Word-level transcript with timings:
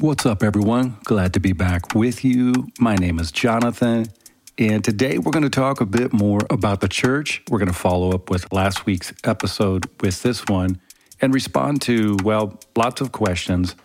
What's 0.00 0.24
up, 0.24 0.42
everyone? 0.42 0.96
Glad 1.04 1.34
to 1.34 1.40
be 1.40 1.52
back 1.52 1.94
with 1.94 2.24
you. 2.24 2.68
My 2.78 2.94
name 2.94 3.18
is 3.18 3.30
Jonathan, 3.30 4.06
and 4.56 4.82
today 4.82 5.18
we're 5.18 5.30
going 5.30 5.42
to 5.42 5.50
talk 5.50 5.82
a 5.82 5.84
bit 5.84 6.14
more 6.14 6.40
about 6.48 6.80
the 6.80 6.88
church. 6.88 7.42
We're 7.50 7.58
going 7.58 7.68
to 7.68 7.74
follow 7.74 8.12
up 8.12 8.30
with 8.30 8.50
last 8.50 8.86
week's 8.86 9.12
episode 9.24 9.90
with 10.00 10.22
this 10.22 10.46
one 10.46 10.80
and 11.20 11.34
respond 11.34 11.82
to, 11.82 12.16
well, 12.24 12.58
lots 12.74 13.02
of 13.02 13.12
questions, 13.12 13.76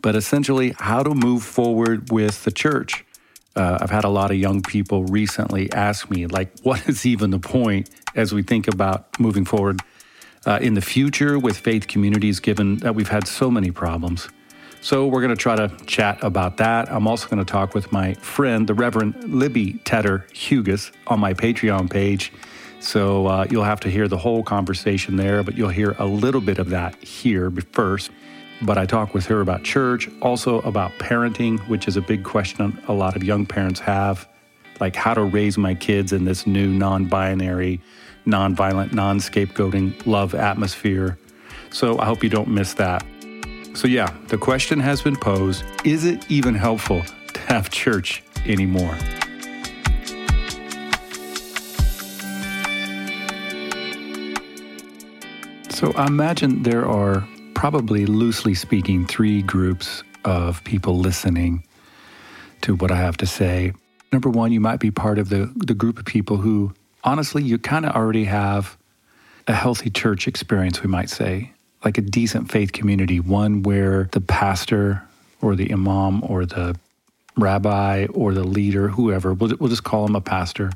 but 0.00 0.16
essentially 0.16 0.74
how 0.78 1.02
to 1.02 1.14
move 1.14 1.42
forward 1.42 2.10
with 2.10 2.42
the 2.44 2.52
church. 2.52 3.04
Uh, 3.54 3.80
I've 3.82 3.90
had 3.90 4.04
a 4.04 4.08
lot 4.08 4.30
of 4.30 4.38
young 4.38 4.62
people 4.62 5.04
recently 5.04 5.70
ask 5.74 6.10
me, 6.10 6.26
like, 6.26 6.58
what 6.62 6.88
is 6.88 7.04
even 7.04 7.32
the 7.32 7.38
point 7.38 7.90
as 8.14 8.32
we 8.32 8.42
think 8.42 8.66
about 8.66 9.20
moving 9.20 9.44
forward 9.44 9.82
uh, 10.46 10.58
in 10.62 10.72
the 10.72 10.80
future 10.80 11.38
with 11.38 11.58
faith 11.58 11.86
communities, 11.86 12.40
given 12.40 12.76
that 12.78 12.94
we've 12.94 13.10
had 13.10 13.28
so 13.28 13.50
many 13.50 13.70
problems? 13.70 14.30
So, 14.82 15.06
we're 15.06 15.20
going 15.20 15.36
to 15.36 15.36
try 15.36 15.56
to 15.56 15.68
chat 15.84 16.22
about 16.24 16.56
that. 16.56 16.90
I'm 16.90 17.06
also 17.06 17.28
going 17.28 17.44
to 17.44 17.50
talk 17.50 17.74
with 17.74 17.92
my 17.92 18.14
friend, 18.14 18.66
the 18.66 18.72
Reverend 18.72 19.24
Libby 19.24 19.74
Teder 19.84 20.26
Hugus, 20.30 20.90
on 21.06 21.20
my 21.20 21.34
Patreon 21.34 21.90
page. 21.90 22.32
So, 22.80 23.26
uh, 23.26 23.46
you'll 23.50 23.64
have 23.64 23.80
to 23.80 23.90
hear 23.90 24.08
the 24.08 24.16
whole 24.16 24.42
conversation 24.42 25.16
there, 25.16 25.42
but 25.42 25.54
you'll 25.54 25.68
hear 25.68 25.94
a 25.98 26.06
little 26.06 26.40
bit 26.40 26.58
of 26.58 26.70
that 26.70 26.94
here 27.04 27.52
first. 27.72 28.10
But 28.62 28.78
I 28.78 28.86
talk 28.86 29.12
with 29.12 29.26
her 29.26 29.42
about 29.42 29.64
church, 29.64 30.08
also 30.22 30.62
about 30.62 30.92
parenting, 30.92 31.60
which 31.68 31.86
is 31.86 31.98
a 31.98 32.02
big 32.02 32.24
question 32.24 32.82
a 32.88 32.94
lot 32.94 33.16
of 33.16 33.22
young 33.22 33.44
parents 33.44 33.80
have 33.80 34.26
like 34.80 34.96
how 34.96 35.12
to 35.12 35.22
raise 35.22 35.58
my 35.58 35.74
kids 35.74 36.12
in 36.12 36.24
this 36.24 36.46
new 36.46 36.68
non 36.68 37.04
binary, 37.04 37.82
non 38.24 38.54
violent, 38.54 38.94
non 38.94 39.18
scapegoating 39.18 40.06
love 40.06 40.34
atmosphere. 40.34 41.18
So, 41.70 41.98
I 41.98 42.06
hope 42.06 42.24
you 42.24 42.30
don't 42.30 42.48
miss 42.48 42.72
that. 42.74 43.04
So, 43.74 43.86
yeah, 43.86 44.14
the 44.26 44.36
question 44.36 44.80
has 44.80 45.00
been 45.00 45.16
posed 45.16 45.64
Is 45.84 46.04
it 46.04 46.28
even 46.30 46.54
helpful 46.54 47.02
to 47.32 47.40
have 47.42 47.70
church 47.70 48.22
anymore? 48.44 48.96
So, 55.70 55.92
I 55.92 56.06
imagine 56.06 56.64
there 56.64 56.86
are 56.86 57.26
probably, 57.54 58.06
loosely 58.06 58.54
speaking, 58.54 59.06
three 59.06 59.40
groups 59.42 60.02
of 60.24 60.62
people 60.64 60.98
listening 60.98 61.64
to 62.62 62.74
what 62.74 62.90
I 62.90 62.96
have 62.96 63.16
to 63.18 63.26
say. 63.26 63.72
Number 64.12 64.28
one, 64.28 64.52
you 64.52 64.60
might 64.60 64.80
be 64.80 64.90
part 64.90 65.18
of 65.18 65.28
the, 65.28 65.50
the 65.56 65.74
group 65.74 65.98
of 65.98 66.04
people 66.04 66.38
who, 66.38 66.74
honestly, 67.04 67.42
you 67.42 67.58
kind 67.58 67.86
of 67.86 67.94
already 67.94 68.24
have 68.24 68.76
a 69.46 69.54
healthy 69.54 69.90
church 69.90 70.26
experience, 70.26 70.82
we 70.82 70.88
might 70.88 71.08
say 71.08 71.52
like 71.84 71.98
a 71.98 72.02
decent 72.02 72.50
faith 72.50 72.72
community, 72.72 73.20
one 73.20 73.62
where 73.62 74.08
the 74.12 74.20
pastor 74.20 75.02
or 75.40 75.56
the 75.56 75.72
imam 75.72 76.22
or 76.24 76.44
the 76.44 76.76
rabbi 77.36 78.06
or 78.12 78.34
the 78.34 78.44
leader, 78.44 78.88
whoever, 78.88 79.32
we'll, 79.32 79.56
we'll 79.58 79.70
just 79.70 79.84
call 79.84 80.06
him 80.06 80.14
a 80.14 80.20
pastor, 80.20 80.72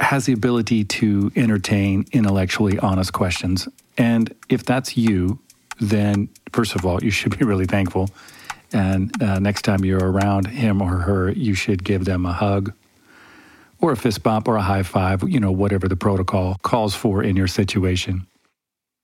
has 0.00 0.26
the 0.26 0.32
ability 0.32 0.84
to 0.84 1.30
entertain 1.36 2.04
intellectually 2.12 2.78
honest 2.80 3.12
questions. 3.12 3.68
And 3.96 4.34
if 4.48 4.64
that's 4.64 4.96
you, 4.96 5.38
then 5.78 6.28
first 6.52 6.74
of 6.74 6.84
all, 6.84 7.02
you 7.02 7.10
should 7.10 7.38
be 7.38 7.44
really 7.44 7.66
thankful. 7.66 8.10
And 8.72 9.22
uh, 9.22 9.38
next 9.38 9.62
time 9.62 9.84
you're 9.84 10.10
around 10.10 10.48
him 10.48 10.82
or 10.82 10.96
her, 10.96 11.30
you 11.30 11.54
should 11.54 11.84
give 11.84 12.04
them 12.04 12.26
a 12.26 12.32
hug 12.32 12.72
or 13.80 13.92
a 13.92 13.96
fist 13.96 14.24
bump 14.24 14.48
or 14.48 14.56
a 14.56 14.62
high 14.62 14.82
five, 14.82 15.22
you 15.28 15.38
know, 15.38 15.52
whatever 15.52 15.86
the 15.86 15.96
protocol 15.96 16.56
calls 16.62 16.94
for 16.94 17.22
in 17.22 17.36
your 17.36 17.46
situation. 17.46 18.26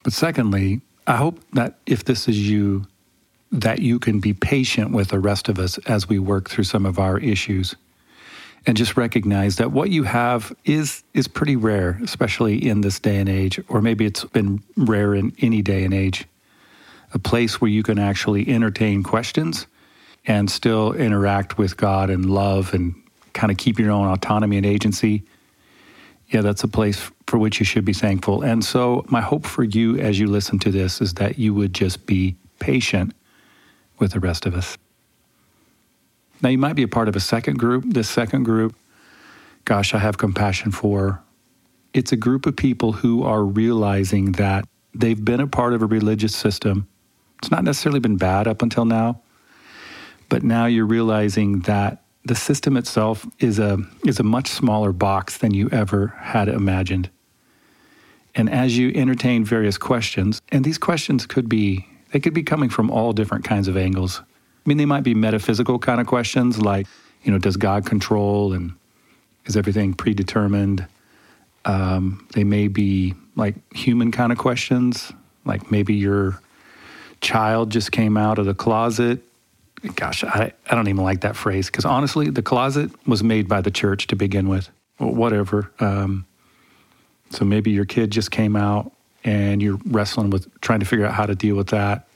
But 0.03 0.13
secondly, 0.13 0.81
I 1.07 1.17
hope 1.17 1.41
that 1.53 1.79
if 1.87 2.05
this 2.05 2.29
is 2.29 2.49
you, 2.49 2.87
that 3.53 3.81
you 3.81 3.99
can 3.99 4.21
be 4.21 4.33
patient 4.33 4.93
with 4.93 5.09
the 5.09 5.19
rest 5.19 5.49
of 5.49 5.59
us 5.59 5.79
as 5.79 6.09
we 6.09 6.19
work 6.19 6.49
through 6.49 6.65
some 6.65 6.87
of 6.87 6.99
our 6.99 7.19
issues. 7.19 7.75
And 8.67 8.77
just 8.77 8.97
recognize 8.97 9.57
that 9.57 9.73
what 9.73 9.89
you 9.89 10.03
have 10.03 10.55
is 10.67 11.03
is 11.15 11.27
pretty 11.27 11.57
rare, 11.57 11.99
especially 12.03 12.69
in 12.69 12.83
this 12.83 13.01
day 13.01 13.17
and 13.17 13.29
age, 13.29 13.59
or 13.69 13.81
maybe 13.81 14.05
it's 14.05 14.25
been 14.25 14.63
rare 14.77 15.15
in 15.15 15.35
any 15.41 15.63
day 15.63 15.83
and 15.83 15.95
age. 15.95 16.27
A 17.15 17.19
place 17.19 17.61
where 17.61 17.71
you 17.71 17.83
can 17.83 17.99
actually 17.99 18.47
entertain 18.49 19.03
questions 19.03 19.67
and 20.27 20.51
still 20.51 20.93
interact 20.93 21.57
with 21.57 21.79
God 21.79 22.11
and 22.11 22.31
love 22.31 22.75
and 22.75 22.95
kind 23.33 23.51
of 23.51 23.57
keep 23.57 23.79
your 23.79 23.91
own 23.91 24.07
autonomy 24.07 24.59
and 24.59 24.67
agency 24.67 25.23
yeah, 26.31 26.43
that's 26.43 26.63
a 26.63 26.69
place 26.69 27.11
for 27.27 27.39
which 27.39 27.59
you 27.59 27.67
should 27.67 27.85
be 27.85 27.93
thankful. 27.93 28.43
And 28.43 28.65
so, 28.65 29.05
my 29.09 29.21
hope 29.21 29.45
for 29.45 29.65
you 29.65 29.99
as 29.99 30.19
you 30.19 30.29
listen 30.29 30.59
to 30.61 30.71
this 30.71 31.01
is 31.01 31.15
that 31.15 31.39
you 31.39 31.53
would 31.55 31.75
just 31.75 32.07
be 32.07 32.37
patient 32.61 33.13
with 33.99 34.13
the 34.13 34.21
rest 34.21 34.47
of 34.47 34.55
us. 34.55 34.79
Now, 36.41 36.49
you 36.49 36.59
might 36.59 36.77
be 36.77 36.85
a 36.85 36.89
part 36.89 37.09
of 37.09 37.17
a 37.17 37.21
second 37.21 37.59
group. 37.59 37.85
This 37.87 38.09
second 38.09 38.45
group, 38.45 38.75
gosh, 39.65 39.93
I 39.93 39.99
have 39.99 40.19
compassion 40.19 40.71
for. 40.71 41.21
It's 41.93 42.13
a 42.13 42.17
group 42.17 42.47
of 42.47 42.57
people 42.57 42.93
who 42.93 43.25
are 43.25 43.45
realizing 43.45 44.33
that 44.33 44.67
they've 44.95 45.23
been 45.23 45.41
a 45.41 45.49
part 45.49 45.75
of 45.75 45.83
a 45.83 45.87
religious 45.87 46.35
system. 46.35 46.87
It's 47.39 47.51
not 47.51 47.65
necessarily 47.65 48.01
been 48.01 48.17
bad 48.17 48.47
up 48.47 48.63
until 48.63 48.85
now, 48.85 49.21
but 50.29 50.45
now 50.45 50.67
you're 50.67 50.87
realizing 50.87 51.61
that 51.61 52.05
the 52.25 52.35
system 52.35 52.77
itself 52.77 53.27
is 53.39 53.59
a 53.59 53.79
is 54.05 54.21
a 54.21 54.23
much 54.23 54.49
smaller 54.49 54.93
box 54.93 55.39
than 55.39 55.55
you 55.55 55.69
ever 55.71 56.09
had 56.19 56.49
imagined. 56.49 57.11
And 58.35 58.49
as 58.49 58.79
you 58.79 58.93
entertain 58.95 59.45
various 59.45 59.79
questions, 59.79 60.41
and 60.53 60.65
these 60.65 60.79
questions 60.79 61.27
could 61.27 61.49
be 61.49 61.87
they 62.13 62.21
could 62.21 62.35
be 62.35 62.43
coming 62.43 62.69
from 62.69 62.91
all 62.91 63.13
different 63.13 63.45
kinds 63.45 63.69
of 63.69 63.77
angles. 63.77 64.21
I 64.21 64.69
mean, 64.69 64.77
they 64.77 64.87
might 64.87 65.05
be 65.05 65.15
metaphysical 65.15 65.79
kind 65.79 66.01
of 66.01 66.07
questions 66.07 66.61
like, 66.61 66.87
you 67.23 67.33
know, 67.33 67.39
does 67.39 67.57
God 67.57 67.87
control 67.87 68.53
and 68.53 68.73
is 69.47 69.57
everything 69.57 69.95
predetermined? 69.95 70.87
Um, 71.65 72.27
they 72.35 72.45
may 72.45 72.69
be 72.69 73.15
like 73.37 73.55
human 73.75 74.11
kind 74.13 74.33
of 74.33 74.39
questions, 74.39 75.13
like 75.45 75.71
maybe 75.71 75.95
your 75.95 76.41
child 77.21 77.71
just 77.71 77.93
came 77.93 78.17
out 78.17 78.39
of 78.39 78.47
the 78.47 78.55
closet 78.55 79.23
gosh, 79.95 80.25
I, 80.25 80.53
I 80.69 80.75
don't 80.75 80.89
even 80.89 81.03
like 81.03 81.23
that 81.23 81.37
phrase 81.37 81.67
because 81.67 81.85
honestly, 81.85 82.31
the 82.31 82.43
closet 82.43 82.91
was 83.07 83.23
made 83.23 83.49
by 83.49 83.61
the 83.61 83.71
church 83.71 84.07
to 84.09 84.17
begin 84.17 84.49
with, 84.49 84.71
whatever. 84.99 85.71
Um, 85.81 86.27
so 87.31 87.45
maybe 87.45 87.71
your 87.71 87.85
kid 87.85 88.11
just 88.11 88.31
came 88.31 88.57
out 88.57 88.93
and 89.25 89.63
you're 89.63 89.79
wrestling 89.87 90.31
with 90.31 90.49
trying 90.61 90.81
to 90.81 90.87
figure 90.87 91.07
out 91.07 91.15
how 91.15 91.27
to 91.27 91.35
deal 91.35 91.57
with 91.57 91.69
that. 91.69 92.09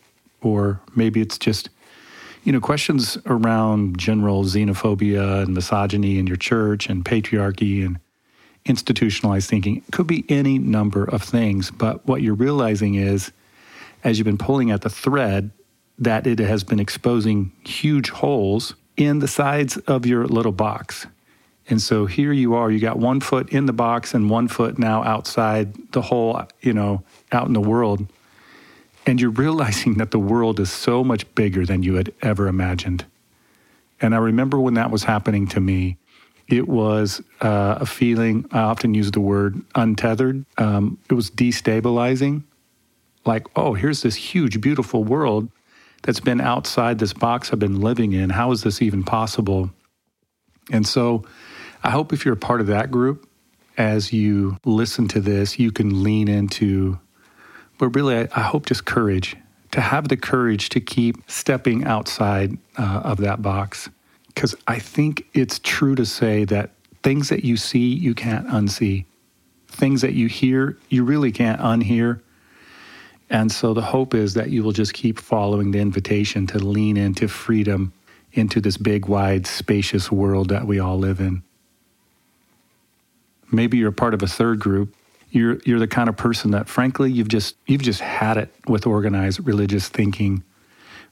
Or 0.43 0.81
maybe 0.95 1.21
it's 1.21 1.39
just, 1.39 1.71
you 2.43 2.53
know, 2.53 2.61
questions 2.61 3.17
around 3.27 3.99
general 3.99 4.45
xenophobia 4.45 5.43
and 5.43 5.55
misogyny 5.55 6.19
in 6.19 6.27
your 6.27 6.37
church 6.37 6.89
and 6.89 7.05
patriarchy 7.05 7.85
and 7.85 7.99
institutionalized 8.67 9.49
thinking. 9.49 9.77
It 9.77 9.93
could 9.93 10.07
be 10.07 10.25
any 10.29 10.59
number 10.59 11.05
of 11.05 11.23
things. 11.23 11.71
But 11.71 12.07
what 12.07 12.23
you're 12.23 12.35
realizing 12.35 12.95
is, 12.95 13.33
as 14.03 14.19
you've 14.19 14.27
been 14.27 14.39
pulling 14.39 14.71
at 14.71 14.83
the 14.83 14.91
thread, 14.91 15.51
that 15.99 16.27
it 16.27 16.39
has 16.39 16.65
been 16.65 16.81
exposing 16.81 17.53
huge 17.65 18.11
holes 18.11 18.75
in 18.97 19.19
the 19.21 19.29
sides 19.29 19.77
of 19.79 20.07
your 20.07 20.27
little 20.27 20.53
box. 20.53 21.07
And 21.69 21.81
so 21.81 22.07
here 22.07 22.33
you 22.33 22.55
are, 22.55 22.71
you 22.71 22.79
got 22.79 22.99
one 22.99 23.21
foot 23.21 23.51
in 23.51 23.67
the 23.67 23.73
box 23.73 24.13
and 24.13 24.29
one 24.29 24.49
foot 24.49 24.79
now 24.79 25.03
outside 25.03 25.93
the 25.93 26.03
hole, 26.03 26.43
you 26.61 26.75
know, 26.75 27.03
out 27.33 27.47
in 27.47 27.55
the 27.55 27.61
world. 27.61 28.07
And 29.07 29.21
you're 29.21 29.31
realizing 29.31 29.95
that 29.95 30.11
the 30.11 30.19
world 30.19 30.61
is 30.61 30.71
so 30.71 31.03
much 31.03 31.33
bigger 31.35 31.65
than 31.65 31.83
you 31.83 31.95
had 31.95 32.13
ever 32.23 32.49
imagined. 32.49 33.07
And 34.01 34.15
I 34.15 34.19
remember 34.19 34.61
when 34.61 34.75
that 34.75 34.91
was 34.91 35.05
happening 35.05 35.47
to 35.49 35.61
me, 35.61 35.97
it 36.49 36.69
was 36.69 37.23
uh, 37.41 37.79
a 37.81 37.87
feeling, 37.87 38.47
I 38.53 38.61
often 38.61 38.93
use 38.93 39.11
the 39.11 39.21
word 39.21 39.63
untethered. 39.75 40.45
Um, 40.59 40.99
it 41.09 41.15
was 41.15 41.31
destabilizing. 41.31 42.43
Like, 43.25 43.47
oh, 43.57 43.73
here's 43.73 44.03
this 44.03 44.17
huge, 44.17 44.61
beautiful 44.61 45.05
world 45.05 45.49
that's 46.05 46.21
been 46.21 46.41
outside 46.41 46.99
this 46.99 47.15
box 47.15 47.51
I've 47.53 47.59
been 47.59 47.81
living 47.81 48.13
in. 48.13 48.31
How 48.31 48.53
is 48.53 48.63
this 48.63 48.81
even 48.83 49.03
possible? 49.03 49.71
And 50.71 50.87
so 50.87 51.25
I 51.83 51.91
hope 51.91 52.13
if 52.13 52.25
you're 52.25 52.35
a 52.35 52.37
part 52.37 52.61
of 52.61 52.67
that 52.69 52.91
group, 52.91 53.29
as 53.77 54.13
you 54.13 54.59
listen 54.65 55.09
to 55.09 55.21
this, 55.21 55.59
you 55.59 55.73
can 55.73 56.03
lean 56.03 56.29
into, 56.29 57.01
but 57.79 57.89
really, 57.89 58.17
I, 58.17 58.29
I 58.37 58.43
hope 58.43 58.67
just 58.67 58.85
courage 58.85 59.35
to 59.73 59.81
have 59.81 60.09
the 60.09 60.17
courage 60.17 60.69
to 60.69 60.81
keep 60.81 61.17
stepping 61.27 61.85
outside 61.85 62.57
uh, 62.79 63.01
of 63.03 63.19
that 63.19 63.43
box. 63.43 63.89
Because 64.29 64.55
I 64.69 64.79
think 64.79 65.27
it's 65.33 65.59
true 65.59 65.95
to 65.95 66.05
say 66.05 66.45
that 66.45 66.71
things 67.03 67.31
that 67.31 67.45
you 67.45 67.57
see, 67.57 67.95
you 67.95 68.15
can't 68.15 68.47
unsee. 68.49 69.07
Things 69.69 70.03
that 70.03 70.13
you 70.13 70.29
hear, 70.29 70.79
you 70.89 71.03
really 71.03 71.33
can't 71.33 71.61
unhear. 71.61 72.21
And 73.31 73.51
so 73.51 73.75
the 73.75 73.83
hope 73.83 74.15
is 74.15 74.35
that 74.35 74.51
you 74.51 74.63
will 74.63 74.73
just 74.73 74.93
keep 74.93 75.19
following 75.19 75.71
the 75.71 75.79
invitation 75.79 76.47
to 76.49 76.59
lean 76.59 76.97
into 76.97 77.27
freedom, 77.29 77.93
into 78.33 78.61
this 78.61 78.77
big, 78.77 79.07
wide, 79.07 79.47
spacious 79.47 80.13
world 80.13 80.49
that 80.51 80.67
we 80.67 80.79
all 80.79 80.99
live 80.99 81.21
in. 81.21 81.43
Maybe 83.51 83.79
you're 83.79 83.93
part 83.93 84.15
of 84.15 84.23
a 84.23 84.27
third 84.27 84.61
group. 84.61 84.95
You're, 85.31 85.59
you're 85.65 85.79
the 85.79 85.89
kind 85.89 86.09
of 86.09 86.17
person 86.17 86.53
that, 86.53 86.69
frankly, 86.69 87.11
you've 87.11 87.29
just, 87.29 87.57
you've 87.67 87.83
just 87.83 88.01
had 88.01 88.37
it 88.37 88.55
with 88.69 88.87
organized 88.87 89.47
religious 89.47 89.89
thinking, 89.89 90.45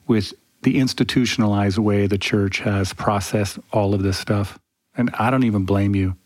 with 0.06 0.32
the 0.62 0.78
institutionalized 0.78 1.78
way 1.78 2.06
the 2.06 2.18
church 2.18 2.60
has 2.60 2.92
processed 2.92 3.58
all 3.72 3.94
of 3.94 4.02
this 4.02 4.18
stuff. 4.18 4.58
And 4.96 5.10
I 5.18 5.30
don't 5.30 5.44
even 5.44 5.64
blame 5.64 5.94
you. 5.96 6.16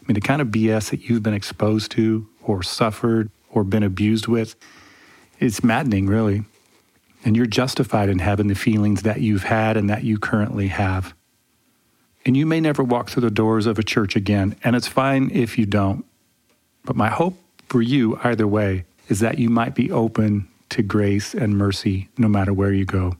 I 0.00 0.04
mean, 0.06 0.14
the 0.14 0.20
kind 0.20 0.40
of 0.40 0.48
BS 0.48 0.90
that 0.90 1.08
you've 1.08 1.22
been 1.22 1.34
exposed 1.34 1.90
to 1.92 2.26
or 2.42 2.62
suffered 2.62 3.30
or 3.50 3.64
been 3.64 3.82
abused 3.82 4.26
with, 4.26 4.56
it's 5.42 5.64
maddening, 5.64 6.06
really. 6.06 6.44
And 7.24 7.36
you're 7.36 7.46
justified 7.46 8.08
in 8.08 8.20
having 8.20 8.48
the 8.48 8.54
feelings 8.54 9.02
that 9.02 9.20
you've 9.20 9.44
had 9.44 9.76
and 9.76 9.90
that 9.90 10.04
you 10.04 10.18
currently 10.18 10.68
have. 10.68 11.14
And 12.24 12.36
you 12.36 12.46
may 12.46 12.60
never 12.60 12.82
walk 12.82 13.10
through 13.10 13.22
the 13.22 13.30
doors 13.30 13.66
of 13.66 13.78
a 13.78 13.82
church 13.82 14.14
again, 14.14 14.56
and 14.62 14.76
it's 14.76 14.86
fine 14.86 15.30
if 15.32 15.58
you 15.58 15.66
don't. 15.66 16.04
But 16.84 16.96
my 16.96 17.08
hope 17.08 17.36
for 17.68 17.82
you, 17.82 18.18
either 18.22 18.46
way, 18.46 18.84
is 19.08 19.20
that 19.20 19.38
you 19.38 19.48
might 19.48 19.74
be 19.74 19.90
open 19.90 20.48
to 20.70 20.82
grace 20.82 21.34
and 21.34 21.58
mercy 21.58 22.08
no 22.16 22.28
matter 22.28 22.52
where 22.52 22.72
you 22.72 22.84
go. 22.84 23.16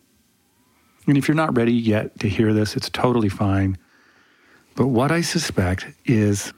And 1.07 1.19
if 1.19 1.27
you're 1.27 1.35
not 1.35 1.57
ready 1.57 1.73
yet 1.73 2.21
to 2.21 2.29
hear 2.29 2.53
this, 2.53 2.77
it's 2.77 2.89
totally 2.89 3.29
fine. 3.29 3.77
But 4.77 4.87
what 4.87 5.11
I 5.11 5.21
suspect 5.21 5.87
is, 6.05 6.53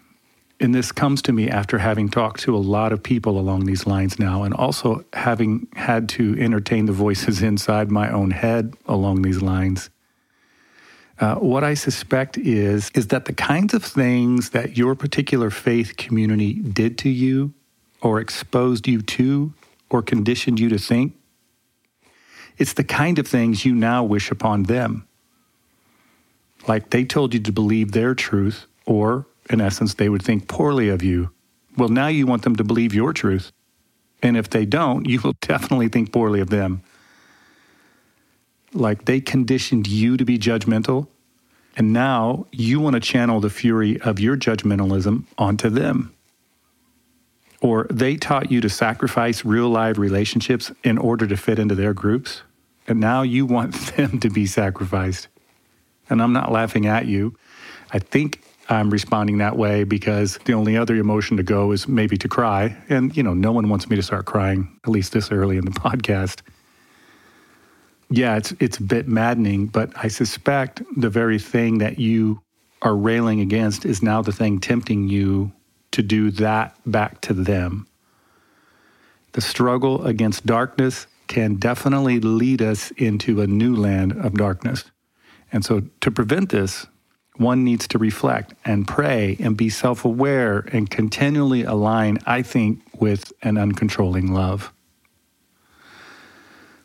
and 0.64 0.74
this 0.74 0.92
comes 0.92 1.20
to 1.20 1.32
me 1.32 1.48
after 1.48 1.76
having 1.76 2.08
talked 2.08 2.40
to 2.40 2.56
a 2.56 2.58
lot 2.58 2.90
of 2.90 3.02
people 3.02 3.38
along 3.38 3.66
these 3.66 3.86
lines 3.86 4.18
now, 4.18 4.44
and 4.44 4.54
also 4.54 5.04
having 5.12 5.68
had 5.76 6.08
to 6.08 6.34
entertain 6.40 6.86
the 6.86 6.92
voices 6.92 7.42
inside 7.50 7.90
my 7.90 8.10
own 8.10 8.30
head 8.30 8.74
along 8.86 9.20
these 9.22 9.42
lines. 9.42 9.90
Uh, 11.20 11.36
what 11.36 11.62
I 11.62 11.74
suspect 11.74 12.38
is 12.38 12.90
is 12.94 13.08
that 13.08 13.26
the 13.26 13.32
kinds 13.34 13.74
of 13.74 13.84
things 13.84 14.50
that 14.50 14.76
your 14.76 14.94
particular 14.94 15.50
faith 15.50 15.96
community 15.96 16.54
did 16.54 16.96
to 16.98 17.10
you, 17.10 17.52
or 18.00 18.18
exposed 18.18 18.88
you 18.88 19.02
to, 19.02 19.52
or 19.90 20.02
conditioned 20.02 20.58
you 20.58 20.70
to 20.70 20.78
think, 20.78 21.12
it's 22.56 22.72
the 22.72 22.84
kind 22.84 23.18
of 23.18 23.28
things 23.28 23.66
you 23.66 23.74
now 23.74 24.02
wish 24.02 24.30
upon 24.30 24.64
them. 24.64 25.06
Like 26.66 26.88
they 26.88 27.04
told 27.04 27.34
you 27.34 27.40
to 27.40 27.52
believe 27.52 27.92
their 27.92 28.14
truth, 28.14 28.66
or 28.86 29.26
in 29.50 29.60
essence, 29.60 29.94
they 29.94 30.08
would 30.08 30.22
think 30.22 30.48
poorly 30.48 30.88
of 30.88 31.02
you. 31.02 31.30
Well, 31.76 31.88
now 31.88 32.06
you 32.06 32.26
want 32.26 32.42
them 32.42 32.56
to 32.56 32.64
believe 32.64 32.94
your 32.94 33.12
truth. 33.12 33.52
And 34.22 34.36
if 34.36 34.48
they 34.48 34.64
don't, 34.64 35.06
you 35.06 35.20
will 35.20 35.34
definitely 35.40 35.88
think 35.88 36.12
poorly 36.12 36.40
of 36.40 36.50
them. 36.50 36.82
Like 38.72 39.04
they 39.04 39.20
conditioned 39.20 39.86
you 39.86 40.16
to 40.16 40.24
be 40.24 40.38
judgmental, 40.38 41.06
and 41.76 41.92
now 41.92 42.46
you 42.50 42.80
want 42.80 42.94
to 42.94 43.00
channel 43.00 43.40
the 43.40 43.50
fury 43.50 44.00
of 44.00 44.18
your 44.18 44.36
judgmentalism 44.36 45.24
onto 45.38 45.70
them. 45.70 46.12
Or 47.60 47.86
they 47.90 48.16
taught 48.16 48.50
you 48.50 48.60
to 48.60 48.68
sacrifice 48.68 49.44
real 49.44 49.68
live 49.68 49.98
relationships 49.98 50.72
in 50.82 50.98
order 50.98 51.26
to 51.26 51.36
fit 51.36 51.58
into 51.58 51.74
their 51.74 51.94
groups, 51.94 52.42
and 52.88 52.98
now 52.98 53.22
you 53.22 53.46
want 53.46 53.74
them 53.96 54.18
to 54.20 54.28
be 54.28 54.46
sacrificed. 54.46 55.28
And 56.10 56.20
I'm 56.20 56.32
not 56.32 56.50
laughing 56.50 56.86
at 56.86 57.06
you. 57.06 57.36
I 57.92 58.00
think 58.00 58.42
I'm 58.68 58.90
responding 58.90 59.38
that 59.38 59.56
way 59.56 59.84
because 59.84 60.38
the 60.44 60.54
only 60.54 60.76
other 60.76 60.96
emotion 60.96 61.36
to 61.36 61.42
go 61.42 61.72
is 61.72 61.86
maybe 61.86 62.16
to 62.18 62.28
cry. 62.28 62.76
And, 62.88 63.14
you 63.16 63.22
know, 63.22 63.34
no 63.34 63.52
one 63.52 63.68
wants 63.68 63.88
me 63.88 63.96
to 63.96 64.02
start 64.02 64.24
crying, 64.24 64.78
at 64.84 64.90
least 64.90 65.12
this 65.12 65.30
early 65.30 65.58
in 65.58 65.64
the 65.64 65.70
podcast. 65.72 66.40
Yeah, 68.10 68.36
it's, 68.36 68.52
it's 68.60 68.78
a 68.78 68.82
bit 68.82 69.08
maddening, 69.08 69.66
but 69.66 69.90
I 69.96 70.08
suspect 70.08 70.82
the 70.96 71.10
very 71.10 71.38
thing 71.38 71.78
that 71.78 71.98
you 71.98 72.40
are 72.82 72.96
railing 72.96 73.40
against 73.40 73.84
is 73.84 74.02
now 74.02 74.22
the 74.22 74.32
thing 74.32 74.60
tempting 74.60 75.08
you 75.08 75.52
to 75.92 76.02
do 76.02 76.30
that 76.32 76.76
back 76.86 77.20
to 77.22 77.32
them. 77.32 77.86
The 79.32 79.40
struggle 79.40 80.04
against 80.04 80.46
darkness 80.46 81.06
can 81.26 81.56
definitely 81.56 82.20
lead 82.20 82.62
us 82.62 82.90
into 82.92 83.40
a 83.40 83.46
new 83.46 83.74
land 83.74 84.12
of 84.12 84.34
darkness. 84.34 84.84
And 85.52 85.64
so, 85.64 85.82
to 86.00 86.10
prevent 86.10 86.50
this, 86.50 86.86
one 87.36 87.64
needs 87.64 87.88
to 87.88 87.98
reflect 87.98 88.54
and 88.64 88.86
pray 88.86 89.36
and 89.40 89.56
be 89.56 89.68
self 89.68 90.04
aware 90.04 90.64
and 90.72 90.88
continually 90.88 91.64
align, 91.64 92.18
I 92.26 92.42
think, 92.42 92.80
with 93.00 93.32
an 93.42 93.56
uncontrolling 93.56 94.30
love. 94.30 94.72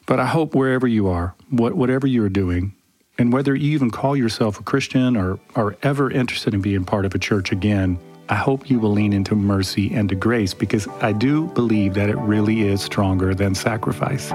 But 0.06 0.20
I 0.20 0.26
hope 0.26 0.56
wherever 0.56 0.88
you 0.88 1.08
are, 1.08 1.36
whatever 1.52 2.08
you're 2.08 2.30
doing, 2.30 2.74
and 3.20 3.32
whether 3.32 3.54
you 3.54 3.72
even 3.74 3.92
call 3.92 4.16
yourself 4.16 4.60
a 4.60 4.64
Christian 4.64 5.16
or 5.16 5.40
are 5.56 5.76
ever 5.84 6.10
interested 6.10 6.54
in 6.54 6.62
being 6.62 6.84
part 6.84 7.06
of 7.06 7.14
a 7.14 7.20
church 7.20 7.52
again, 7.52 8.00
I 8.30 8.36
hope 8.36 8.70
you 8.70 8.80
will 8.80 8.92
lean 8.92 9.14
into 9.14 9.36
mercy 9.36 9.94
and 9.94 10.10
to 10.10 10.16
grace 10.16 10.54
because 10.54 10.88
I 11.02 11.12
do 11.12 11.48
believe 11.48 11.94
that 11.96 12.10
it 12.10 12.18
really 12.18 12.62
is 12.62 12.82
stronger 12.82 13.36
than 13.36 13.54
sacrifice. 13.54 14.32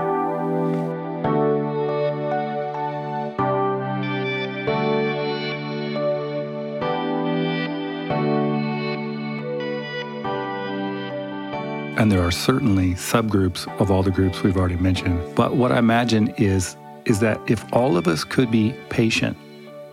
And 11.96 12.10
there 12.10 12.22
are 12.22 12.32
certainly 12.32 12.94
subgroups 12.94 13.68
of 13.80 13.90
all 13.90 14.02
the 14.02 14.10
groups 14.10 14.42
we've 14.42 14.56
already 14.56 14.76
mentioned. 14.76 15.34
But 15.36 15.54
what 15.54 15.70
I 15.70 15.78
imagine 15.78 16.28
is, 16.36 16.76
is 17.04 17.20
that 17.20 17.40
if 17.48 17.64
all 17.72 17.96
of 17.96 18.08
us 18.08 18.24
could 18.24 18.50
be 18.50 18.74
patient 18.88 19.36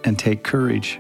and 0.04 0.18
take 0.18 0.44
courage 0.44 1.00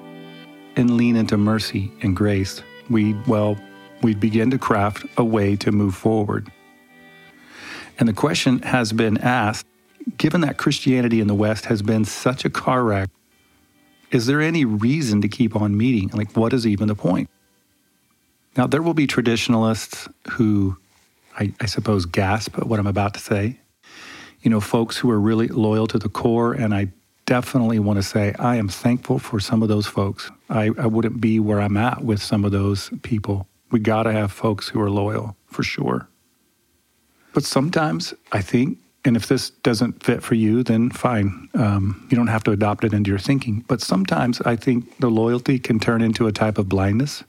and 0.75 0.97
lean 0.97 1.15
into 1.15 1.37
mercy 1.37 1.91
and 2.03 2.15
grace, 2.15 2.61
we, 2.89 3.15
well, 3.25 3.57
we'd 4.03 4.19
begin 4.19 4.51
to 4.51 4.59
craft 4.59 5.05
a 5.17 5.23
way 5.23 5.55
to 5.55 5.71
move 5.71 5.95
forward. 5.95 6.51
And 7.99 8.07
the 8.07 8.13
question 8.13 8.59
has 8.59 8.93
been 8.93 9.17
asked 9.17 9.65
given 10.17 10.41
that 10.41 10.57
Christianity 10.57 11.19
in 11.19 11.27
the 11.27 11.35
West 11.35 11.65
has 11.65 11.81
been 11.81 12.05
such 12.05 12.45
a 12.45 12.49
car 12.49 12.83
wreck, 12.83 13.09
is 14.11 14.25
there 14.25 14.41
any 14.41 14.65
reason 14.65 15.21
to 15.21 15.27
keep 15.27 15.55
on 15.55 15.77
meeting? 15.77 16.09
Like, 16.13 16.35
what 16.35 16.53
is 16.53 16.67
even 16.67 16.87
the 16.87 16.95
point? 16.95 17.29
Now, 18.57 18.67
there 18.67 18.81
will 18.81 18.93
be 18.93 19.07
traditionalists 19.07 20.07
who 20.31 20.77
I, 21.37 21.53
I 21.59 21.65
suppose, 21.65 22.05
gasp 22.05 22.57
at 22.57 22.67
what 22.67 22.79
I'm 22.79 22.87
about 22.87 23.13
to 23.15 23.19
say. 23.19 23.59
You 24.41 24.49
know, 24.49 24.59
folks 24.59 24.97
who 24.97 25.09
are 25.11 25.19
really 25.19 25.47
loyal 25.47 25.87
to 25.87 25.99
the 25.99 26.09
core, 26.09 26.53
and 26.53 26.73
I 26.73 26.89
definitely 27.25 27.79
want 27.79 27.97
to 27.97 28.03
say 28.03 28.33
I 28.39 28.55
am 28.55 28.67
thankful 28.67 29.19
for 29.19 29.39
some 29.39 29.61
of 29.63 29.69
those 29.69 29.87
folks. 29.87 30.29
I, 30.49 30.71
I 30.77 30.87
wouldn't 30.87 31.21
be 31.21 31.39
where 31.39 31.61
I'm 31.61 31.77
at 31.77 32.03
with 32.03 32.21
some 32.21 32.43
of 32.43 32.51
those 32.51 32.89
people. 33.03 33.47
We 33.69 33.79
got 33.79 34.03
to 34.03 34.11
have 34.11 34.31
folks 34.31 34.67
who 34.69 34.81
are 34.81 34.89
loyal 34.89 35.35
for 35.47 35.63
sure. 35.63 36.09
But 37.33 37.43
sometimes 37.43 38.13
I 38.31 38.41
think, 38.41 38.79
and 39.05 39.15
if 39.15 39.27
this 39.27 39.49
doesn't 39.49 40.03
fit 40.03 40.21
for 40.21 40.35
you, 40.35 40.63
then 40.63 40.89
fine. 40.89 41.49
Um, 41.53 42.05
you 42.11 42.17
don't 42.17 42.27
have 42.27 42.43
to 42.43 42.51
adopt 42.51 42.83
it 42.83 42.93
into 42.93 43.09
your 43.09 43.19
thinking. 43.19 43.63
But 43.67 43.81
sometimes 43.81 44.41
I 44.41 44.55
think 44.55 44.97
the 44.99 45.09
loyalty 45.09 45.57
can 45.57 45.79
turn 45.79 46.01
into 46.01 46.27
a 46.27 46.31
type 46.31 46.57
of 46.57 46.67
blindness. 46.67 47.23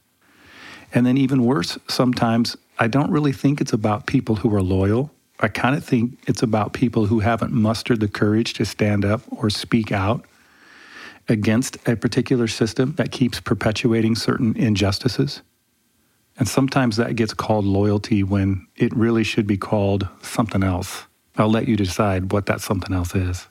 And 0.95 1.07
then, 1.07 1.17
even 1.17 1.45
worse, 1.45 1.79
sometimes 1.89 2.57
I 2.79 2.87
don't 2.87 3.11
really 3.11 3.33
think 3.33 3.61
it's 3.61 3.73
about 3.73 4.07
people 4.07 4.37
who 4.37 4.55
are 4.55 4.63
loyal. 4.63 5.11
I 5.41 5.49
kind 5.49 5.77
of 5.77 5.85
think 5.85 6.19
it's 6.27 6.43
about 6.43 6.73
people 6.73 7.07
who 7.07 7.21
haven't 7.21 7.53
mustered 7.53 8.01
the 8.01 8.09
courage 8.09 8.55
to 8.55 8.65
stand 8.65 9.05
up 9.05 9.23
or 9.31 9.51
speak 9.51 9.93
out 9.93 10.25
against 11.29 11.77
a 11.89 11.97
particular 11.97 12.49
system 12.49 12.95
that 12.95 13.13
keeps 13.13 13.41
perpetuating 13.41 14.15
certain 14.15 14.57
injustices. 14.57 15.43
And 16.39 16.49
sometimes 16.49 16.97
that 16.97 17.17
gets 17.17 17.35
called 17.35 17.65
loyalty 17.65 18.23
when 18.23 18.67
it 18.77 18.95
really 18.95 19.25
should 19.25 19.47
be 19.47 19.57
called 19.57 20.09
something 20.23 20.63
else. 20.63 21.05
I'll 21.37 21.51
let 21.51 21.69
you 21.69 21.77
decide 21.77 22.33
what 22.33 22.47
that 22.47 22.61
something 22.61 22.95
else 22.95 23.15
is. 23.15 23.47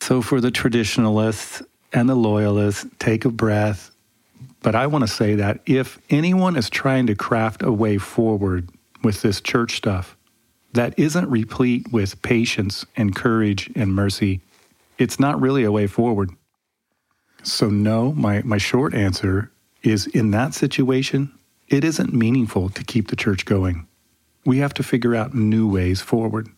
So, 0.00 0.20
for 0.20 0.40
the 0.40 0.50
traditionalists 0.50 1.62
and 1.92 2.08
the 2.08 2.14
loyalists, 2.14 2.86
take 2.98 3.24
a 3.24 3.30
breath, 3.30 3.90
but 4.64 4.74
I 4.74 4.86
want 4.86 5.02
to 5.02 5.08
say 5.08 5.34
that 5.34 5.60
if 5.66 5.98
anyone 6.08 6.56
is 6.56 6.70
trying 6.70 7.06
to 7.08 7.14
craft 7.14 7.62
a 7.62 7.70
way 7.70 7.98
forward 7.98 8.70
with 9.02 9.20
this 9.20 9.42
church 9.42 9.76
stuff 9.76 10.16
that 10.72 10.98
isn't 10.98 11.28
replete 11.28 11.92
with 11.92 12.22
patience 12.22 12.86
and 12.96 13.14
courage 13.14 13.70
and 13.76 13.94
mercy, 13.94 14.40
it's 14.96 15.20
not 15.20 15.38
really 15.38 15.64
a 15.64 15.70
way 15.70 15.86
forward. 15.86 16.30
So, 17.42 17.68
no, 17.68 18.12
my, 18.14 18.40
my 18.40 18.56
short 18.56 18.94
answer 18.94 19.52
is 19.82 20.06
in 20.06 20.30
that 20.30 20.54
situation, 20.54 21.30
it 21.68 21.84
isn't 21.84 22.14
meaningful 22.14 22.70
to 22.70 22.82
keep 22.82 23.08
the 23.08 23.16
church 23.16 23.44
going. 23.44 23.86
We 24.46 24.58
have 24.58 24.72
to 24.74 24.82
figure 24.82 25.14
out 25.14 25.34
new 25.34 25.70
ways 25.70 26.00
forward. 26.00 26.48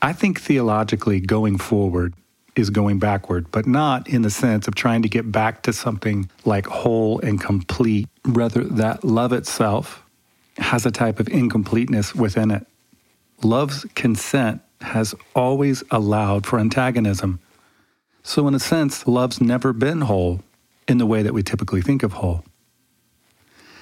I 0.00 0.14
think 0.14 0.40
theologically, 0.40 1.20
going 1.20 1.58
forward 1.58 2.14
is 2.54 2.70
going 2.70 2.98
backward, 2.98 3.50
but 3.50 3.66
not 3.66 4.08
in 4.08 4.22
the 4.22 4.30
sense 4.30 4.68
of 4.68 4.74
trying 4.74 5.02
to 5.02 5.08
get 5.08 5.32
back 5.32 5.62
to 5.62 5.72
something 5.72 6.28
like 6.44 6.66
whole 6.66 7.18
and 7.20 7.40
complete. 7.40 8.08
Rather, 8.24 8.64
that 8.64 9.04
love 9.04 9.32
itself 9.32 10.02
has 10.58 10.84
a 10.84 10.90
type 10.90 11.18
of 11.18 11.28
incompleteness 11.28 12.14
within 12.14 12.50
it. 12.50 12.66
Love's 13.42 13.86
consent 13.94 14.60
has 14.82 15.14
always 15.34 15.82
allowed 15.90 16.46
for 16.46 16.58
antagonism. 16.58 17.40
So, 18.22 18.46
in 18.46 18.54
a 18.54 18.60
sense, 18.60 19.06
love's 19.06 19.40
never 19.40 19.72
been 19.72 20.02
whole 20.02 20.40
in 20.86 20.98
the 20.98 21.06
way 21.06 21.22
that 21.22 21.32
we 21.32 21.42
typically 21.42 21.82
think 21.82 22.02
of 22.02 22.14
whole. 22.14 22.44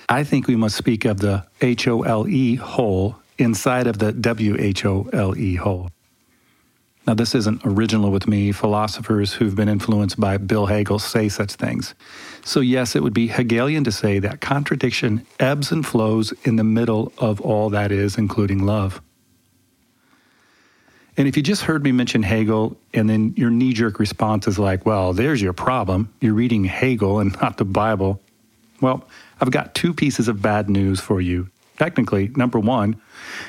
I 0.08 0.24
think 0.24 0.46
we 0.46 0.56
must 0.56 0.76
speak 0.76 1.04
of 1.04 1.20
the 1.20 1.46
H 1.60 1.86
O 1.86 2.02
L 2.02 2.26
E 2.26 2.56
whole 2.56 3.16
inside 3.38 3.86
of 3.86 3.98
the 3.98 4.12
W 4.12 4.56
H 4.58 4.84
O 4.84 5.08
L 5.12 5.36
E 5.36 5.56
whole. 5.56 5.90
Now, 7.06 7.14
this 7.14 7.34
isn't 7.34 7.62
original 7.64 8.10
with 8.10 8.28
me. 8.28 8.52
Philosophers 8.52 9.34
who've 9.34 9.56
been 9.56 9.68
influenced 9.68 10.20
by 10.20 10.36
Bill 10.36 10.66
Hegel 10.66 10.98
say 10.98 11.28
such 11.28 11.52
things. 11.52 11.94
So, 12.44 12.60
yes, 12.60 12.94
it 12.94 13.02
would 13.02 13.14
be 13.14 13.28
Hegelian 13.28 13.84
to 13.84 13.92
say 13.92 14.18
that 14.18 14.40
contradiction 14.40 15.26
ebbs 15.40 15.72
and 15.72 15.84
flows 15.84 16.32
in 16.44 16.56
the 16.56 16.64
middle 16.64 17.12
of 17.18 17.40
all 17.40 17.70
that 17.70 17.90
is, 17.90 18.18
including 18.18 18.64
love. 18.64 19.00
And 21.16 21.26
if 21.26 21.36
you 21.36 21.42
just 21.42 21.62
heard 21.62 21.82
me 21.82 21.92
mention 21.92 22.22
Hegel 22.22 22.76
and 22.94 23.08
then 23.08 23.34
your 23.36 23.50
knee 23.50 23.72
jerk 23.72 23.98
response 23.98 24.46
is 24.46 24.58
like, 24.58 24.86
well, 24.86 25.12
there's 25.12 25.42
your 25.42 25.52
problem. 25.52 26.12
You're 26.20 26.34
reading 26.34 26.64
Hegel 26.64 27.18
and 27.18 27.38
not 27.40 27.56
the 27.56 27.64
Bible. 27.64 28.20
Well, 28.80 29.06
I've 29.40 29.50
got 29.50 29.74
two 29.74 29.92
pieces 29.92 30.28
of 30.28 30.40
bad 30.40 30.70
news 30.70 31.00
for 31.00 31.20
you. 31.20 31.48
Technically, 31.78 32.28
number 32.36 32.58
one, 32.58 33.00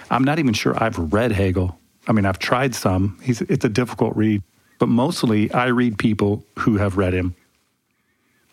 I'm 0.10 0.24
not 0.24 0.40
even 0.40 0.54
sure 0.54 0.82
I've 0.82 0.98
read 1.14 1.32
Hegel. 1.32 1.78
I 2.08 2.14
mean, 2.14 2.26
I've 2.26 2.40
tried 2.40 2.74
some. 2.76 3.20
He's, 3.22 3.42
it's 3.42 3.66
a 3.66 3.70
difficult 3.70 4.16
read, 4.16 4.42
but 4.80 4.90
mostly 4.90 5.52
I 5.52 5.68
read 5.68 5.98
people 5.98 6.44
who 6.60 6.78
have 6.78 6.98
read 6.98 7.14
him. 7.14 7.36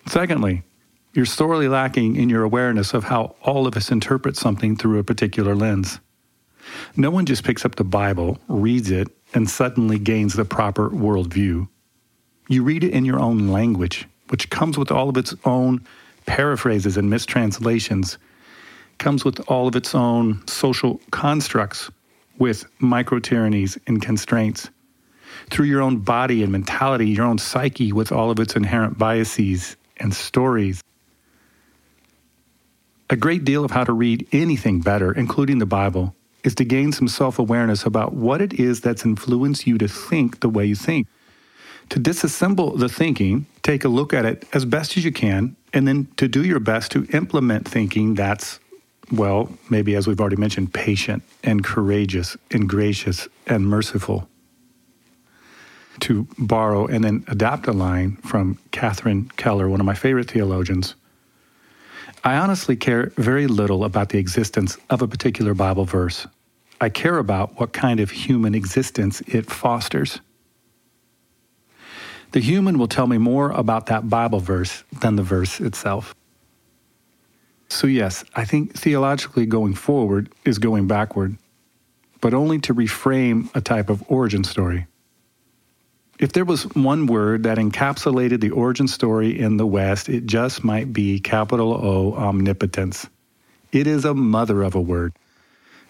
Secondly, 0.06 0.62
you're 1.14 1.26
sorely 1.26 1.68
lacking 1.68 2.16
in 2.16 2.28
your 2.28 2.42
awareness 2.42 2.94
of 2.94 3.04
how 3.04 3.36
all 3.42 3.66
of 3.66 3.76
us 3.76 3.90
interpret 3.90 4.36
something 4.36 4.76
through 4.76 4.98
a 4.98 5.04
particular 5.04 5.54
lens. 5.54 6.00
No 6.96 7.10
one 7.10 7.26
just 7.26 7.44
picks 7.44 7.64
up 7.64 7.76
the 7.76 7.84
Bible, 7.84 8.38
reads 8.48 8.90
it, 8.90 9.08
and 9.34 9.48
suddenly 9.48 9.98
gains 9.98 10.34
the 10.34 10.44
proper 10.44 10.90
worldview. 10.90 11.68
You 12.48 12.62
read 12.62 12.84
it 12.84 12.92
in 12.92 13.04
your 13.04 13.18
own 13.18 13.48
language, 13.48 14.06
which 14.28 14.50
comes 14.50 14.78
with 14.78 14.90
all 14.90 15.08
of 15.08 15.16
its 15.16 15.34
own 15.44 15.84
paraphrases 16.26 16.96
and 16.96 17.08
mistranslations, 17.08 18.18
comes 18.98 19.24
with 19.24 19.40
all 19.48 19.66
of 19.66 19.76
its 19.76 19.94
own 19.94 20.46
social 20.46 21.00
constructs 21.10 21.90
with 22.38 22.64
micro 22.78 23.18
tyrannies 23.18 23.78
and 23.86 24.00
constraints. 24.00 24.70
Through 25.50 25.66
your 25.66 25.82
own 25.82 25.98
body 25.98 26.42
and 26.42 26.52
mentality, 26.52 27.08
your 27.08 27.26
own 27.26 27.38
psyche 27.38 27.92
with 27.92 28.12
all 28.12 28.30
of 28.30 28.38
its 28.40 28.56
inherent 28.56 28.98
biases 28.98 29.76
and 29.98 30.14
stories. 30.14 30.82
A 33.10 33.16
great 33.16 33.44
deal 33.44 33.64
of 33.64 33.70
how 33.70 33.84
to 33.84 33.92
read 33.92 34.28
anything 34.32 34.80
better, 34.80 35.12
including 35.12 35.58
the 35.58 35.66
Bible, 35.66 36.14
is 36.44 36.54
to 36.56 36.64
gain 36.64 36.92
some 36.92 37.08
self 37.08 37.38
awareness 37.38 37.84
about 37.84 38.12
what 38.12 38.42
it 38.42 38.54
is 38.54 38.80
that's 38.80 39.04
influenced 39.04 39.66
you 39.66 39.78
to 39.78 39.88
think 39.88 40.40
the 40.40 40.48
way 40.48 40.66
you 40.66 40.74
think. 40.74 41.06
To 41.90 42.00
disassemble 42.00 42.78
the 42.78 42.88
thinking, 42.88 43.46
take 43.62 43.84
a 43.84 43.88
look 43.88 44.12
at 44.12 44.26
it 44.26 44.46
as 44.52 44.66
best 44.66 44.96
as 44.98 45.04
you 45.04 45.12
can, 45.12 45.56
and 45.72 45.88
then 45.88 46.06
to 46.16 46.28
do 46.28 46.44
your 46.44 46.60
best 46.60 46.92
to 46.92 47.06
implement 47.12 47.66
thinking 47.66 48.14
that's, 48.14 48.60
well, 49.10 49.50
maybe 49.70 49.94
as 49.94 50.06
we've 50.06 50.20
already 50.20 50.36
mentioned, 50.36 50.72
patient 50.72 51.22
and 51.42 51.64
courageous 51.64 52.36
and 52.50 52.68
gracious 52.68 53.28
and 53.46 53.66
merciful. 53.66 54.28
To 56.00 56.28
borrow 56.38 56.86
and 56.86 57.02
then 57.02 57.24
adapt 57.28 57.66
a 57.66 57.72
line 57.72 58.16
from 58.16 58.58
Catherine 58.70 59.30
Keller, 59.36 59.68
one 59.68 59.80
of 59.80 59.86
my 59.86 59.94
favorite 59.94 60.30
theologians. 60.30 60.94
I 62.22 62.36
honestly 62.36 62.76
care 62.76 63.12
very 63.16 63.46
little 63.46 63.84
about 63.84 64.10
the 64.10 64.18
existence 64.18 64.76
of 64.90 65.02
a 65.02 65.08
particular 65.08 65.54
Bible 65.54 65.84
verse. 65.84 66.26
I 66.80 66.88
care 66.88 67.18
about 67.18 67.58
what 67.58 67.72
kind 67.72 68.00
of 68.00 68.10
human 68.10 68.54
existence 68.54 69.20
it 69.22 69.50
fosters. 69.50 70.20
The 72.32 72.40
human 72.40 72.78
will 72.78 72.88
tell 72.88 73.06
me 73.06 73.18
more 73.18 73.50
about 73.50 73.86
that 73.86 74.08
Bible 74.08 74.40
verse 74.40 74.84
than 75.00 75.16
the 75.16 75.22
verse 75.22 75.60
itself. 75.60 76.14
So, 77.68 77.86
yes, 77.86 78.24
I 78.34 78.44
think 78.44 78.74
theologically 78.74 79.46
going 79.46 79.74
forward 79.74 80.32
is 80.44 80.58
going 80.58 80.86
backward, 80.86 81.36
but 82.20 82.34
only 82.34 82.58
to 82.60 82.74
reframe 82.74 83.54
a 83.54 83.60
type 83.60 83.90
of 83.90 84.02
origin 84.08 84.42
story. 84.44 84.86
If 86.18 86.32
there 86.32 86.44
was 86.44 86.64
one 86.74 87.06
word 87.06 87.44
that 87.44 87.58
encapsulated 87.58 88.40
the 88.40 88.50
origin 88.50 88.88
story 88.88 89.38
in 89.38 89.56
the 89.56 89.66
West, 89.66 90.08
it 90.08 90.26
just 90.26 90.64
might 90.64 90.92
be 90.92 91.20
capital 91.20 91.72
O 91.72 92.14
omnipotence. 92.14 93.06
It 93.70 93.86
is 93.86 94.04
a 94.04 94.14
mother 94.14 94.62
of 94.62 94.74
a 94.74 94.80
word. 94.80 95.12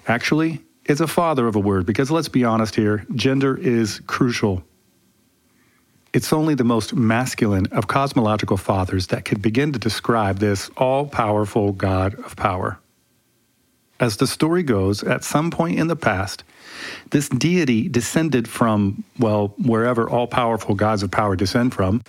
Actually, 0.06 0.60
it's 0.84 1.00
a 1.00 1.06
father 1.06 1.46
of 1.46 1.56
a 1.56 1.60
word 1.60 1.86
because 1.86 2.10
let's 2.10 2.28
be 2.28 2.44
honest 2.44 2.74
here, 2.74 3.06
gender 3.14 3.56
is 3.56 4.00
crucial. 4.06 4.62
It's 6.18 6.32
only 6.32 6.56
the 6.56 6.64
most 6.64 6.96
masculine 6.96 7.66
of 7.66 7.86
cosmological 7.86 8.56
fathers 8.56 9.06
that 9.06 9.24
could 9.24 9.40
begin 9.40 9.72
to 9.72 9.78
describe 9.78 10.40
this 10.40 10.68
all 10.76 11.06
powerful 11.06 11.70
God 11.70 12.16
of 12.18 12.34
power. 12.34 12.80
As 14.00 14.16
the 14.16 14.26
story 14.26 14.64
goes, 14.64 15.04
at 15.04 15.22
some 15.22 15.52
point 15.52 15.78
in 15.78 15.86
the 15.86 15.94
past, 15.94 16.42
this 17.10 17.28
deity 17.28 17.88
descended 17.88 18.48
from, 18.48 19.04
well, 19.20 19.54
wherever 19.58 20.10
all 20.10 20.26
powerful 20.26 20.74
gods 20.74 21.04
of 21.04 21.12
power 21.12 21.36
descend 21.36 21.72
from, 21.72 22.02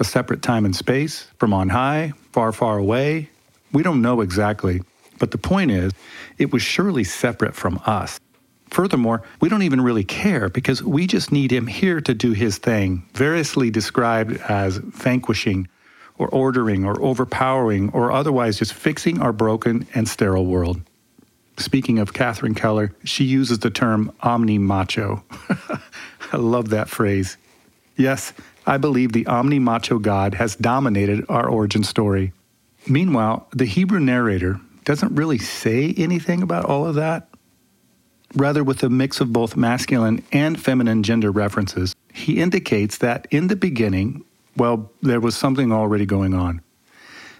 a 0.00 0.02
separate 0.02 0.42
time 0.42 0.64
and 0.64 0.74
space, 0.74 1.28
from 1.38 1.54
on 1.54 1.68
high, 1.68 2.14
far, 2.32 2.50
far 2.50 2.78
away. 2.78 3.30
We 3.70 3.84
don't 3.84 4.02
know 4.02 4.22
exactly, 4.22 4.82
but 5.20 5.30
the 5.30 5.38
point 5.38 5.70
is, 5.70 5.92
it 6.36 6.52
was 6.52 6.62
surely 6.62 7.04
separate 7.04 7.54
from 7.54 7.80
us. 7.86 8.18
Furthermore, 8.72 9.22
we 9.38 9.50
don't 9.50 9.64
even 9.64 9.82
really 9.82 10.02
care 10.02 10.48
because 10.48 10.82
we 10.82 11.06
just 11.06 11.30
need 11.30 11.52
him 11.52 11.66
here 11.66 12.00
to 12.00 12.14
do 12.14 12.32
his 12.32 12.56
thing, 12.56 13.06
variously 13.12 13.70
described 13.70 14.40
as 14.48 14.78
vanquishing 14.78 15.68
or 16.16 16.26
ordering 16.28 16.82
or 16.82 16.98
overpowering 17.02 17.90
or 17.90 18.10
otherwise 18.10 18.58
just 18.58 18.72
fixing 18.72 19.20
our 19.20 19.30
broken 19.30 19.86
and 19.94 20.08
sterile 20.08 20.46
world. 20.46 20.80
Speaking 21.58 21.98
of 21.98 22.14
Catherine 22.14 22.54
Keller, 22.54 22.94
she 23.04 23.24
uses 23.24 23.58
the 23.58 23.68
term 23.68 24.10
omni 24.20 24.56
macho. 24.56 25.22
I 26.32 26.38
love 26.38 26.70
that 26.70 26.88
phrase. 26.88 27.36
Yes, 27.98 28.32
I 28.66 28.78
believe 28.78 29.12
the 29.12 29.26
omni 29.26 29.58
macho 29.58 29.98
God 29.98 30.32
has 30.36 30.56
dominated 30.56 31.26
our 31.28 31.46
origin 31.46 31.84
story. 31.84 32.32
Meanwhile, 32.88 33.48
the 33.52 33.66
Hebrew 33.66 34.00
narrator 34.00 34.62
doesn't 34.84 35.14
really 35.14 35.36
say 35.36 35.92
anything 35.98 36.40
about 36.40 36.64
all 36.64 36.86
of 36.86 36.94
that. 36.94 37.28
Rather, 38.34 38.64
with 38.64 38.82
a 38.82 38.88
mix 38.88 39.20
of 39.20 39.32
both 39.32 39.56
masculine 39.56 40.22
and 40.32 40.60
feminine 40.60 41.02
gender 41.02 41.30
references, 41.30 41.94
he 42.12 42.40
indicates 42.40 42.98
that 42.98 43.26
in 43.30 43.48
the 43.48 43.56
beginning, 43.56 44.24
well, 44.56 44.90
there 45.02 45.20
was 45.20 45.36
something 45.36 45.72
already 45.72 46.06
going 46.06 46.34
on. 46.34 46.62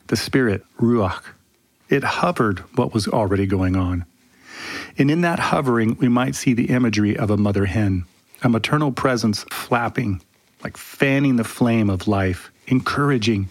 The 0.08 0.16
spirit, 0.16 0.64
Ruach, 0.78 1.22
it 1.88 2.04
hovered 2.04 2.60
what 2.76 2.92
was 2.92 3.08
already 3.08 3.46
going 3.46 3.76
on. 3.76 4.04
And 4.98 5.10
in 5.10 5.22
that 5.22 5.38
hovering, 5.38 5.96
we 5.98 6.08
might 6.08 6.34
see 6.34 6.52
the 6.52 6.70
imagery 6.70 7.16
of 7.16 7.30
a 7.30 7.36
mother 7.36 7.66
hen, 7.66 8.04
a 8.42 8.48
maternal 8.48 8.92
presence 8.92 9.44
flapping, 9.50 10.20
like 10.62 10.76
fanning 10.76 11.36
the 11.36 11.44
flame 11.44 11.88
of 11.88 12.08
life, 12.08 12.50
encouraging, 12.66 13.48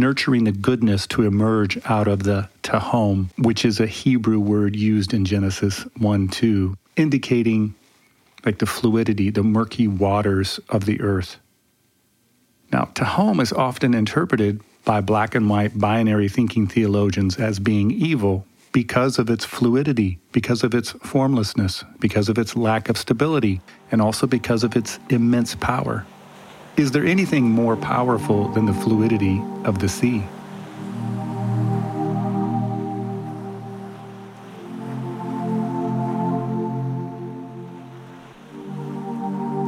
nurturing 0.00 0.44
the 0.44 0.52
goodness 0.52 1.06
to 1.06 1.22
emerge 1.22 1.78
out 1.84 2.08
of 2.08 2.24
the 2.24 2.48
tehom, 2.62 3.28
which 3.38 3.64
is 3.64 3.78
a 3.78 3.86
Hebrew 3.86 4.40
word 4.40 4.74
used 4.74 5.12
in 5.14 5.24
Genesis 5.24 5.82
1 5.98 6.28
2, 6.28 6.76
indicating 6.96 7.74
like 8.44 8.58
the 8.58 8.66
fluidity, 8.66 9.30
the 9.30 9.42
murky 9.42 9.86
waters 9.86 10.58
of 10.70 10.86
the 10.86 11.00
earth. 11.00 11.36
Now, 12.72 12.90
tehom 12.94 13.40
is 13.40 13.52
often 13.52 13.94
interpreted 13.94 14.60
by 14.84 15.00
black 15.00 15.34
and 15.34 15.48
white 15.48 15.78
binary 15.78 16.28
thinking 16.28 16.66
theologians 16.66 17.36
as 17.36 17.58
being 17.58 17.90
evil 17.90 18.46
because 18.72 19.18
of 19.18 19.28
its 19.28 19.44
fluidity, 19.44 20.18
because 20.32 20.62
of 20.62 20.74
its 20.74 20.92
formlessness, 21.02 21.84
because 21.98 22.28
of 22.28 22.38
its 22.38 22.56
lack 22.56 22.88
of 22.88 22.96
stability, 22.96 23.60
and 23.90 24.00
also 24.00 24.26
because 24.26 24.64
of 24.64 24.76
its 24.76 24.98
immense 25.10 25.54
power. 25.56 26.06
Is 26.76 26.92
there 26.92 27.04
anything 27.04 27.50
more 27.50 27.76
powerful 27.76 28.48
than 28.48 28.66
the 28.66 28.72
fluidity 28.72 29.42
of 29.64 29.78
the 29.80 29.88
sea? 29.88 30.20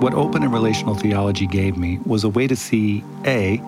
What 0.02 0.14
open 0.14 0.42
and 0.42 0.52
relational 0.52 0.96
theology 0.96 1.46
gave 1.46 1.76
me 1.76 2.00
was 2.04 2.24
a 2.24 2.28
way 2.28 2.48
to 2.48 2.56
see 2.56 3.04
A, 3.24 3.58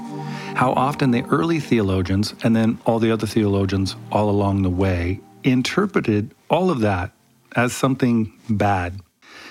how 0.57 0.73
often 0.73 1.12
the 1.12 1.23
early 1.26 1.61
theologians 1.61 2.35
and 2.43 2.57
then 2.57 2.79
all 2.87 2.99
the 2.99 3.12
other 3.12 3.26
theologians 3.26 3.95
all 4.11 4.29
along 4.29 4.62
the 4.62 4.71
way 4.71 5.21
interpreted 5.45 6.35
all 6.50 6.71
of 6.71 6.81
that 6.81 7.12
as 7.55 7.73
something 7.73 8.33
bad, 8.50 9.00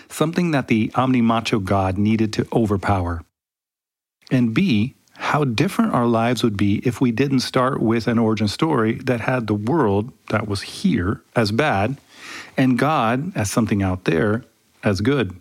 something 0.10 0.52
that 0.52 0.68
the 0.68 0.92
omni 0.96 1.22
macho 1.22 1.60
God 1.60 1.98
needed 1.98 2.34
to 2.34 2.48
overpower. 2.52 3.24
And 4.32 4.54
B, 4.54 4.96
how 5.16 5.44
different 5.44 5.94
our 5.94 6.08
lives 6.08 6.44
would 6.44 6.58
be 6.58 6.82
if 6.84 7.00
we 7.00 7.12
didn't 7.12 7.42
start 7.42 7.82
with 7.82 8.08
an 8.08 8.20
origin 8.20 8.48
story 8.48 8.96
that 8.96 9.22
had 9.22 9.48
the 9.48 9.54
world 9.54 10.12
that 10.30 10.48
was 10.48 10.62
here 10.62 11.22
as 11.36 11.52
bad 11.52 11.98
and 12.58 12.80
God 12.80 13.36
as 13.36 13.52
something 13.52 13.84
out 13.84 14.06
there 14.06 14.44
as 14.84 15.02
good. 15.02 15.36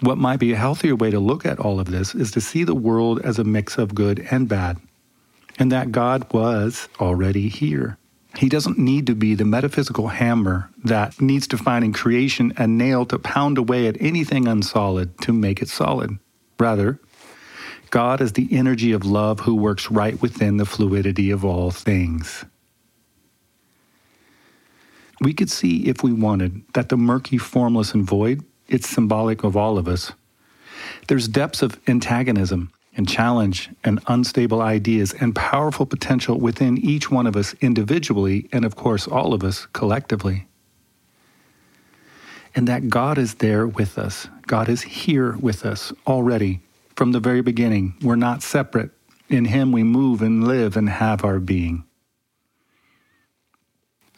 What 0.00 0.18
might 0.18 0.40
be 0.40 0.52
a 0.52 0.56
healthier 0.56 0.96
way 0.96 1.10
to 1.10 1.20
look 1.20 1.44
at 1.44 1.60
all 1.60 1.78
of 1.78 1.90
this 1.90 2.14
is 2.14 2.30
to 2.32 2.40
see 2.40 2.64
the 2.64 2.74
world 2.74 3.20
as 3.20 3.38
a 3.38 3.44
mix 3.44 3.76
of 3.76 3.94
good 3.94 4.26
and 4.30 4.48
bad, 4.48 4.78
and 5.58 5.70
that 5.70 5.92
God 5.92 6.32
was 6.32 6.88
already 6.98 7.48
here. 7.48 7.98
He 8.36 8.48
doesn't 8.48 8.78
need 8.78 9.06
to 9.08 9.14
be 9.14 9.34
the 9.34 9.44
metaphysical 9.44 10.08
hammer 10.08 10.70
that 10.84 11.20
needs 11.20 11.46
to 11.48 11.58
find 11.58 11.84
in 11.84 11.92
creation 11.92 12.52
a 12.56 12.66
nail 12.66 13.04
to 13.06 13.18
pound 13.18 13.58
away 13.58 13.88
at 13.88 14.00
anything 14.00 14.46
unsolid 14.46 15.18
to 15.22 15.32
make 15.32 15.60
it 15.60 15.68
solid. 15.68 16.18
Rather, 16.58 17.00
God 17.90 18.20
is 18.20 18.32
the 18.32 18.48
energy 18.52 18.92
of 18.92 19.04
love 19.04 19.40
who 19.40 19.54
works 19.54 19.90
right 19.90 20.20
within 20.22 20.56
the 20.56 20.64
fluidity 20.64 21.30
of 21.30 21.44
all 21.44 21.72
things. 21.72 22.44
We 25.20 25.34
could 25.34 25.50
see, 25.50 25.88
if 25.88 26.02
we 26.02 26.12
wanted, 26.12 26.62
that 26.72 26.88
the 26.88 26.96
murky, 26.96 27.36
formless, 27.36 27.92
and 27.92 28.04
void, 28.04 28.42
it's 28.68 28.88
symbolic 28.88 29.44
of 29.44 29.56
all 29.56 29.76
of 29.76 29.88
us. 29.88 30.12
There's 31.08 31.28
depths 31.28 31.62
of 31.62 31.78
antagonism 31.88 32.72
and 32.96 33.08
challenge 33.08 33.70
and 33.84 34.00
unstable 34.06 34.62
ideas 34.62 35.12
and 35.12 35.34
powerful 35.34 35.84
potential 35.84 36.38
within 36.38 36.78
each 36.78 37.10
one 37.10 37.26
of 37.26 37.36
us 37.36 37.54
individually 37.60 38.48
and, 38.52 38.64
of 38.64 38.76
course, 38.76 39.06
all 39.06 39.34
of 39.34 39.44
us 39.44 39.66
collectively. 39.72 40.46
And 42.54 42.66
that 42.66 42.88
God 42.88 43.18
is 43.18 43.34
there 43.34 43.66
with 43.66 43.98
us. 43.98 44.28
God 44.46 44.68
is 44.68 44.82
here 44.82 45.36
with 45.36 45.66
us 45.66 45.92
already 46.06 46.60
from 46.96 47.12
the 47.12 47.20
very 47.20 47.40
beginning. 47.40 47.94
We're 48.02 48.16
not 48.16 48.42
separate. 48.42 48.90
In 49.28 49.46
Him 49.46 49.72
we 49.72 49.82
move 49.82 50.22
and 50.22 50.46
live 50.46 50.76
and 50.76 50.88
have 50.88 51.24
our 51.24 51.38
being. 51.38 51.84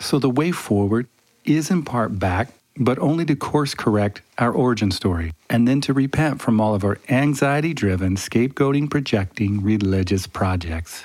So 0.00 0.18
the 0.18 0.30
way 0.30 0.52
forward 0.52 1.06
is 1.44 1.70
in 1.70 1.84
part 1.84 2.18
back 2.18 2.52
but 2.76 2.98
only 2.98 3.24
to 3.26 3.36
course 3.36 3.74
correct 3.74 4.22
our 4.38 4.50
origin 4.50 4.90
story, 4.90 5.32
and 5.50 5.68
then 5.68 5.80
to 5.82 5.92
repent 5.92 6.40
from 6.40 6.60
all 6.60 6.74
of 6.74 6.84
our 6.84 6.98
anxiety 7.08 7.74
driven, 7.74 8.16
scapegoating, 8.16 8.90
projecting 8.90 9.62
religious 9.62 10.26
projects. 10.26 11.04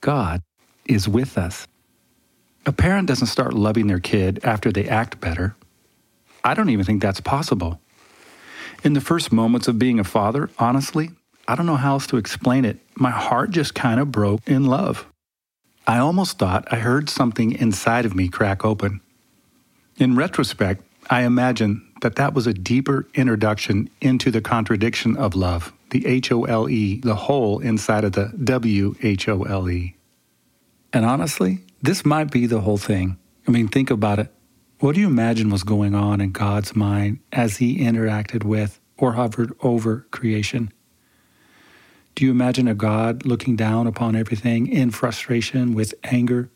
God 0.00 0.42
is 0.86 1.08
with 1.08 1.36
us. 1.36 1.66
A 2.66 2.72
parent 2.72 3.08
doesn't 3.08 3.26
start 3.26 3.52
loving 3.52 3.86
their 3.86 4.00
kid 4.00 4.40
after 4.42 4.72
they 4.72 4.88
act 4.88 5.20
better. 5.20 5.54
I 6.42 6.54
don't 6.54 6.70
even 6.70 6.84
think 6.84 7.02
that's 7.02 7.20
possible. 7.20 7.80
In 8.82 8.94
the 8.94 9.00
first 9.00 9.30
moments 9.30 9.68
of 9.68 9.78
being 9.78 10.00
a 10.00 10.04
father, 10.04 10.48
honestly, 10.58 11.10
I 11.46 11.54
don't 11.54 11.66
know 11.66 11.76
how 11.76 11.94
else 11.94 12.06
to 12.08 12.16
explain 12.16 12.64
it. 12.64 12.78
My 12.94 13.10
heart 13.10 13.50
just 13.50 13.74
kind 13.74 14.00
of 14.00 14.10
broke 14.10 14.40
in 14.46 14.64
love. 14.64 15.06
I 15.86 15.98
almost 15.98 16.38
thought 16.38 16.66
I 16.72 16.76
heard 16.76 17.10
something 17.10 17.52
inside 17.52 18.06
of 18.06 18.14
me 18.14 18.28
crack 18.28 18.64
open. 18.64 19.00
In 19.98 20.16
retrospect, 20.16 20.82
I 21.10 21.24
imagine 21.24 21.86
that 22.00 22.16
that 22.16 22.32
was 22.32 22.46
a 22.46 22.54
deeper 22.54 23.06
introduction 23.14 23.90
into 24.00 24.30
the 24.30 24.40
contradiction 24.40 25.16
of 25.16 25.34
love, 25.34 25.72
the 25.90 26.06
H 26.06 26.32
O 26.32 26.44
L 26.44 26.68
E, 26.68 27.00
the 27.00 27.16
hole 27.16 27.58
inside 27.58 28.04
of 28.04 28.12
the 28.12 28.32
W 28.42 28.94
H 29.02 29.28
O 29.28 29.42
L 29.42 29.68
E. 29.68 29.94
And 30.92 31.04
honestly, 31.04 31.58
this 31.82 32.06
might 32.06 32.30
be 32.30 32.46
the 32.46 32.60
whole 32.60 32.78
thing. 32.78 33.18
I 33.46 33.50
mean, 33.50 33.68
think 33.68 33.90
about 33.90 34.18
it. 34.18 34.32
What 34.80 34.94
do 34.94 35.02
you 35.02 35.08
imagine 35.08 35.50
was 35.50 35.62
going 35.62 35.94
on 35.94 36.22
in 36.22 36.32
God's 36.32 36.74
mind 36.74 37.18
as 37.32 37.58
he 37.58 37.80
interacted 37.80 38.44
with 38.44 38.80
or 38.96 39.12
hovered 39.12 39.52
over 39.60 40.06
creation? 40.10 40.72
Do 42.14 42.24
you 42.24 42.30
imagine 42.30 42.66
a 42.66 42.74
God 42.74 43.26
looking 43.26 43.56
down 43.56 43.86
upon 43.86 44.16
everything 44.16 44.66
in 44.66 44.90
frustration 44.90 45.74
with 45.74 45.92
anger? 46.04 46.48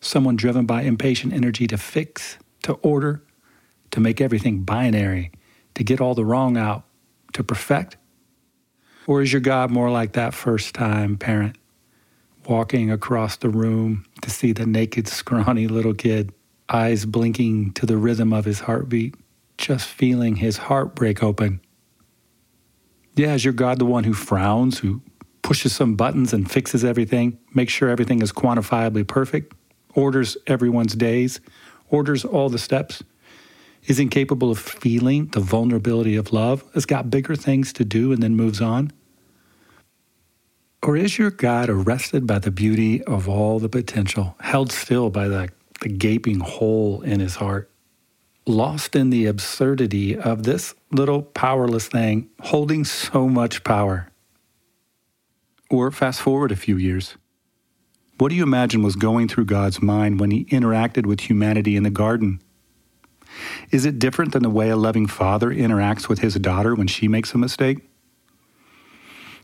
Someone 0.00 0.34
driven 0.34 0.66
by 0.66 0.82
impatient 0.82 1.32
energy 1.32 1.68
to 1.68 1.78
fix, 1.78 2.38
to 2.64 2.72
order, 2.82 3.22
to 3.92 4.00
make 4.00 4.20
everything 4.20 4.64
binary, 4.64 5.30
to 5.74 5.84
get 5.84 6.00
all 6.00 6.16
the 6.16 6.24
wrong 6.24 6.56
out, 6.56 6.82
to 7.34 7.44
perfect? 7.44 7.96
Or 9.06 9.22
is 9.22 9.32
your 9.32 9.42
God 9.42 9.70
more 9.70 9.92
like 9.92 10.14
that 10.14 10.34
first 10.34 10.74
time 10.74 11.16
parent 11.16 11.56
walking 12.48 12.90
across 12.90 13.36
the 13.36 13.48
room 13.48 14.06
to 14.22 14.30
see 14.30 14.50
the 14.50 14.66
naked, 14.66 15.06
scrawny 15.06 15.68
little 15.68 15.94
kid, 15.94 16.32
eyes 16.72 17.04
blinking 17.04 17.72
to 17.72 17.86
the 17.86 17.96
rhythm 17.96 18.32
of 18.32 18.44
his 18.44 18.60
heartbeat, 18.60 19.14
just 19.58 19.88
feeling 19.88 20.36
his 20.36 20.56
heart 20.56 20.94
break 20.94 21.22
open? 21.22 21.60
Yeah, 23.16 23.34
is 23.34 23.44
your 23.44 23.54
God 23.54 23.78
the 23.78 23.84
one 23.84 24.04
who 24.04 24.14
frowns, 24.14 24.78
who 24.78 25.02
pushes 25.42 25.74
some 25.74 25.96
buttons 25.96 26.32
and 26.32 26.50
fixes 26.50 26.84
everything, 26.84 27.38
makes 27.54 27.72
sure 27.72 27.88
everything 27.88 28.22
is 28.22 28.32
quantifiably 28.32 29.06
perfect, 29.06 29.54
orders 29.94 30.36
everyone's 30.46 30.94
days, 30.94 31.40
orders 31.88 32.24
all 32.24 32.48
the 32.48 32.58
steps, 32.58 33.02
is 33.86 33.98
incapable 33.98 34.50
of 34.50 34.58
feeling 34.58 35.26
the 35.28 35.40
vulnerability 35.40 36.16
of 36.16 36.32
love, 36.32 36.64
has 36.74 36.86
got 36.86 37.10
bigger 37.10 37.34
things 37.34 37.72
to 37.72 37.84
do 37.84 38.12
and 38.12 38.22
then 38.22 38.36
moves 38.36 38.60
on? 38.60 38.92
Or 40.82 40.96
is 40.96 41.18
your 41.18 41.30
God 41.30 41.68
arrested 41.68 42.26
by 42.26 42.38
the 42.38 42.50
beauty 42.50 43.02
of 43.04 43.28
all 43.28 43.58
the 43.58 43.68
potential, 43.68 44.36
held 44.40 44.72
still 44.72 45.10
by 45.10 45.28
the, 45.28 45.50
the 45.80 45.88
gaping 45.88 46.40
hole 46.40 47.02
in 47.02 47.20
his 47.20 47.36
heart, 47.36 47.70
lost 48.46 48.94
in 48.94 49.10
the 49.10 49.26
absurdity 49.26 50.16
of 50.16 50.42
this 50.42 50.74
little 50.90 51.22
powerless 51.22 51.88
thing 51.88 52.28
holding 52.40 52.84
so 52.84 53.28
much 53.28 53.64
power? 53.64 54.10
Or 55.70 55.90
fast 55.90 56.20
forward 56.20 56.52
a 56.52 56.56
few 56.56 56.76
years. 56.76 57.16
What 58.18 58.28
do 58.28 58.34
you 58.34 58.42
imagine 58.42 58.82
was 58.82 58.96
going 58.96 59.28
through 59.28 59.46
God's 59.46 59.80
mind 59.80 60.20
when 60.20 60.30
he 60.30 60.44
interacted 60.46 61.06
with 61.06 61.20
humanity 61.20 61.76
in 61.76 61.84
the 61.84 61.90
garden? 61.90 62.40
Is 63.70 63.86
it 63.86 63.98
different 63.98 64.32
than 64.32 64.42
the 64.42 64.50
way 64.50 64.68
a 64.68 64.76
loving 64.76 65.06
father 65.06 65.50
interacts 65.50 66.08
with 66.08 66.18
his 66.18 66.34
daughter 66.34 66.74
when 66.74 66.86
she 66.86 67.08
makes 67.08 67.32
a 67.32 67.38
mistake? 67.38 67.78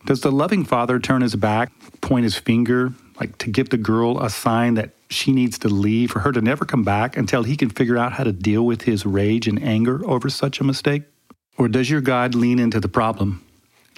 Does 0.05 0.21
the 0.21 0.33
loving 0.33 0.65
father 0.65 0.99
turn 0.99 1.23
his 1.23 1.37
back, 1.37 1.73
point 2.01 2.25
his 2.25 2.37
finger, 2.37 2.93
like 3.19 3.39
to 3.39 3.51
give 3.51 3.71
the 3.71 3.77
girl 3.77 4.21
a 4.21 4.31
sign 4.31 4.75
that 4.75 4.91
she 5.09 5.33
needs 5.33 5.59
to 5.61 5.69
leave, 5.69 6.11
for 6.11 6.21
her 6.21 6.33
to 6.33 6.41
never 6.41 6.65
come 6.65 6.83
back 6.83 7.17
until 7.17 7.43
he 7.43 7.57
can 7.57 7.71
figure 7.71 7.97
out 7.97 8.13
how 8.13 8.25
to 8.25 8.33
deal 8.33 8.67
with 8.67 8.83
his 8.83 9.07
rage 9.07 9.47
and 9.47 9.63
anger 9.63 10.01
over 10.09 10.29
such 10.29 10.61
a 10.61 10.65
mistake? 10.65 11.05
Or 11.57 11.69
does 11.69 11.89
your 11.89 12.01
God 12.01 12.35
lean 12.35 12.59
into 12.59 12.81
the 12.81 12.89
problem, 12.89 13.45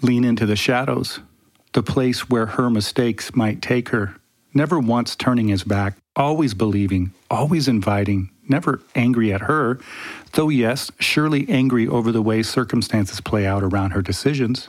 lean 0.03 0.25
into 0.25 0.47
the 0.47 0.57
shadows, 0.57 1.21
the 1.73 1.83
place 1.83 2.29
where 2.29 2.47
her 2.47 2.71
mistakes 2.71 3.35
might 3.35 3.63
take 3.63 3.89
her, 3.89 4.17
never 4.55 4.79
once 4.79 5.17
turning 5.17 5.49
his 5.49 5.65
back, 5.65 5.97
always 6.15 6.55
believing, 6.55 7.13
always 7.31 7.69
inviting, 7.69 8.31
never 8.49 8.81
angry 8.95 9.33
at 9.33 9.43
her, 9.43 9.79
though, 10.35 10.49
yes, 10.49 10.91
surely 10.99 11.49
angry 11.49 11.87
over 11.87 12.13
the 12.13 12.23
way 12.23 12.43
circumstances 12.43 13.21
play 13.21 13.47
out 13.47 13.63
around 13.63 13.91
her 13.91 14.03
decisions, 14.03 14.69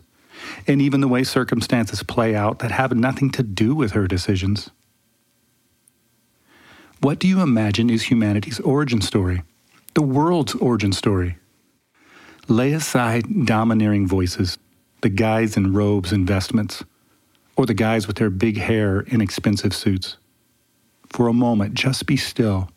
and 0.68 0.82
even 0.82 1.02
the 1.02 1.08
way 1.08 1.24
circumstances 1.24 2.04
play 2.04 2.36
out 2.36 2.60
that 2.60 2.72
have 2.72 2.96
nothing 2.96 3.30
to 3.32 3.44
do 3.44 3.76
with 3.76 3.92
her 3.92 4.08
decisions. 4.08 4.70
What 7.02 7.20
do 7.20 7.28
you 7.28 7.42
imagine 7.42 7.90
is 7.90 8.04
humanity's 8.04 8.60
origin 8.60 9.02
story? 9.02 9.44
The 9.94 10.02
world's 10.02 10.56
origin 10.56 10.92
story? 10.92 11.38
Lay 12.48 12.74
aside 12.74 13.46
domineering 13.46 14.08
voices, 14.08 14.58
the 15.02 15.10
guys 15.10 15.56
in 15.56 15.74
robes 15.74 16.12
and 16.12 16.28
vestments 16.28 16.84
or 17.60 17.66
the 17.66 17.74
guys 17.74 18.08
with 18.08 18.16
their 18.16 18.30
big 18.30 18.58
hair 18.58 19.02
in 19.02 19.20
expensive 19.20 19.76
suits. 19.76 20.16
For 21.10 21.28
a 21.28 21.34
moment, 21.34 21.74
just 21.74 22.06
be 22.06 22.16
still. 22.16 22.70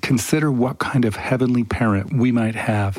Consider 0.00 0.50
what 0.50 0.78
kind 0.78 1.04
of 1.04 1.16
heavenly 1.16 1.64
parent 1.64 2.14
we 2.14 2.32
might 2.32 2.54
have. 2.54 2.96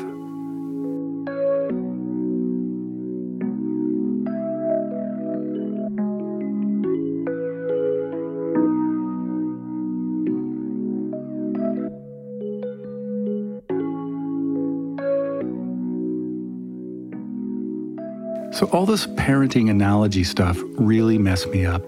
So, 18.58 18.66
all 18.70 18.86
this 18.86 19.06
parenting 19.06 19.70
analogy 19.70 20.24
stuff 20.24 20.58
really 20.70 21.16
messed 21.16 21.46
me 21.46 21.64
up. 21.64 21.80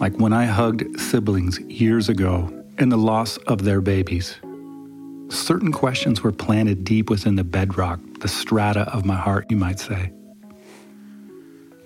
Like 0.00 0.16
when 0.16 0.32
I 0.32 0.46
hugged 0.46 0.98
siblings 0.98 1.60
years 1.60 2.08
ago 2.08 2.50
and 2.78 2.90
the 2.90 2.96
loss 2.96 3.36
of 3.36 3.62
their 3.62 3.82
babies. 3.82 4.36
Certain 5.28 5.70
questions 5.70 6.22
were 6.22 6.32
planted 6.32 6.82
deep 6.82 7.10
within 7.10 7.36
the 7.36 7.44
bedrock, 7.44 8.00
the 8.20 8.26
strata 8.26 8.90
of 8.90 9.04
my 9.04 9.16
heart, 9.16 9.50
you 9.50 9.58
might 9.58 9.78
say. 9.78 10.06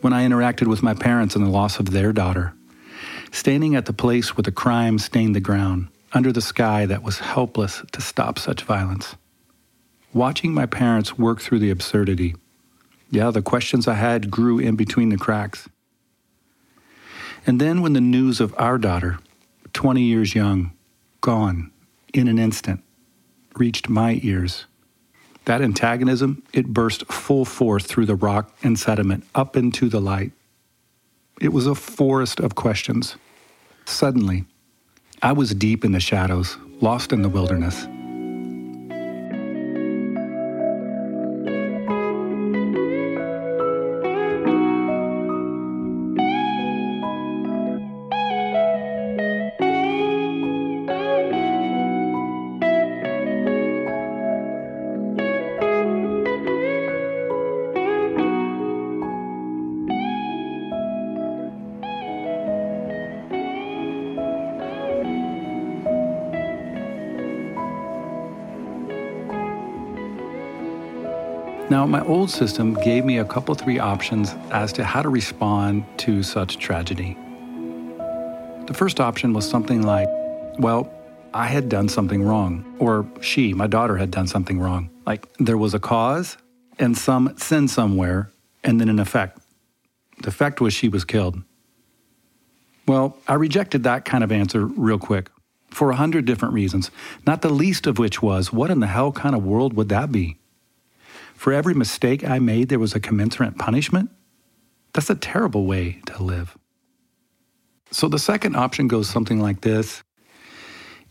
When 0.03 0.13
I 0.13 0.25
interacted 0.25 0.69
with 0.69 0.85
my 0.85 0.95
parents 0.95 1.35
and 1.35 1.45
the 1.45 1.51
loss 1.51 1.81
of 1.81 1.91
their 1.91 2.13
daughter, 2.13 2.55
standing 3.33 3.75
at 3.75 3.87
the 3.87 3.93
place 3.93 4.37
where 4.37 4.45
the 4.45 4.53
crime 4.53 5.01
stained 5.01 5.35
the 5.35 5.41
ground, 5.41 5.89
under 6.13 6.31
the 6.31 6.41
sky 6.41 6.87
that 6.87 7.03
was 7.03 7.19
helpless 7.19 7.83
to 7.91 8.01
stop 8.01 8.39
such 8.39 8.63
violence. 8.63 9.17
Watching 10.13 10.55
my 10.55 10.67
parents 10.67 11.19
work 11.19 11.41
through 11.41 11.59
the 11.59 11.71
absurdity 11.71 12.37
yeah, 13.15 13.31
the 13.31 13.43
questions 13.43 13.87
I 13.87 13.95
had 13.95 14.31
grew 14.31 14.59
in 14.59 14.77
between 14.77 15.11
the 15.11 15.17
cracks. 15.17 15.69
And 17.47 17.61
then 17.61 17.81
when 17.81 17.93
the 17.93 18.01
news 18.01 18.41
of 18.41 18.55
our 18.59 18.79
daughter, 18.79 19.19
20 19.73 20.03
years 20.03 20.35
young, 20.35 20.73
gone 21.21 21.71
in 22.13 22.29
an 22.29 22.39
instant, 22.39 22.83
reached 23.57 23.89
my 23.89 24.21
ears, 24.23 24.67
that 25.45 25.61
antagonism, 25.61 26.43
it 26.53 26.67
burst 26.67 27.07
full 27.07 27.45
force 27.45 27.85
through 27.85 28.07
the 28.07 28.15
rock 28.15 28.57
and 28.63 28.79
sediment 28.79 29.25
up 29.35 29.57
into 29.57 29.89
the 29.89 30.01
light. 30.01 30.33
It 31.41 31.53
was 31.53 31.67
a 31.67 31.75
forest 31.75 32.41
of 32.41 32.55
questions. 32.55 33.17
Suddenly, 33.85 34.45
I 35.21 35.33
was 35.33 35.55
deep 35.55 35.85
in 35.85 35.93
the 35.93 36.01
shadows, 36.01 36.57
lost 36.81 37.13
in 37.13 37.23
the 37.23 37.29
wilderness. 37.29 37.87
Old 72.05 72.31
system 72.31 72.75
gave 72.75 73.05
me 73.05 73.19
a 73.19 73.25
couple, 73.25 73.55
three 73.55 73.79
options 73.79 74.35
as 74.51 74.73
to 74.75 74.85
how 74.85 75.03
to 75.03 75.09
respond 75.09 75.85
to 75.99 76.23
such 76.23 76.59
tragedy. 76.59 77.17
The 78.67 78.75
first 78.75 79.01
option 79.01 79.33
was 79.33 79.49
something 79.49 79.83
like, 79.83 80.09
well, 80.59 80.93
I 81.35 81.47
had 81.47 81.69
done 81.69 81.89
something 81.89 82.23
wrong, 82.23 82.77
or 82.79 83.07
she, 83.21 83.53
my 83.55 83.67
daughter, 83.67 83.97
had 83.97 84.11
done 84.11 84.27
something 84.27 84.61
wrong. 84.61 84.91
Like 85.07 85.27
there 85.39 85.59
was 85.59 85.75
a 85.75 85.81
cause 85.81 86.37
and 86.79 86.97
some 86.97 87.37
sin 87.37 87.69
somewhere, 87.69 88.31
and 88.63 88.81
then 88.81 88.89
an 88.89 88.99
effect. 88.99 89.39
The 90.23 90.29
effect 90.29 90.61
was 90.61 90.73
she 90.73 90.89
was 90.89 91.05
killed. 91.05 91.43
Well, 92.87 93.19
I 93.29 93.35
rejected 93.35 93.83
that 93.85 94.05
kind 94.05 94.25
of 94.25 94.33
answer 94.33 94.67
real 94.67 94.99
quick 94.99 95.31
for 95.71 95.91
a 95.91 95.97
hundred 95.97 96.25
different 96.25 96.55
reasons, 96.55 96.91
not 97.27 97.43
the 97.43 97.51
least 97.51 97.87
of 97.87 97.99
which 97.99 98.23
was 98.23 98.53
what 98.53 98.71
in 98.71 98.81
the 98.81 98.87
hell 98.87 99.13
kind 99.13 99.35
of 99.35 99.45
world 99.45 99.75
would 99.75 99.89
that 99.89 100.13
be? 100.13 100.39
For 101.45 101.53
every 101.53 101.75
mistake 101.75 102.27
I 102.27 102.39
made, 102.39 102.71
there 102.71 102.79
was 102.79 102.95
a 102.95 103.01
commensurate 103.01 103.59
punishment? 103.59 104.09
That's 104.95 105.11
a 105.11 105.15
terrible 105.15 105.67
way 105.67 106.01
to 106.07 106.23
live. 106.23 106.57
So 107.91 108.09
the 108.09 108.19
second 108.19 108.57
option 108.57 108.89
goes 108.89 109.11
something 109.11 109.41
like 109.41 109.61
this. 109.61 110.03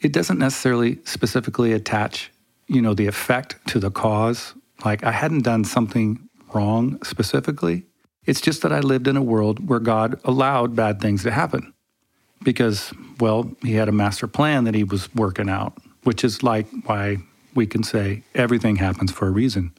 It 0.02 0.12
doesn't 0.12 0.40
necessarily 0.40 0.98
specifically 1.04 1.72
attach, 1.72 2.32
you 2.66 2.82
know, 2.82 2.96
the 2.96 3.06
effect 3.06 3.58
to 3.68 3.80
the 3.80 3.92
cause. 3.92 4.56
Like 4.84 5.04
I 5.04 5.12
hadn't 5.12 5.44
done 5.44 5.66
something 5.66 6.28
wrong 6.52 6.98
specifically. 7.04 7.84
It's 8.26 8.42
just 8.42 8.64
that 8.64 8.74
I 8.74 8.80
lived 8.80 9.08
in 9.08 9.16
a 9.16 9.22
world 9.22 9.70
where 9.70 9.80
God 9.80 10.20
allowed 10.24 10.76
bad 10.76 11.00
things 11.00 11.22
to 11.26 11.32
happen 11.32 11.76
because, 12.42 12.92
well, 13.20 13.56
he 13.62 13.76
had 13.76 13.88
a 13.88 13.92
master 13.92 14.26
plan 14.26 14.64
that 14.64 14.74
he 14.74 14.84
was 14.84 15.14
working 15.14 15.48
out, 15.48 15.78
which 16.06 16.24
is 16.24 16.42
like 16.42 16.66
why 16.86 17.18
we 17.54 17.68
can 17.68 17.84
say 17.84 18.24
everything 18.34 18.78
happens 18.78 19.12
for 19.12 19.28
a 19.28 19.32
reason. 19.32 19.74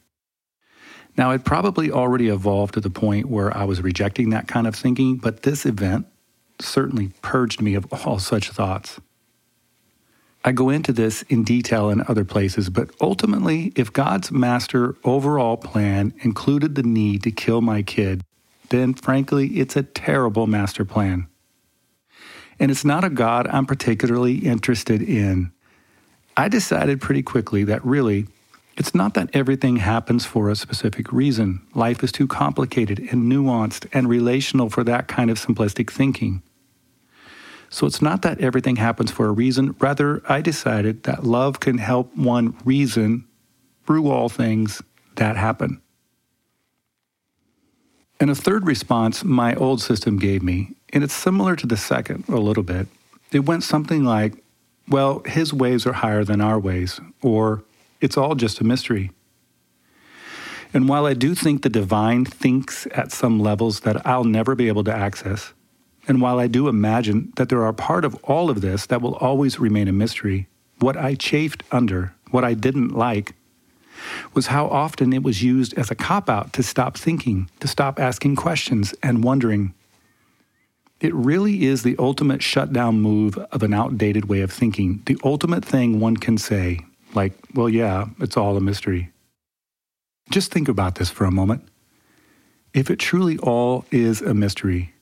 Now, 1.17 1.31
it 1.31 1.45
probably 1.45 1.91
already 1.91 2.29
evolved 2.29 2.75
to 2.75 2.81
the 2.81 2.91
point 2.91 3.27
where 3.27 3.57
I 3.57 3.65
was 3.65 3.83
rejecting 3.83 4.31
that 4.31 4.49
kind 4.49 4.67
of 4.67 4.75
thinking, 4.75 5.17
but 5.17 5.43
this 5.43 5.65
event 5.65 6.07
certainly 6.61 7.13
purged 7.23 7.61
me 7.61 7.75
of 7.75 7.87
all 7.93 8.19
such 8.19 8.51
thoughts. 8.51 9.01
I 10.45 10.53
go 10.53 10.69
into 10.69 10.93
this 10.93 11.23
in 11.23 11.43
detail 11.43 11.89
in 11.89 12.05
other 12.07 12.25
places, 12.25 12.69
but 12.69 12.91
ultimately, 13.01 13.73
if 13.77 13.93
God's 13.93 14.31
master 14.31 14.95
overall 15.03 15.57
plan 15.57 16.13
included 16.21 16.75
the 16.75 16.83
need 16.83 17.23
to 17.23 17.31
kill 17.31 17.63
my 17.63 17.83
kid, 17.83 18.23
then 18.69 18.93
frankly, 18.93 19.47
it's 19.59 19.77
a 19.77 19.83
terrible 19.83 20.47
master 20.47 20.85
plan. 20.85 21.29
And 22.59 22.71
it's 22.71 22.85
not 22.85 23.05
a 23.05 23.11
God 23.11 23.47
I'm 23.49 23.67
particularly 23.67 24.39
interested 24.39 25.01
in. 25.01 25.51
I 26.37 26.49
decided 26.49 27.01
pretty 27.01 27.23
quickly 27.23 27.65
that 27.65 27.85
really 27.85 28.27
it's 28.77 28.95
not 28.95 29.15
that 29.15 29.31
everything 29.33 29.77
happens 29.77 30.25
for 30.25 30.51
a 30.51 30.57
specific 30.57 31.13
reason. 31.13 31.65
Life 31.75 32.03
is 32.03 32.11
too 32.11 32.27
complicated 32.27 32.99
and 32.99 33.31
nuanced 33.31 33.89
and 33.93 34.09
relational 34.09 34.69
for 34.69 34.83
that 34.85 35.07
kind 35.07 35.31
of 35.31 35.39
simplistic 35.39 35.91
thinking. 35.91 36.43
So 37.71 37.87
it's 37.87 38.03
not 38.03 38.23
that 38.23 38.41
everything 38.41 38.77
happens 38.77 39.11
for 39.11 39.27
a 39.27 39.33
reason. 39.33 39.75
Rather, 39.79 40.23
I 40.29 40.41
decided 40.41 41.05
that 41.05 41.25
love 41.25 41.61
can 41.61 41.79
help 41.79 42.17
one 42.17 42.57
reason 42.65 43.27
through 43.87 44.11
all 44.11 44.29
things 44.29 44.83
that 45.17 45.37
happen. 45.37 45.81
And 48.21 48.31
a 48.31 48.35
third 48.35 48.67
response 48.67 49.25
my 49.25 49.55
old 49.55 49.83
system 49.83 50.19
gave 50.19 50.43
me, 50.43 50.75
and 50.93 51.03
it's 51.03 51.15
similar 51.15 51.57
to 51.57 51.67
the 51.67 51.77
second 51.77 52.25
a 52.29 52.37
little 52.37 52.63
bit. 52.63 52.87
It 53.33 53.41
went 53.41 53.65
something 53.65 54.05
like, 54.05 54.35
well, 54.89 55.23
his 55.27 55.53
ways 55.53 55.87
are 55.87 55.93
higher 55.93 56.25
than 56.25 56.41
our 56.41 56.59
ways, 56.59 57.01
or 57.23 57.65
it's 58.05 58.19
all 58.19 58.35
just 58.35 58.61
a 58.61 58.65
mystery. 58.65 59.11
And 60.75 60.91
while 60.91 61.07
I 61.07 61.15
do 61.15 61.35
think 61.35 61.63
the 61.63 61.71
divine 61.71 62.27
thinks 62.27 62.87
at 62.93 63.13
some 63.13 63.41
levels 63.41 63.81
that 63.81 64.07
I'll 64.07 64.25
never 64.25 64.55
be 64.55 64.69
able 64.69 64.85
to 64.85 64.95
access, 64.95 65.55
and 66.07 66.21
while 66.21 66.39
I 66.39 66.47
do 66.47 66.69
imagine 66.69 67.33
that 67.37 67.49
there 67.49 67.65
are 67.65 67.73
part 67.73 68.05
of 68.05 68.15
all 68.25 68.51
of 68.51 68.61
this 68.61 68.85
that 68.87 69.01
will 69.01 69.15
always 69.15 69.59
remain 69.59 69.89
a 69.89 69.93
mystery, 69.93 70.49
what 70.81 70.99
I 70.99 71.15
chafed 71.15 71.63
under, 71.73 72.15
what 72.31 72.45
I 72.45 72.53
didn't 72.53 72.91
like, 72.91 73.35
was 74.35 74.49
how 74.49 74.67
often 74.67 75.15
it 75.15 75.23
was 75.23 75.43
used 75.43 75.73
as 75.79 75.91
a 75.91 75.95
cop 75.95 76.29
out 76.29 76.53
to 76.53 76.63
stop 76.63 76.99
thinking, 76.99 77.49
to 77.61 77.69
stop 77.69 77.99
asking 77.99 78.37
questions 78.37 78.93
and 79.03 79.25
wondering. 79.25 79.73
It 81.01 81.15
really 81.15 81.65
is 81.65 81.85
the 81.85 81.97
ultimate 81.99 82.43
shutdown 82.43 83.01
move 83.01 83.39
of 83.39 83.63
an 83.63 83.73
outdated 83.73 84.27
way 84.27 84.43
of 84.43 84.53
thinking, 84.53 85.03
the 85.07 85.17
ultimate 85.25 85.65
thing 85.65 86.01
one 86.01 86.19
can 86.19 86.37
say, 86.37 86.81
like, 87.15 87.33
well, 87.55 87.69
yeah, 87.69 88.07
it's 88.21 88.37
all 88.37 88.57
a 88.57 88.61
mystery. 88.61 89.11
Just 90.31 90.53
think 90.53 90.69
about 90.69 90.97
this 90.97 91.11
for 91.11 91.25
a 91.25 91.31
moment. 91.31 91.69
If 92.73 92.91
it 92.91 92.99
truly 92.99 93.39
all 93.39 93.85
is 93.91 94.21
a 94.21 94.35
mystery, 94.35 94.95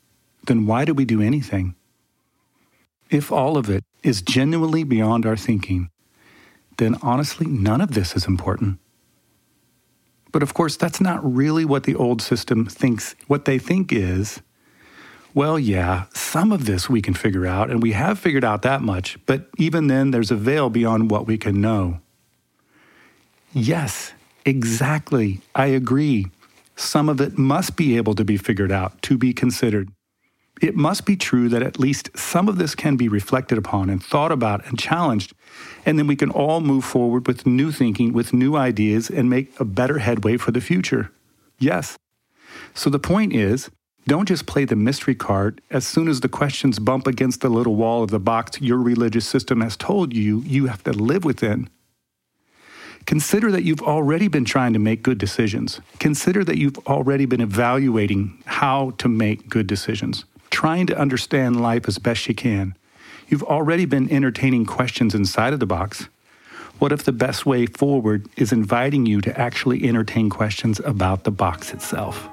then 0.46 0.66
why 0.66 0.84
do 0.84 0.92
we 0.92 1.04
do 1.04 1.22
anything? 1.22 1.74
If 3.10 3.30
all 3.32 3.56
of 3.56 3.70
it 3.70 3.84
is 4.02 4.22
genuinely 4.22 4.84
beyond 4.84 5.24
our 5.24 5.36
thinking, 5.36 5.88
then 6.78 6.96
honestly, 7.02 7.46
none 7.46 7.80
of 7.80 7.92
this 7.92 8.14
is 8.16 8.26
important. 8.26 8.78
But 10.32 10.42
of 10.42 10.54
course, 10.54 10.76
that's 10.76 11.00
not 11.00 11.20
really 11.22 11.64
what 11.64 11.84
the 11.84 11.94
old 11.94 12.20
system 12.22 12.66
thinks. 12.66 13.14
What 13.26 13.44
they 13.44 13.58
think 13.58 13.92
is, 13.92 14.40
well, 15.34 15.58
yeah, 15.58 16.04
some 16.14 16.52
of 16.52 16.66
this 16.66 16.90
we 16.90 17.00
can 17.00 17.14
figure 17.14 17.46
out, 17.46 17.70
and 17.70 17.82
we 17.82 17.92
have 17.92 18.18
figured 18.18 18.44
out 18.44 18.62
that 18.62 18.82
much, 18.82 19.18
but 19.24 19.48
even 19.56 19.86
then, 19.86 20.10
there's 20.10 20.30
a 20.30 20.36
veil 20.36 20.68
beyond 20.68 21.10
what 21.10 21.26
we 21.26 21.38
can 21.38 21.60
know. 21.60 22.00
Yes, 23.52 24.12
exactly. 24.44 25.40
I 25.54 25.66
agree. 25.66 26.26
Some 26.74 27.08
of 27.08 27.20
it 27.20 27.36
must 27.36 27.76
be 27.76 27.96
able 27.96 28.14
to 28.14 28.24
be 28.24 28.36
figured 28.36 28.72
out, 28.72 29.00
to 29.02 29.18
be 29.18 29.32
considered. 29.32 29.90
It 30.62 30.76
must 30.76 31.04
be 31.04 31.16
true 31.16 31.48
that 31.48 31.62
at 31.62 31.78
least 31.78 32.16
some 32.16 32.48
of 32.48 32.56
this 32.56 32.74
can 32.74 32.96
be 32.96 33.08
reflected 33.08 33.58
upon 33.58 33.90
and 33.90 34.02
thought 34.02 34.32
about 34.32 34.64
and 34.66 34.78
challenged, 34.78 35.34
and 35.84 35.98
then 35.98 36.06
we 36.06 36.16
can 36.16 36.30
all 36.30 36.60
move 36.60 36.84
forward 36.84 37.26
with 37.26 37.46
new 37.46 37.72
thinking, 37.72 38.12
with 38.12 38.32
new 38.32 38.56
ideas, 38.56 39.10
and 39.10 39.28
make 39.28 39.58
a 39.58 39.64
better 39.64 39.98
headway 39.98 40.36
for 40.36 40.52
the 40.52 40.60
future. 40.60 41.10
Yes. 41.58 41.98
So 42.74 42.90
the 42.90 42.98
point 42.98 43.34
is, 43.34 43.70
don't 44.06 44.28
just 44.28 44.46
play 44.46 44.64
the 44.64 44.76
mystery 44.76 45.14
card 45.14 45.60
as 45.70 45.86
soon 45.86 46.08
as 46.08 46.20
the 46.20 46.28
questions 46.28 46.78
bump 46.78 47.06
against 47.06 47.40
the 47.40 47.48
little 47.48 47.76
wall 47.76 48.02
of 48.02 48.10
the 48.10 48.18
box 48.18 48.60
your 48.60 48.78
religious 48.78 49.26
system 49.26 49.60
has 49.60 49.76
told 49.76 50.14
you 50.14 50.40
you 50.40 50.66
have 50.66 50.82
to 50.84 50.92
live 50.92 51.24
within. 51.24 51.68
Consider 53.06 53.50
that 53.50 53.64
you've 53.64 53.82
already 53.82 54.28
been 54.28 54.44
trying 54.44 54.72
to 54.72 54.78
make 54.78 55.02
good 55.02 55.18
decisions. 55.18 55.80
Consider 55.98 56.44
that 56.44 56.58
you've 56.58 56.78
already 56.86 57.26
been 57.26 57.40
evaluating 57.40 58.42
how 58.46 58.90
to 58.98 59.08
make 59.08 59.48
good 59.48 59.66
decisions, 59.66 60.24
trying 60.50 60.86
to 60.86 60.98
understand 60.98 61.60
life 61.60 61.88
as 61.88 61.98
best 61.98 62.28
you 62.28 62.34
can. 62.34 62.74
You've 63.28 63.42
already 63.42 63.86
been 63.86 64.10
entertaining 64.10 64.66
questions 64.66 65.14
inside 65.14 65.52
of 65.52 65.60
the 65.60 65.66
box. 65.66 66.08
What 66.78 66.92
if 66.92 67.04
the 67.04 67.12
best 67.12 67.46
way 67.46 67.66
forward 67.66 68.28
is 68.36 68.52
inviting 68.52 69.06
you 69.06 69.20
to 69.22 69.40
actually 69.40 69.88
entertain 69.88 70.30
questions 70.30 70.80
about 70.80 71.24
the 71.24 71.30
box 71.30 71.72
itself? 71.72 72.28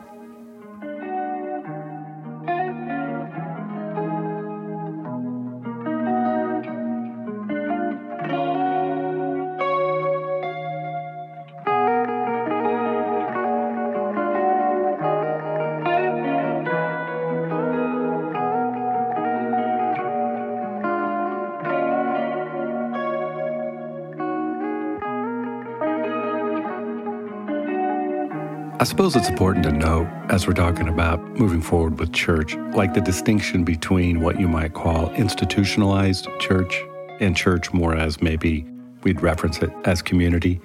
I 28.82 28.86
suppose 28.86 29.14
it's 29.14 29.28
important 29.28 29.66
to 29.66 29.74
note 29.74 30.08
as 30.30 30.48
we're 30.48 30.54
talking 30.54 30.88
about 30.88 31.22
moving 31.38 31.62
forward 31.62 32.00
with 32.00 32.14
church, 32.14 32.56
like 32.74 32.94
the 32.94 33.02
distinction 33.02 33.66
between 33.66 34.22
what 34.22 34.40
you 34.40 34.48
might 34.48 34.74
call 34.74 35.10
institutionalized 35.16 36.30
church 36.40 36.82
and 37.20 37.36
church 37.36 37.74
more 37.74 37.94
as 37.94 38.22
maybe 38.22 38.66
we'd 39.04 39.20
reference 39.22 39.58
it 39.62 39.70
as 39.84 40.02
community. 40.02 40.62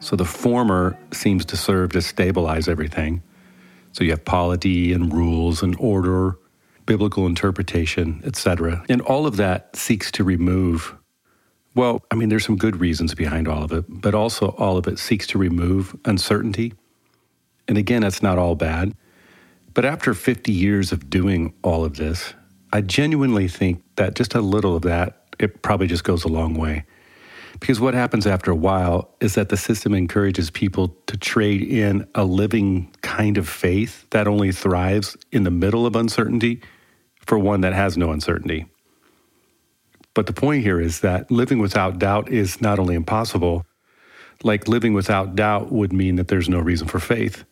So 0.00 0.16
the 0.16 0.24
former 0.24 0.98
seems 1.12 1.44
to 1.44 1.56
serve 1.56 1.92
to 1.92 2.02
stabilize 2.02 2.66
everything. 2.66 3.22
So 3.92 4.02
you 4.02 4.10
have 4.10 4.24
polity 4.24 4.92
and 4.92 5.12
rules 5.14 5.62
and 5.62 5.76
order, 5.78 6.36
biblical 6.84 7.26
interpretation, 7.26 8.22
etc. 8.24 8.84
And 8.88 9.00
all 9.02 9.24
of 9.24 9.36
that 9.36 9.76
seeks 9.76 10.10
to 10.12 10.24
remove 10.24 10.96
well, 11.76 12.04
I 12.10 12.14
mean 12.16 12.28
there's 12.28 12.44
some 12.44 12.56
good 12.56 12.76
reasons 12.76 13.14
behind 13.14 13.48
all 13.48 13.62
of 13.62 13.72
it, 13.72 13.84
but 13.88 14.14
also 14.14 14.50
all 14.58 14.76
of 14.76 14.86
it 14.86 14.98
seeks 14.98 15.26
to 15.28 15.38
remove 15.38 15.96
uncertainty 16.04 16.72
and 17.68 17.78
again, 17.78 18.02
that's 18.02 18.22
not 18.22 18.38
all 18.38 18.54
bad. 18.54 18.94
But 19.72 19.84
after 19.84 20.14
50 20.14 20.52
years 20.52 20.92
of 20.92 21.10
doing 21.10 21.52
all 21.62 21.84
of 21.84 21.96
this, 21.96 22.34
I 22.72 22.80
genuinely 22.80 23.48
think 23.48 23.82
that 23.96 24.14
just 24.14 24.34
a 24.34 24.40
little 24.40 24.76
of 24.76 24.82
that, 24.82 25.26
it 25.38 25.62
probably 25.62 25.86
just 25.86 26.04
goes 26.04 26.24
a 26.24 26.28
long 26.28 26.54
way. 26.54 26.84
Because 27.58 27.80
what 27.80 27.94
happens 27.94 28.26
after 28.26 28.50
a 28.50 28.56
while 28.56 29.14
is 29.20 29.34
that 29.34 29.48
the 29.48 29.56
system 29.56 29.94
encourages 29.94 30.50
people 30.50 30.88
to 31.06 31.16
trade 31.16 31.62
in 31.62 32.06
a 32.14 32.24
living 32.24 32.92
kind 33.00 33.38
of 33.38 33.48
faith 33.48 34.08
that 34.10 34.28
only 34.28 34.52
thrives 34.52 35.16
in 35.32 35.44
the 35.44 35.50
middle 35.50 35.86
of 35.86 35.96
uncertainty 35.96 36.60
for 37.20 37.38
one 37.38 37.60
that 37.62 37.72
has 37.72 37.96
no 37.96 38.10
uncertainty. 38.10 38.66
But 40.14 40.26
the 40.26 40.32
point 40.32 40.62
here 40.62 40.80
is 40.80 41.00
that 41.00 41.30
living 41.30 41.58
without 41.58 41.98
doubt 41.98 42.28
is 42.28 42.60
not 42.60 42.78
only 42.78 42.94
impossible, 42.94 43.64
like 44.42 44.68
living 44.68 44.92
without 44.92 45.34
doubt 45.34 45.72
would 45.72 45.92
mean 45.92 46.16
that 46.16 46.28
there's 46.28 46.48
no 46.48 46.60
reason 46.60 46.86
for 46.86 47.00
faith 47.00 47.44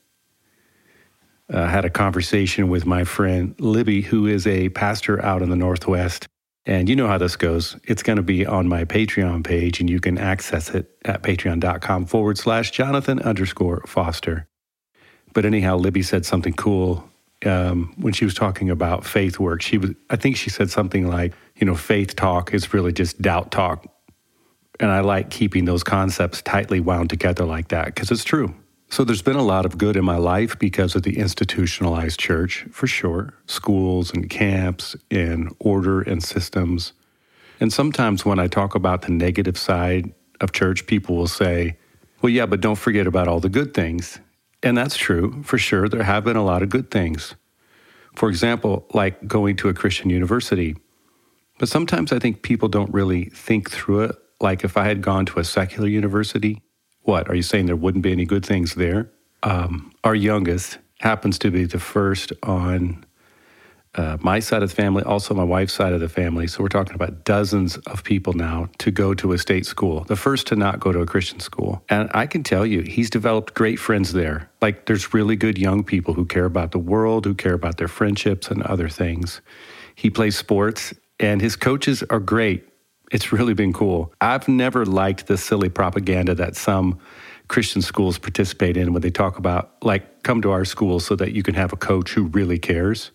uh, 1.51 1.67
had 1.67 1.85
a 1.85 1.91
conversation 1.91 2.69
with 2.69 2.87
my 2.87 3.05
friend 3.05 3.55
Libby, 3.59 4.03
who 4.03 4.27
is 4.27 4.47
a 4.47 4.69
pastor 4.71 5.23
out 5.25 5.43
in 5.43 5.51
the 5.51 5.57
Northwest. 5.57 6.27
And 6.65 6.89
you 6.89 6.95
know 6.95 7.09
how 7.09 7.19
this 7.19 7.37
goes. 7.37 7.77
It's 7.85 8.03
going 8.03 8.17
to 8.17 8.23
be 8.23 8.47
on 8.47 8.69
my 8.69 8.85
Patreon 8.85 9.45
page, 9.45 9.81
and 9.81 9.91
you 9.91 10.01
can 10.01 10.17
access 10.17 10.71
it 10.71 10.97
at 11.05 11.23
patreon.com 11.23 12.07
forward 12.07 12.39
slash 12.39 12.71
Jonathan 12.71 13.19
underscore 13.21 13.83
Foster. 13.87 14.47
But 15.35 15.45
anyhow, 15.45 15.77
Libby 15.77 16.03
said 16.03 16.25
something 16.25 16.53
cool 16.53 17.09
um, 17.45 17.93
when 17.97 18.13
she 18.13 18.25
was 18.25 18.35
talking 18.35 18.71
about 18.71 19.05
faith 19.05 19.39
work. 19.41 19.63
She 19.63 19.79
was, 19.79 19.91
I 20.11 20.17
think 20.17 20.37
she 20.37 20.51
said 20.51 20.71
something 20.71 21.09
like, 21.09 21.33
you 21.57 21.67
know, 21.67 21.75
faith 21.75 22.15
talk 22.15 22.55
is 22.55 22.73
really 22.73 22.93
just 22.93 23.21
doubt 23.21 23.51
talk. 23.51 23.87
And 24.79 24.91
I 24.91 25.01
like 25.01 25.31
keeping 25.31 25.65
those 25.65 25.83
concepts 25.83 26.43
tightly 26.43 26.81
wound 26.81 27.11
together 27.11 27.45
like 27.45 27.69
that 27.69 27.87
because 27.87 28.11
it's 28.11 28.25
true. 28.25 28.55
So 28.93 29.05
there's 29.05 29.23
been 29.23 29.37
a 29.37 29.43
lot 29.43 29.65
of 29.65 29.79
good 29.79 29.97
in 29.97 30.05
my 30.05 30.19
life 30.19 30.59
because 30.59 30.95
of 30.95 31.03
the 31.03 31.19
institutionalized 31.19 32.21
church, 32.21 32.67
for 32.71 32.87
sure. 32.87 33.33
Schools 33.47 34.13
and 34.13 34.29
camps 34.29 34.95
and 35.11 35.51
order 35.61 36.03
and 36.03 36.23
systems. 36.23 36.93
And 37.59 37.73
sometimes 37.73 38.27
when 38.27 38.39
I 38.39 38.49
talk 38.49 38.75
about 38.75 39.01
the 39.01 39.11
negative 39.11 39.57
side 39.57 40.13
of 40.43 40.53
church, 40.53 40.87
people 40.87 41.17
will 41.17 41.27
say, 41.27 41.79
well, 42.21 42.29
yeah, 42.29 42.45
but 42.45 42.61
don't 42.61 42.77
forget 42.77 43.07
about 43.07 43.29
all 43.29 43.41
the 43.41 43.49
good 43.49 43.73
things. 43.73 44.21
And 44.63 44.77
that's 44.77 44.99
true, 44.99 45.43
for 45.43 45.57
sure. 45.57 45.89
There 45.89 46.03
have 46.03 46.25
been 46.25 46.37
a 46.37 46.45
lot 46.45 46.63
of 46.63 46.69
good 46.69 46.91
things. 46.91 47.35
For 48.15 48.29
example, 48.29 48.85
like 48.93 49.27
going 49.27 49.57
to 49.57 49.71
a 49.71 49.75
Christian 49.75 50.11
university. 50.11 50.77
But 51.59 51.71
sometimes 51.71 52.13
I 52.13 52.19
think 52.19 52.43
people 52.43 52.69
don't 52.69 52.93
really 52.93 53.31
think 53.31 53.71
through 53.71 54.03
it. 54.03 54.17
Like 54.39 54.65
if 54.65 54.77
I 54.77 54.85
had 54.85 55.01
gone 55.01 55.25
to 55.25 55.41
a 55.41 55.45
secular 55.45 55.89
university, 55.89 56.61
what? 57.03 57.29
Are 57.29 57.35
you 57.35 57.43
saying 57.43 57.67
there 57.67 57.77
wouldn't 57.77 58.03
be 58.03 58.13
any 58.13 58.25
good 58.25 58.45
things 58.45 58.75
there? 58.75 59.11
Um, 59.43 59.93
our 60.05 60.15
youngest 60.15 60.79
happens 61.01 61.39
to 61.41 61.51
be 61.51 61.65
the 61.65 61.81
first 61.81 62.33
on 62.43 63.05
uh, 63.95 64.17
my 64.21 64.41
side 64.41 64.63
of 64.63 64.71
the 64.71 64.75
family, 64.75 65.03
also 65.03 65.35
my 65.35 65.45
wife's 65.45 65.75
side 65.75 65.93
of 65.93 66.01
the 66.01 66.09
family. 66.09 66.47
So 66.47 66.63
we're 66.63 66.69
talking 66.69 66.95
about 66.95 67.25
dozens 67.25 67.77
of 67.79 68.03
people 68.05 68.33
now 68.33 68.69
to 68.79 68.91
go 68.91 69.13
to 69.15 69.33
a 69.33 69.39
state 69.39 69.67
school, 69.67 70.05
the 70.05 70.17
first 70.17 70.47
to 70.47 70.57
not 70.57 70.81
go 70.81 70.93
to 70.93 71.01
a 71.01 71.07
Christian 71.07 71.41
school. 71.41 71.85
And 71.91 72.11
I 72.15 72.27
can 72.27 72.43
tell 72.43 72.65
you, 72.65 72.83
he's 72.83 73.11
developed 73.11 73.53
great 73.53 73.79
friends 73.79 74.13
there. 74.13 74.51
Like 74.63 74.87
there's 74.87 75.13
really 75.13 75.37
good 75.37 75.59
young 75.59 75.85
people 75.85 76.15
who 76.15 76.25
care 76.25 76.47
about 76.47 76.73
the 76.73 76.79
world, 76.79 77.27
who 77.27 77.35
care 77.35 77.53
about 77.55 77.77
their 77.77 77.89
friendships 77.89 78.49
and 78.49 78.63
other 78.63 78.89
things. 78.89 79.43
He 79.95 80.09
plays 80.09 80.39
sports, 80.39 80.95
and 81.21 81.43
his 81.43 81.57
coaches 81.57 82.03
are 82.09 82.21
great. 82.21 82.67
It's 83.13 83.31
really 83.31 83.53
been 83.53 83.75
cool. 83.75 84.13
I've 84.23 84.49
never 84.49 84.87
liked 84.87 85.27
the 85.27 85.37
silly 85.37 85.69
propaganda 85.69 86.35
that 86.37 86.57
some 86.57 86.99
Christian 87.47 87.83
schools 87.83 88.19
participate 88.19 88.79
in 88.79 88.95
when 88.95 89.03
they 89.03 89.11
talk 89.11 89.37
about, 89.37 89.75
like, 89.83 90.23
come 90.23 90.41
to 90.41 90.51
our 90.51 90.65
school 90.65 90.99
so 90.99 91.15
that 91.17 91.33
you 91.33 91.43
can 91.43 91.55
have 91.55 91.75
a 91.75 91.77
coach 91.77 92.15
who 92.15 92.25
really 92.25 92.59
cares. 92.59 93.11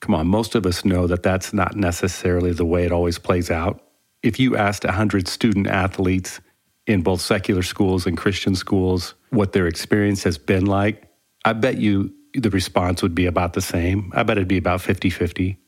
Come 0.00 0.14
on, 0.14 0.26
most 0.26 0.54
of 0.54 0.64
us 0.64 0.82
know 0.82 1.06
that 1.08 1.22
that's 1.22 1.52
not 1.52 1.76
necessarily 1.76 2.52
the 2.52 2.64
way 2.64 2.86
it 2.86 2.92
always 2.92 3.18
plays 3.18 3.50
out. 3.50 3.82
If 4.22 4.40
you 4.40 4.56
asked 4.56 4.84
100 4.84 5.28
student 5.28 5.66
athletes 5.66 6.40
in 6.86 7.02
both 7.02 7.20
secular 7.20 7.62
schools 7.62 8.06
and 8.06 8.16
Christian 8.16 8.54
schools 8.54 9.14
what 9.28 9.52
their 9.52 9.66
experience 9.66 10.22
has 10.22 10.38
been 10.38 10.64
like, 10.64 11.02
I 11.44 11.52
bet 11.52 11.76
you 11.76 12.14
the 12.32 12.50
response 12.50 13.02
would 13.02 13.14
be 13.14 13.26
about 13.26 13.52
the 13.52 13.60
same. 13.60 14.10
I 14.14 14.22
bet 14.22 14.38
it'd 14.38 14.48
be 14.48 14.56
about 14.56 14.80
50 14.80 15.10
50 15.10 15.58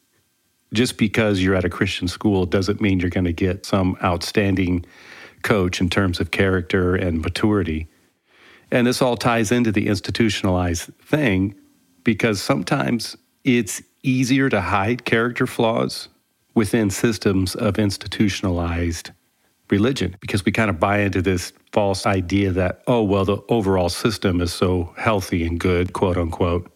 just 0.72 0.98
because 0.98 1.42
you're 1.42 1.54
at 1.54 1.64
a 1.64 1.70
Christian 1.70 2.08
school 2.08 2.46
doesn't 2.46 2.80
mean 2.80 3.00
you're 3.00 3.10
going 3.10 3.24
to 3.24 3.32
get 3.32 3.64
some 3.64 3.96
outstanding 4.02 4.84
coach 5.42 5.80
in 5.80 5.88
terms 5.88 6.20
of 6.20 6.30
character 6.30 6.94
and 6.94 7.22
maturity. 7.22 7.88
And 8.70 8.86
this 8.86 9.00
all 9.00 9.16
ties 9.16 9.50
into 9.50 9.72
the 9.72 9.86
institutionalized 9.88 10.90
thing 11.02 11.54
because 12.04 12.42
sometimes 12.42 13.16
it's 13.44 13.82
easier 14.02 14.48
to 14.50 14.60
hide 14.60 15.04
character 15.04 15.46
flaws 15.46 16.08
within 16.54 16.90
systems 16.90 17.54
of 17.54 17.78
institutionalized 17.78 19.12
religion 19.70 20.16
because 20.20 20.44
we 20.44 20.52
kind 20.52 20.70
of 20.70 20.80
buy 20.80 21.00
into 21.00 21.22
this 21.22 21.52
false 21.72 22.06
idea 22.06 22.50
that, 22.52 22.82
oh, 22.86 23.02
well, 23.02 23.24
the 23.24 23.38
overall 23.48 23.88
system 23.88 24.40
is 24.40 24.52
so 24.52 24.92
healthy 24.96 25.46
and 25.46 25.60
good, 25.60 25.92
quote 25.92 26.16
unquote, 26.16 26.70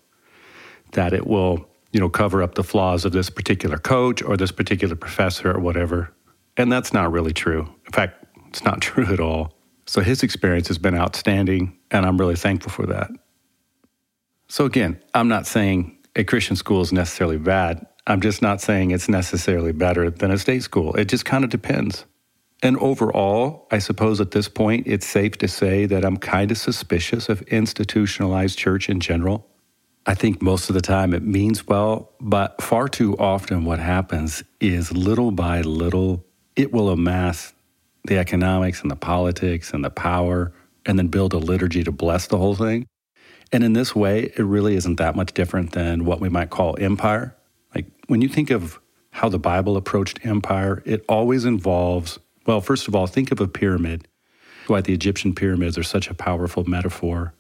that 0.93 1.13
it 1.13 1.27
will 1.27 1.67
you 1.93 2.01
know, 2.01 2.09
cover 2.09 2.43
up 2.43 2.55
the 2.55 2.65
flaws 2.65 3.05
of 3.05 3.13
this 3.13 3.31
particular 3.31 3.79
coach 3.79 4.23
or 4.23 4.37
this 4.37 4.51
particular 4.51 4.97
professor 4.97 5.55
or 5.55 5.61
whatever. 5.61 6.13
And 6.57 6.73
that's 6.73 6.93
not 6.93 7.13
really 7.13 7.33
true. 7.33 7.73
In 7.87 7.93
fact, 7.93 8.25
it's 8.49 8.65
not 8.65 8.81
true 8.83 9.07
at 9.07 9.21
all. 9.21 9.55
So 9.87 10.01
his 10.01 10.23
experience 10.23 10.69
has 10.69 10.79
been 10.79 10.95
outstanding, 10.95 11.77
and 11.91 12.07
I'm 12.07 12.19
really 12.19 12.37
thankful 12.37 12.71
for 12.71 12.87
that. 12.87 13.11
So 14.49 14.65
again, 14.65 15.01
I'm 15.15 15.29
not 15.29 15.47
saying 15.47 15.99
a 16.15 16.25
Christian 16.25 16.57
school 16.57 16.83
is 16.83 16.93
necessarily 16.93 17.39
bad. 17.39 17.87
I'm 18.07 18.21
just 18.21 18.43
not 18.43 18.61
saying 18.61 18.91
it's 18.91 19.09
necessarily 19.09 19.73
better 19.73 20.11
than 20.11 20.31
a 20.31 20.39
state 20.39 20.63
school. 20.63 20.95
It 20.95 21.07
just 21.07 21.25
kind 21.25 21.45
of 21.45 21.51
depends. 21.51 22.05
And 22.63 22.77
overall, 22.79 23.67
I 23.71 23.79
suppose 23.79 24.21
at 24.21 24.31
this 24.31 24.49
point, 24.49 24.87
it's 24.87 25.07
safe 25.07 25.37
to 25.39 25.49
say 25.49 25.87
that 25.87 26.05
I'm 26.05 26.17
kind 26.17 26.51
of 26.51 26.59
suspicious 26.59 27.29
of 27.29 27.43
institutionalized 27.43 28.59
church 28.59 28.89
in 28.89 29.01
general. 29.01 29.49
I 30.05 30.15
think 30.15 30.43
most 30.43 30.69
of 30.69 30.75
the 30.75 30.81
time 30.81 31.15
it 31.15 31.23
means 31.23 31.67
well, 31.67 32.11
but 32.21 32.61
far 32.61 32.89
too 32.89 33.17
often 33.19 33.65
what 33.65 33.79
happens 33.79 34.43
is 34.61 34.91
little 34.91 35.31
by 35.31 35.61
little, 35.61 36.25
it 36.57 36.73
will 36.73 36.91
amass 36.91 37.53
the 38.05 38.19
economics 38.19 38.83
and 38.83 38.91
the 38.91 38.97
politics 38.97 39.73
and 39.73 39.85
the 39.85 39.91
power 39.91 40.53
and 40.85 40.99
then 40.99 41.07
build 41.07 41.33
a 41.33 41.39
liturgy 41.39 41.85
to 41.85 41.93
bless 41.93 42.27
the 42.27 42.39
whole 42.39 42.57
thing. 42.57 42.87
And 43.53 43.63
in 43.63 43.75
this 43.75 43.95
way, 43.95 44.33
it 44.37 44.43
really 44.43 44.75
isn't 44.75 44.97
that 44.97 45.15
much 45.15 45.35
different 45.35 45.71
than 45.71 46.05
what 46.05 46.21
we 46.21 46.29
might 46.29 46.51
call 46.51 46.77
empire. 46.81 47.37
Like 47.73 47.87
when 48.09 48.23
you 48.23 48.29
think 48.29 48.51
of 48.51 48.81
how 49.11 49.29
the 49.29 49.39
Bible 49.39 49.77
approached 49.77 50.25
empire, 50.25 50.83
it 50.85 51.05
always 51.09 51.45
involves, 51.45 52.19
well, 52.45 52.61
first 52.61 52.89
of 52.89 52.97
all, 52.97 53.07
think 53.07 53.31
of 53.31 53.41
a 53.41 53.47
pyramid. 53.47 54.09
Why 54.67 54.81
the 54.81 54.95
Egyptian 54.95 55.33
pyramids 55.35 55.79
are 55.79 55.85
such 55.85 56.09
a 56.11 56.15
powerful 56.15 56.65
metaphor 56.65 57.35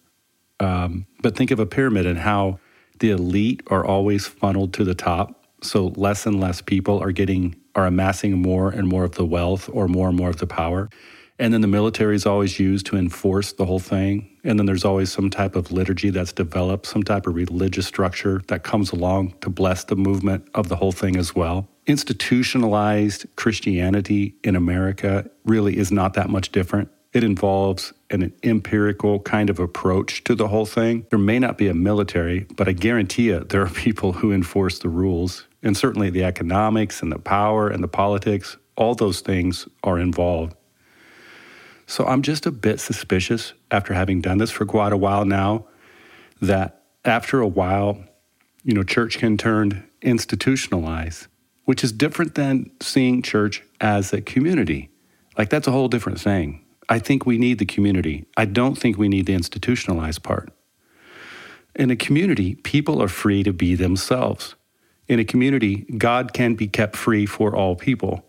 um, 0.62 1.06
but 1.20 1.36
think 1.36 1.50
of 1.50 1.58
a 1.58 1.66
pyramid 1.66 2.06
and 2.06 2.18
how 2.18 2.58
the 2.98 3.10
elite 3.10 3.62
are 3.68 3.84
always 3.84 4.26
funneled 4.26 4.72
to 4.74 4.84
the 4.84 4.94
top. 4.94 5.46
So 5.62 5.88
less 5.96 6.26
and 6.26 6.40
less 6.40 6.60
people 6.60 7.02
are 7.02 7.12
getting 7.12 7.56
are 7.74 7.86
amassing 7.86 8.40
more 8.42 8.68
and 8.70 8.86
more 8.86 9.04
of 9.04 9.12
the 9.12 9.24
wealth 9.24 9.68
or 9.72 9.88
more 9.88 10.08
and 10.08 10.16
more 10.16 10.28
of 10.28 10.36
the 10.36 10.46
power. 10.46 10.90
And 11.38 11.54
then 11.54 11.62
the 11.62 11.68
military 11.68 12.14
is 12.14 12.26
always 12.26 12.60
used 12.60 12.84
to 12.86 12.96
enforce 12.96 13.52
the 13.52 13.64
whole 13.64 13.78
thing. 13.78 14.28
And 14.44 14.58
then 14.58 14.66
there's 14.66 14.84
always 14.84 15.10
some 15.10 15.30
type 15.30 15.56
of 15.56 15.72
liturgy 15.72 16.10
that's 16.10 16.32
developed, 16.32 16.86
some 16.86 17.02
type 17.02 17.26
of 17.26 17.34
religious 17.34 17.86
structure 17.86 18.42
that 18.48 18.62
comes 18.62 18.92
along 18.92 19.34
to 19.40 19.48
bless 19.48 19.84
the 19.84 19.96
movement 19.96 20.46
of 20.54 20.68
the 20.68 20.76
whole 20.76 20.92
thing 20.92 21.16
as 21.16 21.34
well. 21.34 21.66
Institutionalized 21.86 23.24
Christianity 23.36 24.36
in 24.44 24.54
America 24.54 25.28
really 25.44 25.78
is 25.78 25.90
not 25.90 26.14
that 26.14 26.28
much 26.28 26.52
different 26.52 26.90
it 27.12 27.24
involves 27.24 27.92
an 28.12 28.32
empirical 28.42 29.20
kind 29.20 29.50
of 29.50 29.58
approach 29.58 30.24
to 30.24 30.34
the 30.34 30.48
whole 30.48 30.66
thing. 30.66 31.06
There 31.10 31.18
may 31.18 31.38
not 31.38 31.58
be 31.58 31.68
a 31.68 31.74
military, 31.74 32.46
but 32.56 32.68
I 32.68 32.72
guarantee 32.72 33.24
you 33.24 33.40
there 33.40 33.62
are 33.62 33.70
people 33.70 34.12
who 34.14 34.32
enforce 34.32 34.78
the 34.78 34.88
rules. 34.88 35.46
And 35.62 35.76
certainly 35.76 36.10
the 36.10 36.24
economics 36.24 37.02
and 37.02 37.12
the 37.12 37.18
power 37.18 37.68
and 37.68 37.82
the 37.82 37.88
politics, 37.88 38.56
all 38.76 38.94
those 38.94 39.20
things 39.20 39.68
are 39.84 39.98
involved. 39.98 40.54
So 41.86 42.06
I'm 42.06 42.22
just 42.22 42.46
a 42.46 42.50
bit 42.50 42.80
suspicious 42.80 43.52
after 43.70 43.94
having 43.94 44.20
done 44.20 44.38
this 44.38 44.50
for 44.50 44.64
quite 44.64 44.92
a 44.92 44.96
while 44.96 45.24
now 45.24 45.66
that 46.40 46.82
after 47.04 47.40
a 47.40 47.46
while, 47.46 48.02
you 48.64 48.74
know, 48.74 48.82
church 48.82 49.18
can 49.18 49.36
turn 49.36 49.84
institutionalized, 50.00 51.26
which 51.64 51.84
is 51.84 51.92
different 51.92 52.34
than 52.34 52.70
seeing 52.80 53.22
church 53.22 53.62
as 53.80 54.12
a 54.12 54.20
community. 54.20 54.90
Like 55.36 55.50
that's 55.50 55.66
a 55.66 55.72
whole 55.72 55.88
different 55.88 56.20
thing. 56.20 56.64
I 56.88 56.98
think 56.98 57.24
we 57.24 57.38
need 57.38 57.58
the 57.58 57.66
community. 57.66 58.26
I 58.36 58.44
don't 58.44 58.76
think 58.76 58.98
we 58.98 59.08
need 59.08 59.26
the 59.26 59.34
institutionalized 59.34 60.22
part. 60.22 60.52
In 61.74 61.90
a 61.90 61.96
community, 61.96 62.56
people 62.56 63.02
are 63.02 63.08
free 63.08 63.42
to 63.44 63.52
be 63.52 63.74
themselves. 63.74 64.54
In 65.08 65.18
a 65.18 65.24
community, 65.24 65.86
God 65.96 66.32
can 66.32 66.54
be 66.54 66.66
kept 66.68 66.96
free 66.96 67.26
for 67.26 67.56
all 67.56 67.76
people. 67.76 68.24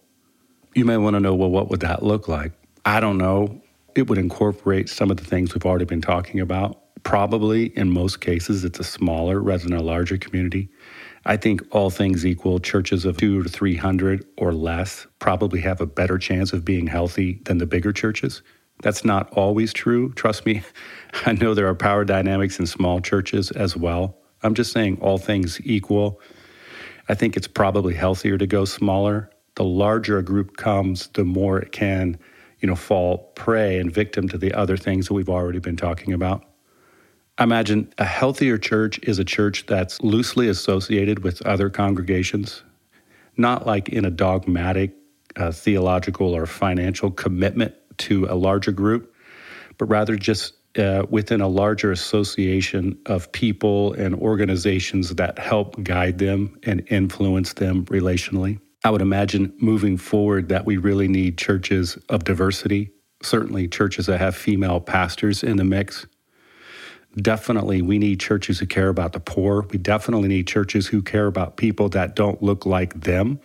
You 0.73 0.85
may 0.85 0.97
want 0.97 1.15
to 1.15 1.19
know, 1.19 1.35
well, 1.35 1.51
what 1.51 1.69
would 1.69 1.81
that 1.81 2.03
look 2.03 2.27
like? 2.27 2.53
I 2.85 2.99
don't 2.99 3.17
know. 3.17 3.61
It 3.95 4.07
would 4.09 4.17
incorporate 4.17 4.89
some 4.89 5.11
of 5.11 5.17
the 5.17 5.25
things 5.25 5.53
we've 5.53 5.65
already 5.65 5.85
been 5.85 6.01
talking 6.01 6.39
about. 6.39 6.79
Probably 7.03 7.65
in 7.77 7.91
most 7.91 8.21
cases, 8.21 8.63
it's 8.63 8.79
a 8.79 8.83
smaller 8.83 9.39
rather 9.39 9.63
than 9.63 9.73
a 9.73 9.83
larger 9.83 10.17
community. 10.17 10.69
I 11.25 11.38
think 11.38 11.62
all 11.71 11.89
things 11.89 12.25
equal, 12.25 12.59
churches 12.59 13.05
of 13.05 13.17
two 13.17 13.43
to 13.43 13.49
300 13.49 14.25
or 14.38 14.53
less 14.53 15.07
probably 15.19 15.62
have 15.62 15.79
a 15.79 15.86
better 15.86 16.17
chance 16.17 16.51
of 16.51 16.65
being 16.65 16.88
healthy 16.88 17.41
than 17.45 17.59
the 17.59 17.65
bigger 17.65 17.93
churches. 17.93 18.41
That's 18.81 19.05
not 19.05 19.31
always 19.31 19.71
true. 19.71 20.12
Trust 20.13 20.45
me, 20.45 20.63
I 21.25 21.33
know 21.33 21.53
there 21.53 21.67
are 21.67 21.75
power 21.75 22.03
dynamics 22.03 22.59
in 22.59 22.67
small 22.67 22.99
churches 22.99 23.51
as 23.51 23.77
well. 23.77 24.17
I'm 24.41 24.53
just 24.53 24.73
saying, 24.73 24.97
all 24.99 25.17
things 25.17 25.62
equal, 25.63 26.19
I 27.07 27.13
think 27.13 27.38
it's 27.38 27.47
probably 27.47 27.93
healthier 27.93 28.38
to 28.38 28.47
go 28.47 28.65
smaller. 28.65 29.29
The 29.55 29.63
larger 29.63 30.17
a 30.17 30.23
group 30.23 30.57
comes, 30.57 31.07
the 31.07 31.23
more 31.23 31.59
it 31.59 31.71
can, 31.71 32.17
you 32.59 32.67
know, 32.67 32.75
fall 32.75 33.31
prey 33.36 33.77
and 33.77 33.93
victim 33.93 34.27
to 34.29 34.38
the 34.38 34.53
other 34.53 34.75
things 34.75 35.07
that 35.07 35.13
we've 35.13 35.29
already 35.29 35.59
been 35.59 35.77
talking 35.77 36.12
about. 36.12 36.43
I 37.43 37.45
imagine 37.45 37.93
a 37.97 38.06
healthier 38.06 38.58
church 38.58 39.01
is 39.03 39.19
a 39.19 39.25
church 39.25 39.65
that's 39.65 40.01
loosely 40.01 40.47
associated 40.47 41.25
with 41.25 41.45
other 41.45 41.69
congregations, 41.69 42.63
not 43.36 43.67
like 43.67 43.89
in 43.89 44.06
a 44.06 44.10
dogmatic, 44.10 44.93
uh, 45.36 45.51
theological, 45.51 46.34
or 46.34 46.45
financial 46.45 47.12
commitment 47.12 47.75
to 47.97 48.27
a 48.29 48.36
larger 48.36 48.71
group, 48.71 49.13
but 49.77 49.88
rather 49.88 50.15
just 50.15 50.53
uh, 50.77 51.06
within 51.10 51.41
a 51.41 51.47
larger 51.49 51.91
association 51.91 52.97
of 53.08 53.29
people 53.34 53.91
and 53.91 54.15
organizations 54.15 55.13
that 55.15 55.38
help 55.38 55.84
guide 55.84 56.19
them 56.19 56.58
and 56.63 56.88
influence 56.88 57.51
them 57.51 57.84
relationally. 57.88 58.58
I 58.86 58.89
would 58.89 59.01
imagine 59.01 59.51
moving 59.60 59.97
forward 59.97 60.47
that 60.47 60.65
we 60.65 60.77
really 60.77 61.10
need 61.10 61.38
churches 61.38 61.97
of 62.08 62.23
diversity, 62.23 62.93
certainly 63.21 63.67
churches 63.67 64.06
that 64.06 64.21
have 64.21 64.34
female 64.34 64.79
pastors 64.79 65.43
in 65.43 65.58
the 65.58 65.65
mix 65.65 66.06
definitely 67.15 67.82
we 67.82 67.99
need 67.99 68.19
churches 68.19 68.60
who 68.60 68.65
care 68.65 68.89
about 68.89 69.13
the 69.13 69.19
poor. 69.19 69.65
We 69.71 69.78
definitely 69.78 70.28
need 70.28 70.47
churches 70.47 70.88
who 70.88 71.02
care 71.02 71.28
about 71.28 71.58
people 71.58 71.89
that 71.89 72.15
don't 72.15 72.41
look 72.41 72.65
like 72.65 73.02
them. 73.02 73.39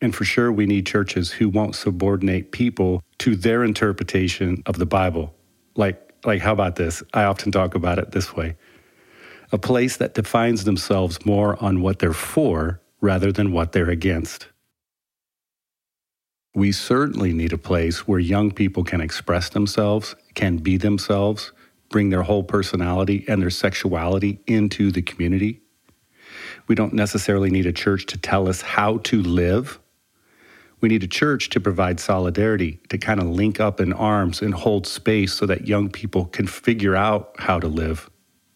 And 0.00 0.14
for 0.14 0.24
sure, 0.24 0.52
we 0.52 0.66
need 0.66 0.86
churches 0.86 1.32
who 1.32 1.48
won't 1.48 1.74
subordinate 1.74 2.52
people 2.52 3.02
to 3.18 3.34
their 3.34 3.64
interpretation 3.64 4.62
of 4.66 4.78
the 4.78 4.86
Bible. 4.86 5.34
Like, 5.74 6.14
like 6.24 6.40
how 6.42 6.52
about 6.52 6.76
this? 6.76 7.02
I 7.14 7.24
often 7.24 7.50
talk 7.50 7.74
about 7.74 7.98
it 7.98 8.12
this 8.12 8.34
way 8.34 8.56
a 9.50 9.58
place 9.58 9.96
that 9.96 10.12
defines 10.12 10.64
themselves 10.64 11.24
more 11.24 11.62
on 11.62 11.80
what 11.80 12.00
they're 12.00 12.12
for 12.12 12.82
rather 13.00 13.32
than 13.32 13.50
what 13.50 13.72
they're 13.72 13.88
against. 13.88 14.48
We 16.54 16.72
certainly 16.72 17.32
need 17.32 17.52
a 17.52 17.58
place 17.58 18.06
where 18.06 18.18
young 18.18 18.50
people 18.50 18.84
can 18.84 19.00
express 19.00 19.48
themselves, 19.48 20.16
can 20.34 20.58
be 20.58 20.76
themselves, 20.76 21.52
bring 21.88 22.10
their 22.10 22.22
whole 22.22 22.42
personality 22.42 23.24
and 23.28 23.40
their 23.40 23.50
sexuality 23.50 24.40
into 24.46 24.90
the 24.90 25.02
community. 25.02 25.62
We 26.66 26.74
don't 26.74 26.92
necessarily 26.92 27.50
need 27.50 27.66
a 27.66 27.72
church 27.72 28.06
to 28.06 28.18
tell 28.18 28.48
us 28.48 28.60
how 28.60 28.98
to 28.98 29.22
live. 29.22 29.78
We 30.80 30.88
need 30.88 31.02
a 31.02 31.08
church 31.08 31.48
to 31.50 31.60
provide 31.60 31.98
solidarity, 31.98 32.78
to 32.90 32.98
kind 32.98 33.20
of 33.20 33.26
link 33.26 33.58
up 33.58 33.80
in 33.80 33.92
arms 33.92 34.42
and 34.42 34.54
hold 34.54 34.86
space 34.86 35.32
so 35.32 35.46
that 35.46 35.66
young 35.66 35.88
people 35.88 36.26
can 36.26 36.46
figure 36.46 36.94
out 36.94 37.34
how 37.38 37.58
to 37.58 37.66
live. 37.66 38.10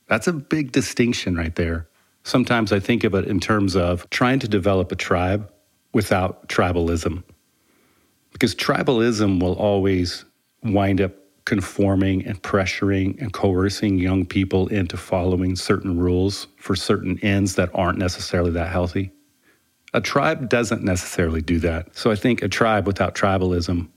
That's 0.06 0.28
a 0.28 0.32
big 0.32 0.72
distinction 0.72 1.36
right 1.36 1.54
there. 1.54 1.88
Sometimes 2.22 2.72
I 2.72 2.78
think 2.78 3.02
of 3.02 3.14
it 3.14 3.26
in 3.26 3.40
terms 3.40 3.74
of 3.74 4.08
trying 4.10 4.38
to 4.40 4.48
develop 4.48 4.92
a 4.92 4.96
tribe 4.96 5.50
without 5.92 6.48
tribalism. 6.48 7.24
Because 8.32 8.54
tribalism 8.54 9.42
will 9.42 9.54
always 9.54 10.24
wind 10.62 11.00
up 11.00 11.12
conforming 11.44 12.24
and 12.26 12.40
pressuring 12.42 13.20
and 13.20 13.32
coercing 13.32 13.98
young 13.98 14.24
people 14.24 14.68
into 14.68 14.96
following 14.96 15.56
certain 15.56 15.98
rules 15.98 16.46
for 16.56 16.76
certain 16.76 17.18
ends 17.20 17.56
that 17.56 17.70
aren't 17.74 17.98
necessarily 17.98 18.50
that 18.52 18.68
healthy. 18.70 19.10
A 19.94 20.00
tribe 20.00 20.48
doesn't 20.48 20.82
necessarily 20.82 21.42
do 21.42 21.58
that. 21.60 21.94
So 21.96 22.10
I 22.10 22.14
think 22.14 22.42
a 22.42 22.48
tribe 22.48 22.86
without 22.86 23.14
tribalism, 23.14 23.88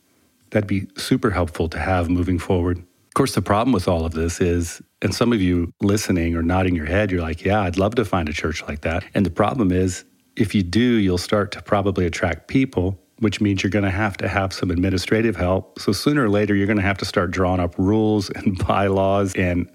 that'd 0.49 0.67
be 0.67 0.87
super 0.97 1.31
helpful 1.31 1.69
to 1.69 1.79
have 1.79 2.09
moving 2.09 2.39
forward. 2.39 2.79
Of 2.79 3.13
course, 3.13 3.35
the 3.35 3.41
problem 3.41 3.71
with 3.71 3.87
all 3.87 4.05
of 4.05 4.11
this 4.13 4.41
is, 4.41 4.81
and 5.01 5.15
some 5.15 5.31
of 5.31 5.41
you 5.41 5.71
listening 5.81 6.35
or 6.35 6.41
nodding 6.41 6.75
your 6.75 6.85
head, 6.85 7.11
you're 7.11 7.21
like, 7.21 7.45
yeah, 7.45 7.61
I'd 7.61 7.77
love 7.77 7.95
to 7.95 8.03
find 8.03 8.27
a 8.27 8.33
church 8.33 8.61
like 8.63 8.81
that. 8.81 9.05
And 9.13 9.25
the 9.25 9.29
problem 9.29 9.71
is, 9.71 10.03
if 10.35 10.53
you 10.53 10.63
do, 10.63 10.81
you'll 10.81 11.17
start 11.17 11.51
to 11.53 11.61
probably 11.61 12.05
attract 12.05 12.49
people 12.49 12.99
which 13.19 13.39
means 13.39 13.63
you're 13.63 13.69
going 13.69 13.85
to 13.85 13.91
have 13.91 14.17
to 14.17 14.27
have 14.27 14.53
some 14.53 14.71
administrative 14.71 15.35
help. 15.35 15.79
So 15.79 15.91
sooner 15.91 16.25
or 16.25 16.29
later, 16.29 16.55
you're 16.55 16.67
going 16.67 16.77
to 16.77 16.83
have 16.83 16.97
to 16.99 17.05
start 17.05 17.31
drawing 17.31 17.59
up 17.59 17.75
rules 17.77 18.29
and 18.29 18.57
bylaws 18.67 19.33
and 19.35 19.69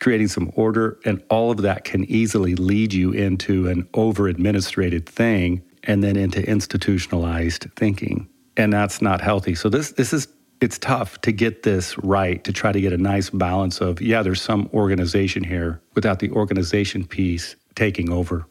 creating 0.00 0.28
some 0.28 0.50
order. 0.54 0.98
And 1.04 1.22
all 1.30 1.50
of 1.50 1.58
that 1.58 1.84
can 1.84 2.04
easily 2.04 2.54
lead 2.54 2.92
you 2.92 3.12
into 3.12 3.68
an 3.68 3.88
over 3.94 4.28
administrated 4.28 5.08
thing 5.08 5.62
and 5.84 6.02
then 6.02 6.16
into 6.16 6.46
institutionalized 6.48 7.66
thinking. 7.76 8.28
And 8.56 8.72
that's 8.72 9.00
not 9.00 9.20
healthy. 9.20 9.54
So 9.54 9.68
this 9.68 9.92
this 9.92 10.12
is 10.12 10.28
it's 10.60 10.78
tough 10.78 11.20
to 11.22 11.32
get 11.32 11.62
this 11.62 11.96
right 11.98 12.42
to 12.44 12.52
try 12.52 12.70
to 12.72 12.80
get 12.80 12.92
a 12.92 12.98
nice 12.98 13.30
balance 13.30 13.80
of 13.80 14.00
yeah, 14.00 14.22
there's 14.22 14.42
some 14.42 14.68
organization 14.74 15.44
here 15.44 15.80
without 15.94 16.18
the 16.18 16.30
organization 16.32 17.06
piece 17.06 17.56
taking 17.74 18.10
over. 18.10 18.46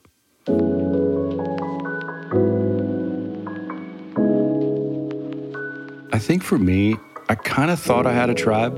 I 6.19 6.21
think 6.21 6.43
for 6.43 6.57
me, 6.57 6.97
I 7.29 7.35
kind 7.35 7.71
of 7.71 7.79
thought 7.79 8.05
I 8.05 8.11
had 8.11 8.29
a 8.29 8.33
tribe, 8.33 8.77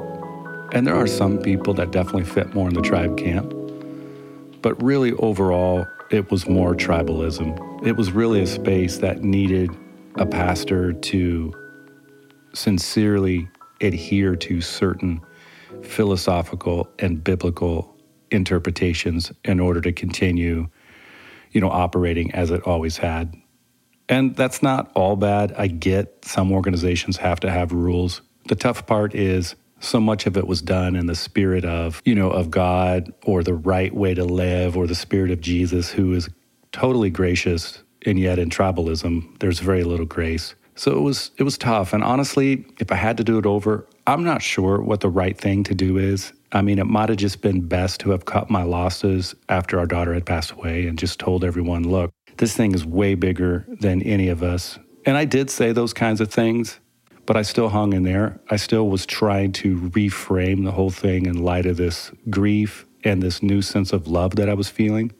and 0.73 0.85
there 0.85 0.93
are 0.93 1.07
some 1.07 1.39
people 1.39 1.73
that 1.73 1.89
definitely 1.89 2.25
fit 2.25 2.53
more 2.53 2.67
in 2.67 2.75
the 2.75 2.83
tribe 2.83 3.17
camp. 3.17 3.51
But 4.61 4.79
really, 4.79 5.13
overall, 5.13 5.87
it 6.11 6.29
was 6.29 6.47
more 6.47 6.75
tribalism. 6.75 7.83
It 7.83 7.93
was 7.93 8.11
really 8.11 8.43
a 8.43 8.45
space 8.45 8.99
that 8.99 9.23
needed 9.23 9.71
a 10.17 10.25
pastor 10.27 10.93
to 10.93 11.51
sincerely 12.53 13.49
adhere 13.81 14.35
to 14.35 14.61
certain 14.61 15.19
philosophical 15.81 16.87
and 16.99 17.23
biblical 17.23 17.97
interpretations 18.29 19.31
in 19.45 19.59
order 19.59 19.81
to 19.81 19.91
continue, 19.91 20.67
you 21.53 21.59
know, 21.59 21.71
operating 21.71 22.31
as 22.35 22.51
it 22.51 22.61
always 22.67 22.97
had. 22.97 23.35
And 24.11 24.35
that's 24.35 24.61
not 24.61 24.91
all 24.93 25.15
bad. 25.15 25.53
I 25.57 25.67
get 25.67 26.25
some 26.25 26.51
organizations 26.51 27.15
have 27.17 27.39
to 27.39 27.49
have 27.49 27.71
rules. 27.71 28.21
The 28.47 28.55
tough 28.55 28.85
part 28.85 29.15
is 29.15 29.55
so 29.79 30.01
much 30.01 30.27
of 30.27 30.35
it 30.35 30.45
was 30.45 30.61
done 30.61 30.97
in 30.97 31.05
the 31.05 31.15
spirit 31.15 31.63
of, 31.63 32.01
you 32.03 32.13
know, 32.13 32.29
of 32.29 32.51
God 32.51 33.13
or 33.23 33.41
the 33.41 33.53
right 33.53 33.95
way 33.95 34.13
to 34.13 34.25
live 34.25 34.75
or 34.75 34.85
the 34.85 34.95
spirit 34.95 35.31
of 35.31 35.39
Jesus, 35.39 35.89
who 35.89 36.13
is 36.13 36.29
totally 36.73 37.09
gracious. 37.09 37.81
And 38.05 38.19
yet 38.19 38.37
in 38.37 38.49
tribalism, 38.49 39.39
there's 39.39 39.59
very 39.59 39.85
little 39.85 40.05
grace. 40.05 40.55
So 40.75 40.91
it 40.97 41.01
was 41.01 41.31
it 41.37 41.43
was 41.43 41.57
tough. 41.57 41.93
And 41.93 42.03
honestly, 42.03 42.65
if 42.79 42.91
I 42.91 42.95
had 42.95 43.15
to 43.17 43.23
do 43.23 43.37
it 43.37 43.45
over, 43.45 43.87
I'm 44.07 44.23
not 44.23 44.41
sure 44.41 44.81
what 44.81 44.99
the 44.99 45.09
right 45.09 45.37
thing 45.37 45.63
to 45.65 45.75
do 45.75 45.97
is. 45.97 46.33
I 46.51 46.61
mean, 46.61 46.79
it 46.79 46.87
might 46.87 47.09
have 47.09 47.17
just 47.17 47.41
been 47.41 47.61
best 47.61 48.01
to 48.01 48.11
have 48.11 48.25
cut 48.25 48.49
my 48.49 48.63
losses 48.63 49.35
after 49.47 49.79
our 49.79 49.85
daughter 49.85 50.13
had 50.13 50.25
passed 50.25 50.51
away 50.51 50.87
and 50.87 50.99
just 50.99 51.19
told 51.19 51.45
everyone, 51.45 51.83
look, 51.83 52.11
this 52.41 52.55
thing 52.55 52.73
is 52.73 52.83
way 52.83 53.13
bigger 53.13 53.67
than 53.67 54.01
any 54.01 54.27
of 54.27 54.41
us. 54.41 54.79
And 55.05 55.15
I 55.15 55.25
did 55.25 55.51
say 55.51 55.73
those 55.73 55.93
kinds 55.93 56.19
of 56.19 56.33
things, 56.33 56.79
but 57.27 57.37
I 57.37 57.43
still 57.43 57.69
hung 57.69 57.93
in 57.93 58.01
there. 58.01 58.41
I 58.49 58.55
still 58.55 58.89
was 58.89 59.05
trying 59.05 59.51
to 59.53 59.79
reframe 59.79 60.65
the 60.65 60.71
whole 60.71 60.89
thing 60.89 61.27
in 61.27 61.43
light 61.43 61.67
of 61.67 61.77
this 61.77 62.11
grief 62.31 62.87
and 63.03 63.21
this 63.21 63.43
new 63.43 63.61
sense 63.61 63.93
of 63.93 64.07
love 64.07 64.37
that 64.37 64.49
I 64.49 64.55
was 64.55 64.69
feeling. 64.69 65.11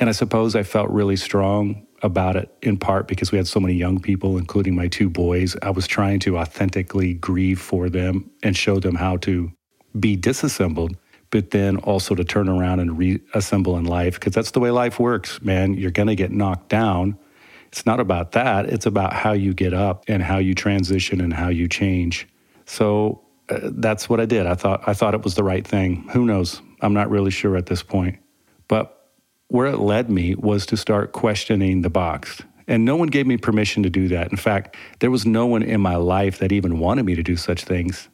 And 0.00 0.08
I 0.08 0.12
suppose 0.12 0.56
I 0.56 0.64
felt 0.64 0.90
really 0.90 1.14
strong 1.14 1.86
about 2.02 2.34
it 2.34 2.52
in 2.62 2.78
part 2.78 3.06
because 3.06 3.30
we 3.30 3.38
had 3.38 3.46
so 3.46 3.60
many 3.60 3.74
young 3.74 4.00
people, 4.00 4.36
including 4.36 4.74
my 4.74 4.88
two 4.88 5.08
boys. 5.08 5.54
I 5.62 5.70
was 5.70 5.86
trying 5.86 6.18
to 6.20 6.38
authentically 6.38 7.14
grieve 7.14 7.60
for 7.60 7.88
them 7.88 8.28
and 8.42 8.56
show 8.56 8.80
them 8.80 8.96
how 8.96 9.18
to 9.18 9.52
be 10.00 10.16
disassembled 10.16 10.96
but 11.34 11.50
then 11.50 11.78
also 11.78 12.14
to 12.14 12.22
turn 12.22 12.48
around 12.48 12.78
and 12.78 12.96
reassemble 12.96 13.76
in 13.76 13.84
life 13.86 14.14
because 14.14 14.32
that's 14.32 14.52
the 14.52 14.60
way 14.60 14.70
life 14.70 15.00
works, 15.00 15.42
man. 15.42 15.74
You're 15.74 15.90
going 15.90 16.06
to 16.06 16.14
get 16.14 16.30
knocked 16.30 16.68
down. 16.68 17.18
It's 17.66 17.84
not 17.84 17.98
about 17.98 18.30
that, 18.32 18.66
it's 18.66 18.86
about 18.86 19.12
how 19.12 19.32
you 19.32 19.52
get 19.52 19.74
up 19.74 20.04
and 20.06 20.22
how 20.22 20.38
you 20.38 20.54
transition 20.54 21.20
and 21.20 21.34
how 21.34 21.48
you 21.48 21.66
change. 21.66 22.28
So 22.66 23.20
uh, 23.48 23.58
that's 23.62 24.08
what 24.08 24.20
I 24.20 24.26
did. 24.26 24.46
I 24.46 24.54
thought 24.54 24.84
I 24.86 24.94
thought 24.94 25.12
it 25.12 25.24
was 25.24 25.34
the 25.34 25.42
right 25.42 25.66
thing. 25.66 26.08
Who 26.12 26.24
knows? 26.24 26.62
I'm 26.82 26.94
not 26.94 27.10
really 27.10 27.32
sure 27.32 27.56
at 27.56 27.66
this 27.66 27.82
point. 27.82 28.20
But 28.68 29.10
where 29.48 29.66
it 29.66 29.78
led 29.78 30.08
me 30.10 30.36
was 30.36 30.66
to 30.66 30.76
start 30.76 31.10
questioning 31.10 31.82
the 31.82 31.90
box. 31.90 32.42
And 32.68 32.84
no 32.84 32.94
one 32.94 33.08
gave 33.08 33.26
me 33.26 33.38
permission 33.38 33.82
to 33.82 33.90
do 33.90 34.06
that. 34.06 34.30
In 34.30 34.36
fact, 34.36 34.76
there 35.00 35.10
was 35.10 35.26
no 35.26 35.46
one 35.46 35.64
in 35.64 35.80
my 35.80 35.96
life 35.96 36.38
that 36.38 36.52
even 36.52 36.78
wanted 36.78 37.04
me 37.04 37.16
to 37.16 37.24
do 37.24 37.36
such 37.36 37.64
things. 37.64 38.08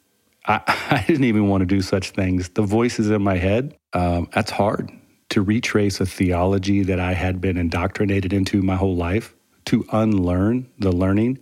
I, 0.45 0.61
I 0.67 1.03
didn't 1.07 1.25
even 1.25 1.47
want 1.47 1.61
to 1.61 1.65
do 1.65 1.81
such 1.81 2.11
things. 2.11 2.49
The 2.49 2.63
voices 2.63 3.09
in 3.09 3.21
my 3.21 3.37
head, 3.37 3.75
um, 3.93 4.29
that's 4.33 4.51
hard 4.51 4.91
to 5.29 5.41
retrace 5.41 5.99
a 6.01 6.05
theology 6.05 6.83
that 6.83 6.99
I 6.99 7.13
had 7.13 7.39
been 7.39 7.57
indoctrinated 7.57 8.33
into 8.33 8.61
my 8.61 8.75
whole 8.75 8.95
life, 8.95 9.33
to 9.65 9.85
unlearn 9.91 10.67
the 10.79 10.91
learning, 10.91 11.39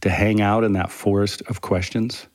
to 0.00 0.10
hang 0.10 0.40
out 0.40 0.64
in 0.64 0.72
that 0.72 0.90
forest 0.90 1.42
of 1.48 1.60
questions. 1.60 2.26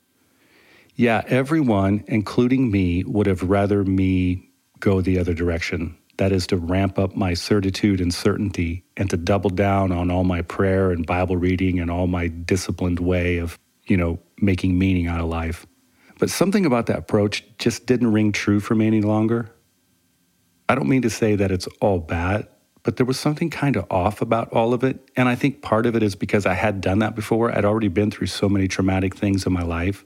Yeah, 0.96 1.24
everyone, 1.28 2.04
including 2.08 2.70
me, 2.70 3.04
would 3.06 3.26
have 3.26 3.44
rather 3.44 3.84
me 3.84 4.50
go 4.80 5.02
the 5.02 5.18
other 5.20 5.34
direction. 5.34 5.98
That 6.18 6.32
is 6.34 6.46
to 6.48 6.58
ramp 6.58 7.00
up 7.00 7.16
my 7.16 7.34
certitude 7.34 8.02
and 8.02 8.14
certainty 8.14 8.84
and 8.98 9.10
to 9.10 9.18
double 9.18 9.50
down 9.50 9.92
on 9.94 10.12
all 10.12 10.26
my 10.26 10.42
prayer 10.42 10.92
and 10.92 11.08
Bible 11.08 11.38
reading 11.38 11.80
and 11.80 11.90
all 11.90 12.08
my 12.08 12.28
disciplined 12.28 13.00
way 13.00 13.38
of, 13.38 13.58
you 13.90 13.98
know, 13.98 14.20
making 14.40 14.78
meaning 14.78 15.08
out 15.08 15.20
of 15.20 15.28
life. 15.28 15.66
But 16.20 16.30
something 16.30 16.66
about 16.66 16.88
that 16.88 16.98
approach 17.00 17.46
just 17.58 17.86
didn't 17.86 18.12
ring 18.12 18.32
true 18.32 18.60
for 18.60 18.76
me 18.76 18.88
any 18.88 19.02
longer. 19.02 19.52
I 20.68 20.76
don't 20.76 20.90
mean 20.90 21.02
to 21.02 21.10
say 21.10 21.36
that 21.36 21.50
it's 21.50 21.68
all 21.82 22.00
bad, 22.00 22.48
but 22.84 22.98
there 22.98 23.06
was 23.06 23.20
something 23.20 23.50
kind 23.50 23.76
of 23.76 23.86
off 23.90 24.22
about 24.22 24.52
all 24.52 24.74
of 24.74 24.84
it. 24.84 25.10
And 25.16 25.28
I 25.28 25.36
think 25.36 25.62
part 25.62 25.86
of 25.86 25.96
it 25.96 26.04
is 26.04 26.16
because 26.16 26.46
I 26.46 26.54
had 26.54 26.82
done 26.82 27.00
that 27.00 27.16
before. 27.16 27.52
I'd 27.52 27.66
already 27.66 27.88
been 27.88 28.12
through 28.12 28.28
so 28.28 28.48
many 28.48 28.68
traumatic 28.68 29.16
things 29.16 29.46
in 29.46 29.54
my 29.54 29.64
life. 29.64 30.06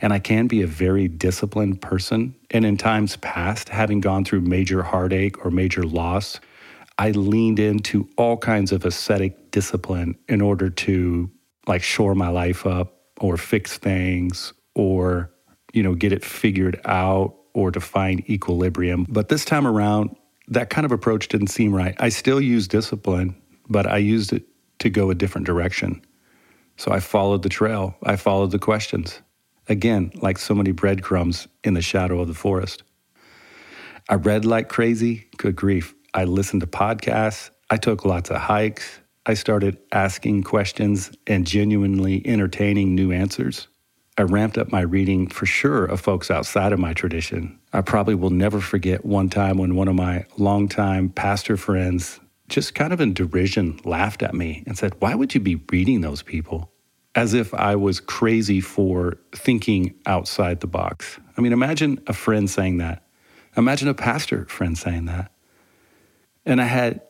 And 0.00 0.12
I 0.12 0.18
can 0.18 0.48
be 0.48 0.62
a 0.62 0.66
very 0.66 1.06
disciplined 1.06 1.80
person. 1.80 2.34
And 2.50 2.64
in 2.64 2.76
times 2.76 3.16
past, 3.18 3.68
having 3.68 4.00
gone 4.00 4.24
through 4.24 4.40
major 4.40 4.82
heartache 4.82 5.44
or 5.44 5.50
major 5.50 5.84
loss, 5.84 6.40
I 6.98 7.10
leaned 7.10 7.60
into 7.60 8.08
all 8.16 8.36
kinds 8.36 8.72
of 8.72 8.84
ascetic 8.84 9.50
discipline 9.50 10.16
in 10.28 10.40
order 10.40 10.70
to 10.70 11.30
like 11.66 11.82
shore 11.82 12.14
my 12.14 12.28
life 12.28 12.66
up 12.66 13.03
or 13.24 13.38
fix 13.38 13.78
things 13.78 14.52
or, 14.74 15.32
you 15.72 15.82
know, 15.82 15.94
get 15.94 16.12
it 16.12 16.22
figured 16.22 16.78
out 16.84 17.34
or 17.54 17.70
to 17.70 17.80
find 17.80 18.28
equilibrium. 18.28 19.06
But 19.08 19.30
this 19.30 19.46
time 19.46 19.66
around, 19.66 20.14
that 20.48 20.68
kind 20.68 20.84
of 20.84 20.92
approach 20.92 21.28
didn't 21.28 21.46
seem 21.46 21.74
right. 21.74 21.96
I 21.98 22.10
still 22.10 22.38
use 22.38 22.68
discipline, 22.68 23.34
but 23.66 23.86
I 23.86 23.96
used 23.96 24.34
it 24.34 24.42
to 24.80 24.90
go 24.90 25.08
a 25.08 25.14
different 25.14 25.46
direction. 25.46 26.04
So 26.76 26.92
I 26.92 27.00
followed 27.00 27.42
the 27.42 27.48
trail, 27.48 27.96
I 28.02 28.16
followed 28.16 28.50
the 28.50 28.58
questions. 28.58 29.22
Again, 29.68 30.12
like 30.16 30.36
so 30.36 30.54
many 30.54 30.72
breadcrumbs 30.72 31.48
in 31.62 31.72
the 31.72 31.80
shadow 31.80 32.20
of 32.20 32.28
the 32.28 32.34
forest. 32.34 32.82
I 34.10 34.16
read 34.16 34.44
like 34.44 34.68
crazy. 34.68 35.28
Good 35.38 35.56
grief. 35.56 35.94
I 36.12 36.24
listened 36.24 36.60
to 36.60 36.66
podcasts. 36.66 37.48
I 37.70 37.78
took 37.78 38.04
lots 38.04 38.30
of 38.30 38.36
hikes. 38.36 39.00
I 39.26 39.34
started 39.34 39.78
asking 39.90 40.42
questions 40.42 41.10
and 41.26 41.46
genuinely 41.46 42.22
entertaining 42.26 42.94
new 42.94 43.10
answers. 43.10 43.68
I 44.18 44.22
ramped 44.22 44.58
up 44.58 44.70
my 44.70 44.82
reading 44.82 45.28
for 45.28 45.46
sure 45.46 45.86
of 45.86 46.00
folks 46.00 46.30
outside 46.30 46.72
of 46.72 46.78
my 46.78 46.92
tradition. 46.92 47.58
I 47.72 47.80
probably 47.80 48.14
will 48.14 48.30
never 48.30 48.60
forget 48.60 49.04
one 49.04 49.30
time 49.30 49.56
when 49.56 49.76
one 49.76 49.88
of 49.88 49.94
my 49.94 50.26
longtime 50.36 51.08
pastor 51.08 51.56
friends, 51.56 52.20
just 52.48 52.74
kind 52.74 52.92
of 52.92 53.00
in 53.00 53.14
derision, 53.14 53.80
laughed 53.84 54.22
at 54.22 54.34
me 54.34 54.62
and 54.66 54.76
said, 54.76 54.94
Why 55.00 55.14
would 55.14 55.34
you 55.34 55.40
be 55.40 55.56
reading 55.72 56.02
those 56.02 56.22
people? 56.22 56.70
As 57.14 57.32
if 57.32 57.54
I 57.54 57.76
was 57.76 58.00
crazy 58.00 58.60
for 58.60 59.16
thinking 59.34 59.94
outside 60.04 60.60
the 60.60 60.66
box. 60.66 61.18
I 61.36 61.40
mean, 61.40 61.52
imagine 61.54 61.98
a 62.06 62.12
friend 62.12 62.48
saying 62.48 62.78
that. 62.78 63.02
Imagine 63.56 63.88
a 63.88 63.94
pastor 63.94 64.44
friend 64.46 64.76
saying 64.76 65.06
that. 65.06 65.32
And 66.44 66.60
I 66.60 66.66
had 66.66 67.00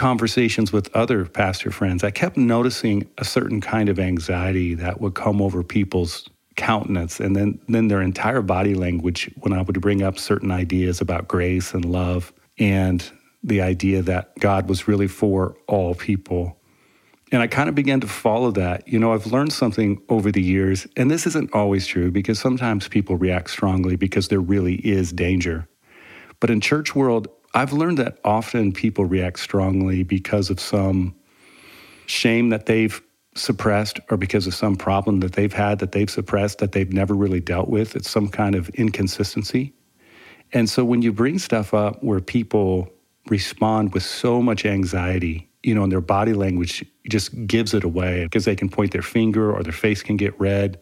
conversations 0.00 0.72
with 0.72 0.88
other 0.96 1.26
pastor 1.26 1.70
friends. 1.70 2.02
I 2.02 2.10
kept 2.10 2.38
noticing 2.38 3.06
a 3.18 3.24
certain 3.24 3.60
kind 3.60 3.90
of 3.90 3.98
anxiety 3.98 4.72
that 4.76 4.98
would 4.98 5.14
come 5.14 5.42
over 5.42 5.62
people's 5.62 6.26
countenance 6.56 7.20
and 7.20 7.36
then 7.36 7.60
then 7.68 7.88
their 7.88 8.00
entire 8.00 8.40
body 8.40 8.74
language 8.74 9.30
when 9.40 9.52
I 9.52 9.60
would 9.60 9.78
bring 9.82 10.02
up 10.02 10.18
certain 10.18 10.50
ideas 10.50 11.02
about 11.02 11.28
grace 11.28 11.74
and 11.74 11.84
love 11.84 12.32
and 12.58 13.04
the 13.42 13.60
idea 13.60 14.00
that 14.00 14.38
God 14.38 14.70
was 14.70 14.88
really 14.88 15.06
for 15.06 15.54
all 15.68 15.94
people. 15.94 16.58
And 17.30 17.42
I 17.42 17.46
kind 17.46 17.68
of 17.68 17.74
began 17.74 18.00
to 18.00 18.08
follow 18.08 18.50
that. 18.52 18.88
You 18.88 18.98
know, 18.98 19.12
I've 19.12 19.26
learned 19.26 19.52
something 19.52 20.00
over 20.08 20.32
the 20.32 20.42
years, 20.42 20.86
and 20.96 21.10
this 21.10 21.26
isn't 21.26 21.54
always 21.54 21.86
true 21.86 22.10
because 22.10 22.38
sometimes 22.38 22.88
people 22.88 23.16
react 23.16 23.50
strongly 23.50 23.96
because 23.96 24.28
there 24.28 24.40
really 24.40 24.76
is 24.76 25.12
danger. 25.12 25.68
But 26.40 26.48
in 26.48 26.62
church 26.62 26.94
world, 26.94 27.28
I've 27.54 27.72
learned 27.72 27.98
that 27.98 28.18
often 28.24 28.72
people 28.72 29.04
react 29.04 29.40
strongly 29.40 30.02
because 30.02 30.50
of 30.50 30.60
some 30.60 31.14
shame 32.06 32.50
that 32.50 32.66
they've 32.66 33.00
suppressed 33.34 34.00
or 34.10 34.16
because 34.16 34.46
of 34.46 34.54
some 34.54 34.76
problem 34.76 35.20
that 35.20 35.32
they've 35.32 35.52
had 35.52 35.78
that 35.78 35.92
they've 35.92 36.10
suppressed 36.10 36.58
that 36.58 36.72
they've 36.72 36.92
never 36.92 37.14
really 37.14 37.40
dealt 37.40 37.68
with. 37.68 37.94
It's 37.96 38.10
some 38.10 38.28
kind 38.28 38.54
of 38.54 38.68
inconsistency. 38.70 39.72
And 40.52 40.68
so 40.68 40.84
when 40.84 41.02
you 41.02 41.12
bring 41.12 41.38
stuff 41.38 41.72
up 41.72 42.02
where 42.02 42.20
people 42.20 42.92
respond 43.28 43.94
with 43.94 44.02
so 44.02 44.42
much 44.42 44.66
anxiety, 44.66 45.48
you 45.62 45.74
know, 45.74 45.84
and 45.84 45.92
their 45.92 46.00
body 46.00 46.32
language 46.32 46.84
just 47.08 47.46
gives 47.46 47.74
it 47.74 47.84
away 47.84 48.24
because 48.24 48.44
they 48.44 48.56
can 48.56 48.68
point 48.68 48.92
their 48.92 49.02
finger 49.02 49.52
or 49.52 49.62
their 49.62 49.72
face 49.72 50.02
can 50.02 50.16
get 50.16 50.38
red, 50.40 50.80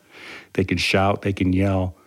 they 0.55 0.65
can 0.65 0.79
shout, 0.79 1.23
they 1.23 1.33
can 1.33 1.53
yell. 1.53 1.98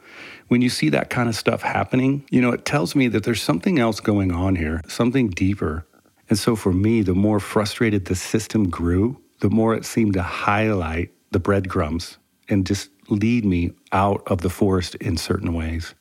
When 0.51 0.61
you 0.61 0.67
see 0.67 0.89
that 0.89 1.09
kind 1.09 1.29
of 1.29 1.35
stuff 1.35 1.61
happening, 1.61 2.25
you 2.29 2.41
know, 2.41 2.51
it 2.51 2.65
tells 2.65 2.93
me 2.93 3.07
that 3.07 3.23
there's 3.23 3.41
something 3.41 3.79
else 3.79 4.01
going 4.01 4.33
on 4.33 4.57
here, 4.57 4.81
something 4.85 5.29
deeper. 5.29 5.87
And 6.29 6.37
so 6.37 6.57
for 6.57 6.73
me, 6.73 7.03
the 7.03 7.13
more 7.13 7.39
frustrated 7.39 8.03
the 8.03 8.15
system 8.15 8.69
grew, 8.69 9.17
the 9.39 9.49
more 9.49 9.73
it 9.73 9.85
seemed 9.85 10.11
to 10.15 10.21
highlight 10.21 11.13
the 11.31 11.39
breadcrumbs 11.39 12.17
and 12.49 12.67
just 12.67 12.89
lead 13.07 13.45
me 13.45 13.71
out 13.93 14.23
of 14.27 14.41
the 14.41 14.49
forest 14.49 14.95
in 14.95 15.15
certain 15.15 15.53
ways. 15.53 15.95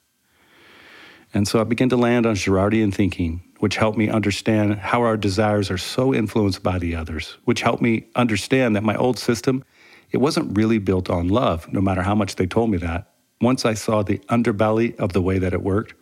And 1.32 1.46
so 1.46 1.60
I 1.60 1.64
began 1.64 1.90
to 1.90 1.96
land 1.96 2.26
on 2.26 2.34
Girardian 2.34 2.92
thinking, 2.92 3.44
which 3.60 3.76
helped 3.76 3.98
me 3.98 4.08
understand 4.08 4.80
how 4.80 5.02
our 5.02 5.16
desires 5.16 5.70
are 5.70 5.78
so 5.78 6.12
influenced 6.12 6.64
by 6.64 6.80
the 6.80 6.96
others, 6.96 7.36
which 7.44 7.62
helped 7.62 7.82
me 7.82 8.08
understand 8.16 8.74
that 8.74 8.82
my 8.82 8.96
old 8.96 9.16
system, 9.16 9.62
it 10.10 10.18
wasn't 10.18 10.56
really 10.58 10.78
built 10.78 11.08
on 11.08 11.28
love, 11.28 11.72
no 11.72 11.80
matter 11.80 12.02
how 12.02 12.16
much 12.16 12.34
they 12.34 12.48
told 12.48 12.68
me 12.68 12.78
that. 12.78 13.09
Once 13.40 13.64
I 13.64 13.74
saw 13.74 14.02
the 14.02 14.18
underbelly 14.28 14.94
of 14.98 15.12
the 15.12 15.22
way 15.22 15.38
that 15.38 15.52
it 15.52 15.62
worked, 15.62 15.94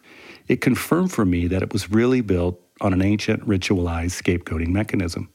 it 0.49 0.61
confirmed 0.61 1.13
for 1.13 1.25
me 1.25 1.47
that 1.47 1.63
it 1.63 1.73
was 1.73 1.91
really 1.91 2.21
built 2.21 2.61
on 2.81 2.93
an 2.93 3.03
ancient 3.03 3.47
ritualized 3.47 4.21
scapegoating 4.21 4.69
mechanism. 4.69 5.29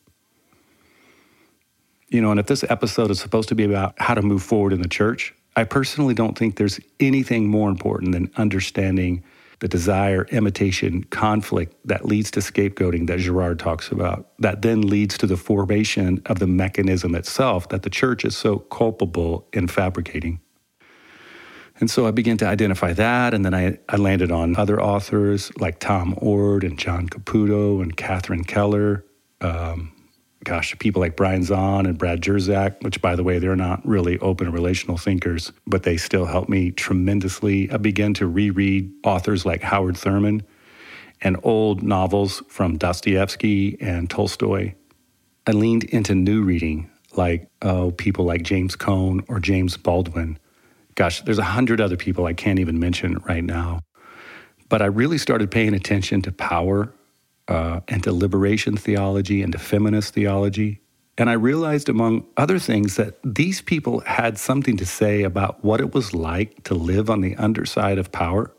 You 2.10 2.22
know, 2.22 2.32
and 2.32 2.40
if 2.40 2.48
this 2.48 2.64
episode 2.70 3.10
is 3.10 3.20
supposed 3.20 3.50
to 3.50 3.56
be 3.56 3.64
about 3.64 3.96
how 3.98 4.14
to 4.14 4.22
move 4.22 4.44
forward 4.44 4.74
in 4.74 4.82
the 4.82 4.88
church, 4.88 5.34
I 5.56 5.64
personally 5.64 6.14
don't 6.14 6.38
think 6.38 6.58
there's 6.58 6.80
anything 7.00 7.48
more 7.48 7.70
important 7.70 8.12
than 8.12 8.32
understanding 8.36 9.24
the 9.60 9.68
desire, 9.68 10.26
imitation, 10.32 11.04
conflict 11.06 11.76
that 11.86 12.06
leads 12.06 12.30
to 12.32 12.42
scapegoating 12.42 13.08
that 13.08 13.20
Girard 13.20 13.60
talks 13.60 13.92
about, 13.92 14.28
that 14.40 14.62
then 14.62 14.82
leads 14.82 15.18
to 15.20 15.28
the 15.28 15.38
formation 15.38 16.22
of 16.26 16.40
the 16.40 16.48
mechanism 16.48 17.16
itself 17.16 17.70
that 17.70 17.84
the 17.84 17.90
church 17.90 18.26
is 18.26 18.36
so 18.36 18.60
culpable 18.60 19.48
in 19.54 19.68
fabricating. 19.68 20.40
And 21.84 21.92
so 21.92 22.08
I 22.08 22.12
began 22.12 22.38
to 22.38 22.48
identify 22.48 22.94
that, 22.94 23.34
and 23.34 23.44
then 23.44 23.54
I, 23.54 23.78
I 23.90 23.98
landed 23.98 24.32
on 24.32 24.56
other 24.56 24.82
authors 24.82 25.52
like 25.60 25.80
Tom 25.80 26.16
Oord 26.22 26.64
and 26.64 26.80
John 26.80 27.10
Caputo 27.10 27.82
and 27.82 27.98
Catherine 27.98 28.46
Keller, 28.46 29.04
um, 29.42 29.92
gosh, 30.46 30.74
people 30.80 31.02
like 31.02 31.18
Brian 31.18 31.42
Zahnd 31.42 31.86
and 31.86 31.98
Brad 31.98 32.22
Jersak, 32.22 32.82
which, 32.84 33.02
by 33.02 33.18
the 33.18 33.24
way, 33.24 33.38
they're 33.38 33.58
not 33.58 33.86
really 33.86 34.18
open 34.20 34.50
relational 34.50 34.98
thinkers, 34.98 35.52
but 35.68 35.84
they 35.84 35.98
still 35.98 36.24
helped 36.24 36.48
me 36.48 36.72
tremendously. 36.72 37.70
I 37.70 37.76
began 37.76 38.14
to 38.14 38.28
reread 38.28 38.90
authors 39.04 39.46
like 39.46 39.62
Howard 39.62 39.98
Thurman 39.98 40.42
and 41.20 41.36
old 41.44 41.84
novels 41.84 42.44
from 42.48 42.78
Dostoevsky 42.78 43.76
and 43.82 44.10
Tolstoy. 44.10 44.74
I 45.46 45.52
leaned 45.52 45.84
into 45.84 46.16
new 46.16 46.44
reading, 46.44 46.90
like 47.18 47.50
oh, 47.62 47.92
people 47.92 48.24
like 48.24 48.44
James 48.44 48.78
Cone 48.78 49.26
or 49.28 49.42
James 49.42 49.76
Baldwin. 49.76 50.40
Gosh, 50.96 51.22
there's 51.22 51.40
a 51.40 51.44
hundred 51.44 51.82
other 51.82 51.98
people 51.98 52.26
I 52.26 52.34
can't 52.34 52.60
even 52.60 52.80
mention 52.80 53.18
right 53.28 53.44
now. 53.44 53.80
But 54.70 54.82
I 54.82 54.86
really 54.86 55.18
started 55.18 55.52
paying 55.52 55.74
attention 55.74 56.22
to 56.24 56.32
power 56.32 56.94
uh, 57.48 57.82
and 57.88 58.04
to 58.04 58.12
liberation 58.14 58.78
theology 58.78 59.42
and 59.42 59.52
to 59.54 59.60
feminist 59.60 60.14
theology. 60.14 60.80
And 61.18 61.30
I 61.30 61.34
realized, 61.34 61.90
among 61.90 62.26
other 62.38 62.58
things, 62.58 62.96
that 62.96 63.20
these 63.24 63.62
people 63.62 64.00
had 64.02 64.40
something 64.40 64.78
to 64.78 64.86
say 64.86 65.22
about 65.24 65.64
what 65.64 65.80
it 65.80 65.94
was 65.94 66.14
like 66.14 66.64
to 66.64 66.74
live 66.74 67.10
on 67.10 67.22
the 67.22 67.36
underside 67.36 68.00
of 68.00 68.12
power. 68.12 68.52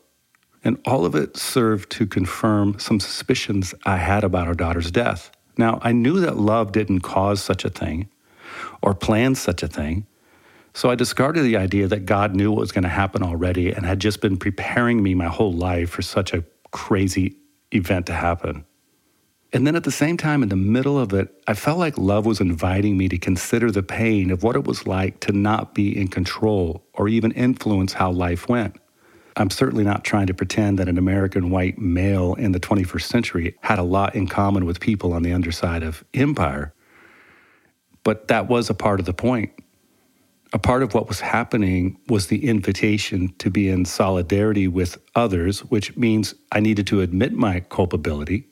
And 0.62 0.80
all 0.86 1.04
of 1.04 1.14
it 1.14 1.36
served 1.36 1.90
to 1.92 2.06
confirm 2.06 2.78
some 2.78 3.00
suspicions 3.00 3.74
I 3.84 3.96
had 3.96 4.22
about 4.22 4.46
our 4.46 4.54
daughter's 4.54 4.90
death. 4.90 5.32
Now, 5.58 5.78
I 5.82 5.92
knew 5.92 6.20
that 6.20 6.36
love 6.36 6.72
didn't 6.72 7.00
cause 7.00 7.42
such 7.42 7.64
a 7.64 7.70
thing 7.70 8.08
or 8.82 8.94
plan 8.94 9.34
such 9.34 9.62
a 9.62 9.68
thing, 9.68 10.06
So 10.74 10.90
I 10.90 10.96
discarded 10.96 11.44
the 11.44 11.56
idea 11.56 11.86
that 11.86 12.04
God 12.04 12.34
knew 12.34 12.50
what 12.50 12.60
was 12.60 12.72
going 12.72 12.82
to 12.82 12.88
happen 12.88 13.22
already 13.22 13.70
and 13.70 13.86
had 13.86 14.00
just 14.00 14.20
been 14.20 14.36
preparing 14.36 15.02
me 15.02 15.14
my 15.14 15.28
whole 15.28 15.52
life 15.52 15.90
for 15.90 16.02
such 16.02 16.34
a 16.34 16.44
crazy 16.72 17.36
event 17.70 18.06
to 18.06 18.12
happen. 18.12 18.64
And 19.52 19.64
then 19.64 19.76
at 19.76 19.84
the 19.84 19.92
same 19.92 20.16
time, 20.16 20.42
in 20.42 20.48
the 20.48 20.56
middle 20.56 20.98
of 20.98 21.12
it, 21.12 21.32
I 21.46 21.54
felt 21.54 21.78
like 21.78 21.96
love 21.96 22.26
was 22.26 22.40
inviting 22.40 22.96
me 22.96 23.08
to 23.08 23.18
consider 23.18 23.70
the 23.70 23.84
pain 23.84 24.32
of 24.32 24.42
what 24.42 24.56
it 24.56 24.64
was 24.64 24.84
like 24.84 25.20
to 25.20 25.32
not 25.32 25.74
be 25.74 25.96
in 25.96 26.08
control 26.08 26.84
or 26.92 27.08
even 27.08 27.30
influence 27.30 27.92
how 27.92 28.10
life 28.10 28.48
went. 28.48 28.76
I'm 29.36 29.50
certainly 29.50 29.84
not 29.84 30.02
trying 30.02 30.26
to 30.26 30.34
pretend 30.34 30.80
that 30.80 30.88
an 30.88 30.98
American 30.98 31.50
white 31.50 31.78
male 31.78 32.34
in 32.34 32.50
the 32.50 32.58
21st 32.58 33.02
century 33.02 33.56
had 33.60 33.78
a 33.78 33.84
lot 33.84 34.16
in 34.16 34.26
common 34.26 34.64
with 34.64 34.80
people 34.80 35.12
on 35.12 35.22
the 35.22 35.32
underside 35.32 35.84
of 35.84 36.04
empire. 36.14 36.74
But 38.02 38.26
that 38.26 38.48
was 38.48 38.70
a 38.70 38.74
part 38.74 38.98
of 38.98 39.06
the 39.06 39.14
point. 39.14 39.52
A 40.54 40.58
part 40.58 40.82
of 40.82 40.94
what 40.94 41.08
was 41.08 41.20
happening 41.20 41.98
was 42.08 42.28
the 42.28 42.46
invitation 42.46 43.34
to 43.38 43.50
be 43.50 43.68
in 43.68 43.84
solidarity 43.84 44.68
with 44.68 44.96
others, 45.14 45.60
which 45.64 45.96
means 45.96 46.34
I 46.52 46.60
needed 46.60 46.86
to 46.86 47.02
admit 47.02 47.32
my 47.32 47.60
culpability 47.60 48.46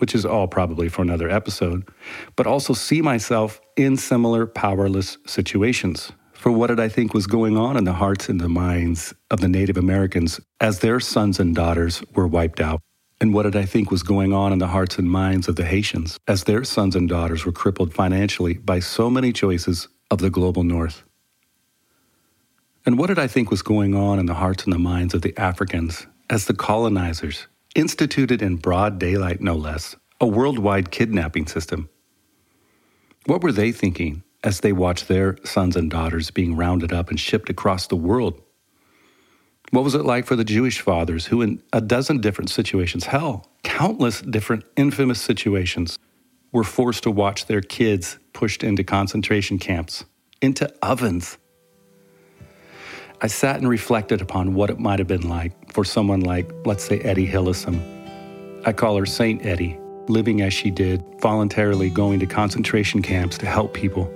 which 0.00 0.14
is 0.14 0.24
all 0.24 0.48
probably 0.48 0.88
for 0.88 1.02
another 1.02 1.28
episode, 1.28 1.86
but 2.34 2.46
also 2.46 2.72
see 2.72 3.02
myself 3.02 3.60
in 3.76 3.96
similar 3.96 4.46
powerless 4.46 5.18
situations. 5.26 6.10
For 6.32 6.50
what 6.50 6.68
did 6.68 6.80
I 6.80 6.88
think 6.88 7.12
was 7.12 7.26
going 7.26 7.58
on 7.58 7.76
in 7.76 7.84
the 7.84 7.92
hearts 7.92 8.30
and 8.30 8.40
the 8.40 8.48
minds 8.48 9.12
of 9.30 9.40
the 9.40 9.48
Native 9.48 9.76
Americans 9.76 10.40
as 10.58 10.78
their 10.78 11.00
sons 11.00 11.38
and 11.38 11.54
daughters 11.54 12.02
were 12.14 12.26
wiped 12.26 12.60
out? 12.60 12.80
And 13.20 13.34
what 13.34 13.42
did 13.42 13.56
I 13.56 13.66
think 13.66 13.90
was 13.90 14.02
going 14.02 14.32
on 14.32 14.54
in 14.54 14.58
the 14.58 14.68
hearts 14.68 14.98
and 14.98 15.10
minds 15.10 15.48
of 15.48 15.56
the 15.56 15.66
Haitians 15.66 16.18
as 16.26 16.44
their 16.44 16.64
sons 16.64 16.96
and 16.96 17.06
daughters 17.06 17.44
were 17.44 17.52
crippled 17.52 17.92
financially 17.92 18.54
by 18.54 18.80
so 18.80 19.10
many 19.10 19.34
choices 19.34 19.86
of 20.10 20.20
the 20.20 20.30
global 20.30 20.64
north? 20.64 21.04
And 22.86 22.98
what 22.98 23.08
did 23.08 23.18
I 23.18 23.26
think 23.26 23.50
was 23.50 23.62
going 23.62 23.94
on 23.94 24.18
in 24.18 24.26
the 24.26 24.34
hearts 24.34 24.64
and 24.64 24.72
the 24.72 24.78
minds 24.78 25.14
of 25.14 25.22
the 25.22 25.36
Africans 25.38 26.06
as 26.30 26.46
the 26.46 26.54
colonizers 26.54 27.46
instituted 27.74 28.42
in 28.42 28.56
broad 28.56 28.98
daylight, 28.98 29.40
no 29.40 29.54
less, 29.54 29.96
a 30.20 30.26
worldwide 30.26 30.90
kidnapping 30.90 31.46
system. 31.46 31.88
What 33.26 33.42
were 33.42 33.52
they 33.52 33.72
thinking 33.72 34.22
as 34.42 34.60
they 34.60 34.72
watched 34.72 35.08
their 35.08 35.36
sons 35.44 35.76
and 35.76 35.90
daughters 35.90 36.30
being 36.30 36.56
rounded 36.56 36.92
up 36.92 37.10
and 37.10 37.20
shipped 37.20 37.50
across 37.50 37.86
the 37.86 37.96
world? 37.96 38.40
What 39.70 39.84
was 39.84 39.94
it 39.94 40.04
like 40.04 40.26
for 40.26 40.36
the 40.36 40.44
Jewish 40.44 40.80
fathers 40.80 41.26
who, 41.26 41.42
in 41.42 41.62
a 41.72 41.80
dozen 41.80 42.20
different 42.20 42.50
situations, 42.50 43.06
hell, 43.06 43.48
countless 43.62 44.20
different 44.20 44.64
infamous 44.76 45.20
situations, 45.20 45.98
were 46.50 46.64
forced 46.64 47.04
to 47.04 47.10
watch 47.10 47.46
their 47.46 47.60
kids 47.60 48.18
pushed 48.32 48.64
into 48.64 48.82
concentration 48.82 49.58
camps, 49.58 50.04
into 50.42 50.72
ovens, 50.82 51.38
I 53.22 53.26
sat 53.26 53.56
and 53.56 53.68
reflected 53.68 54.22
upon 54.22 54.54
what 54.54 54.70
it 54.70 54.78
might 54.78 54.98
have 54.98 55.08
been 55.08 55.28
like 55.28 55.52
for 55.72 55.84
someone 55.84 56.20
like, 56.20 56.50
let's 56.64 56.84
say, 56.84 57.00
Etty 57.00 57.26
Hillesum. 57.26 57.78
I 58.66 58.72
call 58.72 58.96
her 58.96 59.04
Saint 59.04 59.44
Etty, 59.44 59.78
living 60.08 60.40
as 60.40 60.54
she 60.54 60.70
did, 60.70 61.04
voluntarily 61.20 61.90
going 61.90 62.18
to 62.20 62.26
concentration 62.26 63.02
camps 63.02 63.36
to 63.38 63.46
help 63.46 63.74
people. 63.74 64.10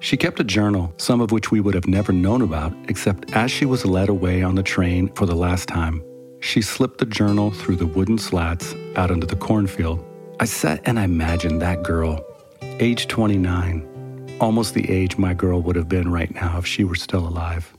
She 0.00 0.16
kept 0.16 0.40
a 0.40 0.44
journal, 0.44 0.94
some 0.96 1.20
of 1.20 1.32
which 1.32 1.50
we 1.50 1.60
would 1.60 1.74
have 1.74 1.86
never 1.86 2.12
known 2.12 2.40
about, 2.40 2.72
except 2.88 3.30
as 3.32 3.50
she 3.50 3.66
was 3.66 3.84
led 3.84 4.08
away 4.08 4.42
on 4.42 4.54
the 4.54 4.62
train 4.62 5.08
for 5.14 5.26
the 5.26 5.36
last 5.36 5.68
time, 5.68 6.02
she 6.40 6.62
slipped 6.62 6.98
the 6.98 7.06
journal 7.06 7.50
through 7.50 7.76
the 7.76 7.86
wooden 7.86 8.16
slats 8.16 8.74
out 8.96 9.10
into 9.10 9.26
the 9.26 9.36
cornfield. 9.36 10.02
I 10.40 10.46
sat 10.46 10.80
and 10.84 10.98
I 10.98 11.04
imagined 11.04 11.60
that 11.60 11.82
girl, 11.82 12.24
age 12.62 13.08
29, 13.08 14.36
almost 14.40 14.72
the 14.72 14.88
age 14.90 15.18
my 15.18 15.34
girl 15.34 15.60
would 15.62 15.76
have 15.76 15.88
been 15.88 16.10
right 16.10 16.32
now 16.34 16.58
if 16.58 16.66
she 16.66 16.84
were 16.84 16.94
still 16.94 17.26
alive. 17.26 17.74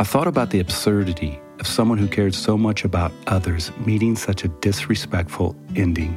I 0.00 0.04
thought 0.04 0.28
about 0.28 0.50
the 0.50 0.60
absurdity 0.60 1.40
of 1.58 1.66
someone 1.66 1.98
who 1.98 2.06
cared 2.06 2.32
so 2.32 2.56
much 2.56 2.84
about 2.84 3.10
others 3.26 3.72
meeting 3.84 4.14
such 4.14 4.44
a 4.44 4.48
disrespectful 4.48 5.56
ending. 5.74 6.16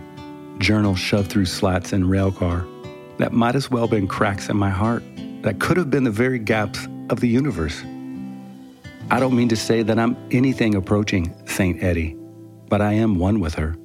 Journal 0.60 0.94
shoved 0.94 1.32
through 1.32 1.48
slats 1.48 1.92
in 1.92 2.04
railcar 2.04 2.68
that 3.18 3.34
might 3.34 3.56
as 3.56 3.72
well 3.72 3.88
been 3.88 4.08
cracks 4.08 4.50
in 4.50 4.56
my 4.56 4.70
heart 4.70 5.02
that 5.42 5.60
could 5.60 5.78
have 5.78 5.90
been 5.90 6.04
the 6.04 6.12
very 6.12 6.38
gaps 6.38 6.88
of 7.10 7.22
the 7.22 7.28
universe. 7.28 7.82
I 9.10 9.20
don't 9.20 9.36
mean 9.36 9.50
to 9.50 9.56
say 9.56 9.82
that 9.82 9.98
I'm 9.98 10.16
anything 10.30 10.76
approaching 10.76 11.34
Saint 11.48 11.82
Etty, 11.82 12.16
but 12.70 12.82
I 12.82 12.94
am 12.94 13.18
one 13.18 13.40
with 13.40 13.56
her. 13.56 13.76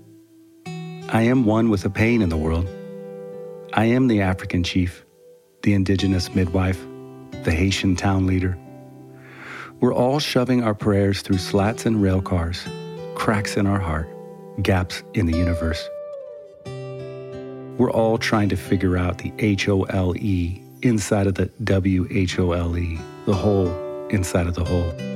I 1.09 1.23
am 1.23 1.47
one 1.47 1.71
with 1.71 1.85
the 1.85 1.91
pain 1.91 2.21
in 2.21 2.29
the 2.29 2.37
world. 2.37 2.69
I 3.73 3.87
am 3.87 4.09
the 4.09 4.21
African 4.21 4.63
chief, 4.63 5.07
the 5.63 5.73
indigenous 5.73 6.35
midwife, 6.35 6.87
the 7.45 7.53
Haitian 7.53 7.97
town 7.97 8.27
leader, 8.27 8.59
we're 9.81 9.95
all 9.95 10.19
shoving 10.19 10.63
our 10.63 10.75
prayers 10.75 11.23
through 11.23 11.39
slats 11.39 11.87
and 11.87 12.01
rail 12.01 12.23
cars, 12.23 12.67
cracks 13.15 13.57
in 13.57 13.67
our 13.67 13.79
heart, 13.79 14.09
gaps 14.63 15.03
in 15.15 15.27
the 15.27 15.37
universe. 15.37 15.89
We're 17.79 17.91
all 17.91 18.17
trying 18.17 18.49
to 18.49 18.57
figure 18.57 18.97
out 18.97 19.19
the 19.19 19.33
H 19.39 19.69
O 19.69 19.83
L 19.83 20.17
E 20.17 20.63
inside 20.83 21.27
of 21.27 21.35
the 21.35 21.47
W 21.65 22.07
H 22.11 22.39
O 22.39 22.53
L 22.53 22.77
E, 22.77 22.99
the 23.27 23.35
hole 23.35 23.69
inside 24.09 24.47
of 24.47 24.55
the 24.55 24.65
hole. 24.65 25.16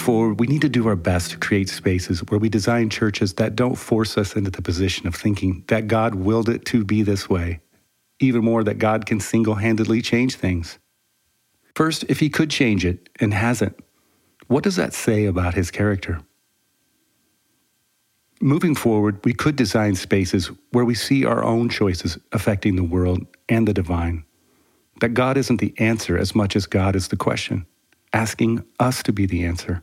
Forward, 0.00 0.40
we 0.40 0.46
need 0.46 0.62
to 0.62 0.68
do 0.68 0.88
our 0.88 0.96
best 0.96 1.30
to 1.30 1.38
create 1.38 1.68
spaces 1.68 2.20
where 2.28 2.40
we 2.40 2.48
design 2.48 2.90
churches 2.90 3.34
that 3.34 3.54
don't 3.54 3.76
force 3.76 4.18
us 4.18 4.34
into 4.34 4.50
the 4.50 4.62
position 4.62 5.06
of 5.06 5.14
thinking 5.14 5.64
that 5.68 5.86
God 5.86 6.14
willed 6.14 6.48
it 6.48 6.64
to 6.66 6.84
be 6.84 7.02
this 7.02 7.28
way, 7.28 7.60
even 8.18 8.44
more 8.44 8.64
that 8.64 8.78
God 8.78 9.06
can 9.06 9.20
single 9.20 9.56
handedly 9.56 10.02
change 10.02 10.34
things. 10.34 10.78
First, 11.74 12.04
if 12.08 12.20
He 12.20 12.28
could 12.28 12.50
change 12.50 12.84
it 12.84 13.08
and 13.20 13.32
hasn't, 13.32 13.78
what 14.48 14.64
does 14.64 14.76
that 14.76 14.92
say 14.92 15.26
about 15.26 15.54
His 15.54 15.70
character? 15.70 16.20
Moving 18.40 18.74
forward, 18.74 19.24
we 19.24 19.34
could 19.34 19.54
design 19.54 19.94
spaces 19.94 20.50
where 20.72 20.84
we 20.84 20.94
see 20.94 21.24
our 21.24 21.44
own 21.44 21.68
choices 21.68 22.18
affecting 22.32 22.76
the 22.76 22.82
world 22.82 23.26
and 23.48 23.68
the 23.68 23.74
divine. 23.74 24.24
That 25.00 25.14
God 25.14 25.36
isn't 25.36 25.60
the 25.60 25.74
answer 25.78 26.18
as 26.18 26.34
much 26.34 26.56
as 26.56 26.66
God 26.66 26.96
is 26.96 27.08
the 27.08 27.16
question 27.16 27.66
asking 28.12 28.64
us 28.78 29.02
to 29.04 29.12
be 29.12 29.26
the 29.26 29.44
answer. 29.44 29.82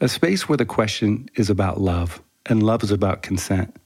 A 0.00 0.08
space 0.08 0.48
where 0.48 0.56
the 0.56 0.66
question 0.66 1.28
is 1.36 1.50
about 1.50 1.80
love 1.80 2.22
and 2.44 2.62
love 2.62 2.82
is 2.82 2.90
about 2.90 3.22
consent. 3.22 3.76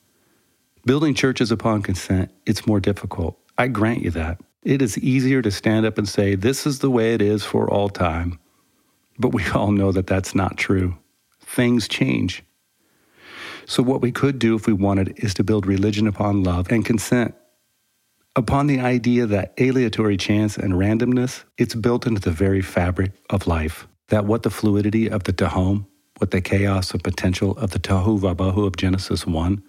Building 0.85 1.15
churches 1.15 1.51
upon 1.51 1.83
consent, 1.83 2.31
it's 2.47 2.67
more 2.67 2.81
difficult. 2.81 3.39
I 3.59 3.69
grant 3.69 4.03
you 4.03 4.11
that. 4.13 4.41
It 4.63 4.83
is 4.83 4.99
easier 4.99 5.43
to 5.43 5.51
stand 5.51 5.87
up 5.87 5.99
and 5.99 6.09
say, 6.09 6.35
this 6.35 6.67
is 6.67 6.81
the 6.81 6.91
way 6.91 7.15
it 7.15 7.23
is 7.23 7.45
for 7.45 7.71
all 7.71 7.89
time. 7.89 8.39
But 9.19 9.33
we 9.33 9.47
all 9.55 9.73
know 9.73 9.93
that 9.93 10.07
that's 10.07 10.35
not 10.35 10.57
true. 10.57 10.97
Things 11.41 11.89
change. 11.89 12.43
So, 13.67 13.83
what 13.83 14.01
we 14.01 14.11
could 14.11 14.39
do 14.39 14.57
if 14.57 14.67
we 14.67 14.73
wanted 14.73 15.15
is 15.17 15.35
to 15.35 15.45
build 15.45 15.65
religion 15.65 16.09
upon 16.09 16.43
love 16.43 16.73
and 16.73 16.85
consent 16.85 17.35
Upon 18.37 18.69
the 18.69 18.79
idea 18.79 19.27
that 19.27 19.55
aleatory 19.59 20.17
chance 20.17 20.57
and 20.57 20.75
randomness, 20.75 21.43
it's 21.59 21.75
built 21.75 22.07
into 22.07 22.21
the 22.21 22.31
very 22.31 22.63
fabric 22.63 23.13
of 23.29 23.49
life. 23.49 23.89
That 24.09 24.25
what 24.25 24.45
the 24.45 24.51
fluidity 24.51 25.11
of 25.11 25.25
the 25.25 25.33
Tehom, 25.33 25.87
what 26.21 26.31
the 26.31 26.41
chaos 26.41 26.93
of 26.93 27.03
potential 27.03 27.53
of 27.57 27.71
the 27.71 27.79
Tohu 27.79 28.21
Vabohu 28.21 28.67
of 28.67 28.77
Genesis 28.77 29.27
1, 29.27 29.63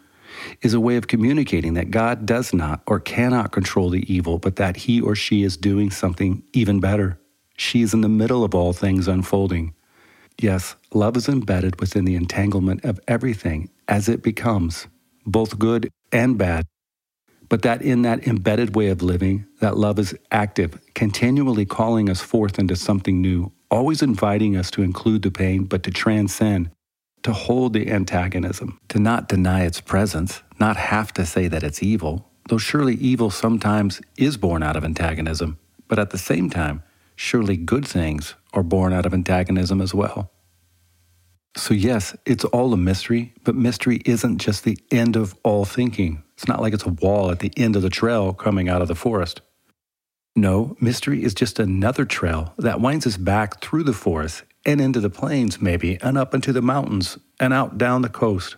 is 0.62 0.74
a 0.74 0.80
way 0.80 0.96
of 0.96 1.08
communicating 1.08 1.74
that 1.74 1.92
God 1.92 2.26
does 2.26 2.54
not 2.54 2.82
or 2.88 3.00
cannot 3.00 3.52
control 3.52 3.90
the 3.90 4.12
evil, 4.12 4.38
but 4.38 4.58
that 4.58 4.78
he 4.78 5.00
or 5.02 5.16
she 5.16 5.44
is 5.44 5.58
doing 5.58 5.92
something 5.92 6.44
even 6.54 6.80
better. 6.80 7.20
She 7.58 7.82
is 7.82 7.94
in 7.94 8.02
the 8.02 8.10
middle 8.10 8.44
of 8.44 8.56
all 8.56 8.74
things 8.74 9.08
unfolding. 9.08 9.74
Yes, 10.40 10.76
love 10.94 11.18
is 11.18 11.30
embedded 11.30 11.80
within 11.80 12.06
the 12.06 12.16
entanglement 12.16 12.84
of 12.84 13.00
everything 13.08 13.70
as 13.88 14.10
it 14.10 14.24
becomes, 14.24 14.88
both 15.26 15.60
good 15.60 15.90
and 16.12 16.38
bad, 16.38 16.66
but 17.50 17.62
that 17.62 17.82
in 17.82 18.02
that 18.04 18.26
embedded 18.26 18.76
way 18.76 18.88
of 18.88 19.02
living, 19.02 19.46
that 19.60 19.78
love 19.78 20.00
is 20.00 20.16
active, 20.32 20.80
continually 20.96 21.66
calling 21.66 22.10
us 22.10 22.22
forth 22.22 22.58
into 22.58 22.76
something 22.76 23.22
new, 23.22 23.52
always 23.72 24.04
inviting 24.04 24.56
us 24.56 24.70
to 24.72 24.84
include 24.84 25.24
the 25.24 25.32
pain, 25.32 25.64
but 25.64 25.82
to 25.84 25.92
transcend, 25.92 26.70
to 27.24 27.34
hold 27.34 27.74
the 27.74 27.90
antagonism, 27.90 28.80
to 28.90 29.00
not 29.00 29.30
deny 29.30 29.64
its 29.64 29.82
presence, 29.82 30.44
not 30.60 30.76
have 30.76 31.14
to 31.14 31.26
say 31.26 31.48
that 31.48 31.64
it's 31.64 31.82
evil, 31.82 32.30
though 32.50 32.58
surely 32.58 32.96
evil 32.96 33.32
sometimes 33.32 34.02
is 34.18 34.38
born 34.38 34.62
out 34.62 34.76
of 34.76 34.84
antagonism, 34.84 35.58
but 35.88 35.98
at 35.98 36.10
the 36.10 36.18
same 36.18 36.50
time, 36.50 36.84
surely 37.16 37.56
good 37.56 37.88
things 37.88 38.36
are 38.54 38.64
born 38.64 38.92
out 38.92 39.06
of 39.06 39.14
antagonism 39.14 39.82
as 39.82 39.94
well. 39.94 40.32
So, 41.56 41.74
yes, 41.74 42.16
it's 42.26 42.46
all 42.46 42.74
a 42.74 42.78
mystery, 42.78 43.34
but 43.44 43.56
mystery 43.56 44.02
isn't 44.06 44.38
just 44.38 44.64
the 44.64 44.78
end 44.90 45.16
of 45.18 45.36
all 45.44 45.66
thinking. 45.66 46.24
It's 46.34 46.48
not 46.48 46.62
like 46.62 46.74
it's 46.74 46.86
a 46.86 46.90
wall 46.90 47.30
at 47.30 47.40
the 47.40 47.52
end 47.58 47.76
of 47.76 47.82
the 47.82 47.90
trail 47.90 48.34
coming 48.34 48.70
out 48.70 48.82
of 48.82 48.88
the 48.88 48.96
forest. 48.96 49.42
No, 50.36 50.78
mystery 50.80 51.24
is 51.24 51.34
just 51.34 51.60
another 51.60 52.06
trail 52.06 52.54
that 52.58 52.80
winds 52.80 53.06
us 53.06 53.18
back 53.18 53.62
through 53.62 53.84
the 53.84 53.94
forest 53.94 54.44
and 54.66 54.80
into 54.80 55.02
the 55.02 55.10
plains, 55.10 55.62
maybe, 55.62 56.00
and 56.02 56.18
up 56.18 56.34
into 56.34 56.54
the 56.54 56.62
mountains 56.62 57.18
and 57.40 57.54
out 57.54 57.78
down 57.78 58.02
the 58.02 58.10
coast. 58.10 58.56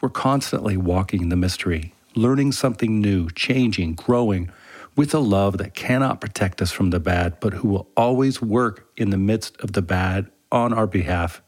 We're 0.00 0.10
constantly 0.10 0.76
walking 0.76 1.28
the 1.28 1.36
mystery, 1.36 1.94
learning 2.14 2.52
something 2.52 3.00
new, 3.00 3.30
changing, 3.30 3.94
growing, 3.94 4.50
with 4.96 5.12
a 5.12 5.18
love 5.18 5.58
that 5.58 5.74
cannot 5.74 6.20
protect 6.20 6.62
us 6.62 6.70
from 6.70 6.90
the 6.90 7.00
bad, 7.00 7.40
but 7.40 7.54
who 7.54 7.68
will 7.68 7.88
always 7.96 8.40
work 8.40 8.86
in 8.96 9.10
the 9.10 9.18
midst 9.18 9.56
of 9.60 9.72
the 9.72 9.82
bad 9.82 10.30
on 10.52 10.72
our 10.72 10.86
behalf. 10.86 11.42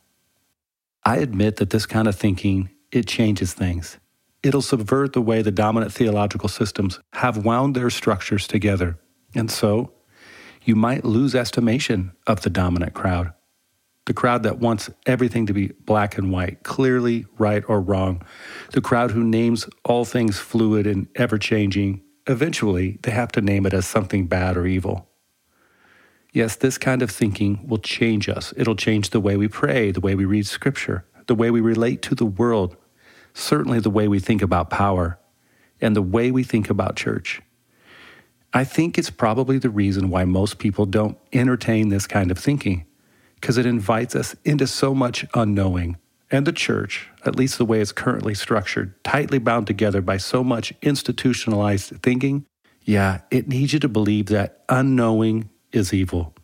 I 1.04 1.18
admit 1.18 1.56
that 1.56 1.70
this 1.70 1.86
kind 1.86 2.08
of 2.08 2.16
thinking, 2.16 2.70
it 2.90 3.06
changes 3.06 3.52
things. 3.52 3.98
It'll 4.46 4.62
subvert 4.62 5.12
the 5.12 5.20
way 5.20 5.42
the 5.42 5.50
dominant 5.50 5.92
theological 5.92 6.48
systems 6.48 7.00
have 7.14 7.44
wound 7.44 7.74
their 7.74 7.90
structures 7.90 8.46
together. 8.46 8.96
And 9.34 9.50
so, 9.50 9.92
you 10.62 10.76
might 10.76 11.04
lose 11.04 11.34
estimation 11.34 12.12
of 12.28 12.42
the 12.42 12.50
dominant 12.50 12.94
crowd. 12.94 13.32
The 14.04 14.14
crowd 14.14 14.44
that 14.44 14.60
wants 14.60 14.88
everything 15.04 15.46
to 15.46 15.52
be 15.52 15.72
black 15.84 16.16
and 16.16 16.30
white, 16.30 16.62
clearly 16.62 17.26
right 17.38 17.64
or 17.66 17.80
wrong. 17.80 18.22
The 18.70 18.80
crowd 18.80 19.10
who 19.10 19.24
names 19.24 19.68
all 19.84 20.04
things 20.04 20.38
fluid 20.38 20.86
and 20.86 21.08
ever 21.16 21.38
changing. 21.38 22.02
Eventually, 22.28 23.00
they 23.02 23.10
have 23.10 23.32
to 23.32 23.40
name 23.40 23.66
it 23.66 23.74
as 23.74 23.84
something 23.84 24.28
bad 24.28 24.56
or 24.56 24.64
evil. 24.64 25.08
Yes, 26.32 26.54
this 26.54 26.78
kind 26.78 27.02
of 27.02 27.10
thinking 27.10 27.66
will 27.66 27.78
change 27.78 28.28
us. 28.28 28.54
It'll 28.56 28.76
change 28.76 29.10
the 29.10 29.18
way 29.18 29.36
we 29.36 29.48
pray, 29.48 29.90
the 29.90 30.00
way 30.00 30.14
we 30.14 30.24
read 30.24 30.46
scripture, 30.46 31.04
the 31.26 31.34
way 31.34 31.50
we 31.50 31.60
relate 31.60 32.00
to 32.02 32.14
the 32.14 32.26
world, 32.26 32.76
certainly 33.36 33.80
the 33.80 33.90
way 33.90 34.08
we 34.08 34.18
think 34.18 34.42
about 34.42 34.70
power 34.70 35.18
and 35.80 35.94
the 35.94 36.02
way 36.02 36.30
we 36.30 36.42
think 36.42 36.70
about 36.70 36.96
church. 36.96 37.42
I 38.52 38.64
think 38.64 38.96
it's 38.96 39.10
probably 39.10 39.58
the 39.58 39.70
reason 39.70 40.08
why 40.08 40.24
most 40.24 40.58
people 40.58 40.86
don't 40.86 41.18
entertain 41.32 41.90
this 41.90 42.06
kind 42.06 42.30
of 42.30 42.38
thinking, 42.38 42.86
because 43.34 43.58
it 43.58 43.66
invites 43.66 44.16
us 44.16 44.34
into 44.44 44.66
so 44.66 44.94
much 44.94 45.26
unknowing. 45.34 45.98
And 46.30 46.46
the 46.46 46.52
church, 46.52 47.08
at 47.24 47.36
least 47.36 47.58
the 47.58 47.66
way 47.66 47.80
it's 47.80 47.92
currently 47.92 48.34
structured, 48.34 48.94
tightly 49.04 49.38
bound 49.38 49.66
together 49.66 50.00
by 50.00 50.16
so 50.16 50.42
much 50.42 50.72
institutionalized 50.80 52.02
thinking, 52.02 52.46
yeah, 52.82 53.20
it 53.30 53.48
needs 53.48 53.74
you 53.74 53.78
to 53.80 53.88
believe 53.88 54.26
that 54.26 54.64
unknowing 54.68 55.50
is 55.72 55.92
evil. 55.92 56.34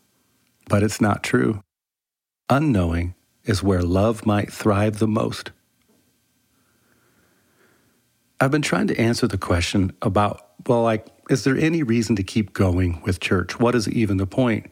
But 0.69 0.83
it's 0.83 1.01
not 1.01 1.25
true. 1.25 1.63
Unknowing 2.51 3.15
is 3.45 3.63
where 3.63 3.83
love 3.83 4.27
might 4.27 4.53
thrive 4.53 4.99
the 4.99 5.09
most. 5.09 5.51
I've 8.43 8.51
been 8.51 8.61
trying 8.61 8.89
to 8.89 9.01
answer 9.01 9.29
the 9.29 9.39
question 9.39 9.93
about, 10.03 10.49
well, 10.67 10.83
like, 10.83 11.07
is 11.31 11.45
there 11.45 11.57
any 11.57 11.85
reason 11.85 12.17
to 12.17 12.25
keep 12.25 12.53
going 12.53 13.01
with 13.03 13.21
church? 13.21 13.61
What 13.61 13.77
is 13.77 13.89
even 13.89 14.17
the 14.17 14.27
point? 14.27 14.69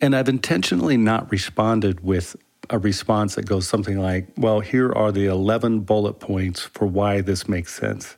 And 0.00 0.16
I've 0.16 0.30
intentionally 0.30 0.96
not 0.96 1.30
responded 1.30 2.00
with 2.00 2.34
a 2.70 2.78
response 2.78 3.34
that 3.34 3.44
goes 3.44 3.68
something 3.68 3.98
like, 3.98 4.28
well, 4.38 4.60
here 4.60 4.90
are 4.90 5.12
the 5.12 5.26
11 5.26 5.80
bullet 5.80 6.14
points 6.14 6.62
for 6.62 6.86
why 6.86 7.20
this 7.20 7.46
makes 7.46 7.74
sense. 7.74 8.16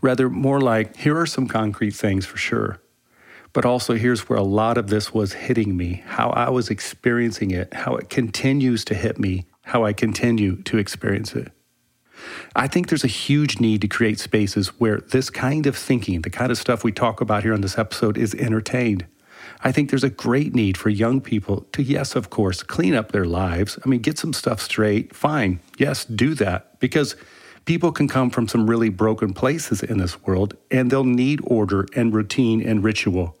Rather, 0.00 0.30
more 0.30 0.60
like, 0.60 0.94
here 0.98 1.18
are 1.18 1.26
some 1.26 1.48
concrete 1.48 1.90
things 1.90 2.24
for 2.24 2.36
sure. 2.36 2.80
But 3.52 3.64
also, 3.64 3.94
here's 3.94 4.28
where 4.28 4.38
a 4.38 4.44
lot 4.44 4.78
of 4.78 4.90
this 4.90 5.12
was 5.12 5.32
hitting 5.32 5.76
me, 5.76 6.04
how 6.06 6.30
I 6.30 6.50
was 6.50 6.70
experiencing 6.70 7.50
it, 7.50 7.74
how 7.74 7.96
it 7.96 8.10
continues 8.10 8.84
to 8.84 8.94
hit 8.94 9.18
me, 9.18 9.48
how 9.62 9.84
I 9.84 9.92
continue 9.92 10.62
to 10.62 10.78
experience 10.78 11.34
it. 11.34 11.50
I 12.54 12.68
think 12.68 12.88
there's 12.88 13.04
a 13.04 13.08
huge 13.08 13.60
need 13.60 13.80
to 13.82 13.88
create 13.88 14.18
spaces 14.18 14.68
where 14.80 14.98
this 14.98 15.30
kind 15.30 15.66
of 15.66 15.76
thinking, 15.76 16.22
the 16.22 16.30
kind 16.30 16.50
of 16.50 16.58
stuff 16.58 16.84
we 16.84 16.92
talk 16.92 17.20
about 17.20 17.42
here 17.42 17.54
on 17.54 17.60
this 17.60 17.78
episode, 17.78 18.16
is 18.16 18.34
entertained. 18.34 19.06
I 19.62 19.72
think 19.72 19.90
there's 19.90 20.04
a 20.04 20.10
great 20.10 20.54
need 20.54 20.76
for 20.76 20.90
young 20.90 21.20
people 21.20 21.62
to, 21.72 21.82
yes, 21.82 22.14
of 22.14 22.30
course, 22.30 22.62
clean 22.62 22.94
up 22.94 23.12
their 23.12 23.24
lives. 23.24 23.78
I 23.84 23.88
mean, 23.88 24.00
get 24.00 24.18
some 24.18 24.32
stuff 24.32 24.60
straight. 24.60 25.14
Fine. 25.14 25.60
Yes, 25.78 26.04
do 26.04 26.34
that. 26.34 26.78
Because 26.80 27.16
people 27.64 27.92
can 27.92 28.08
come 28.08 28.30
from 28.30 28.48
some 28.48 28.68
really 28.68 28.88
broken 28.88 29.32
places 29.32 29.82
in 29.82 29.98
this 29.98 30.22
world 30.22 30.54
and 30.70 30.90
they'll 30.90 31.04
need 31.04 31.40
order 31.44 31.86
and 31.94 32.14
routine 32.14 32.60
and 32.60 32.82
ritual. 32.84 33.36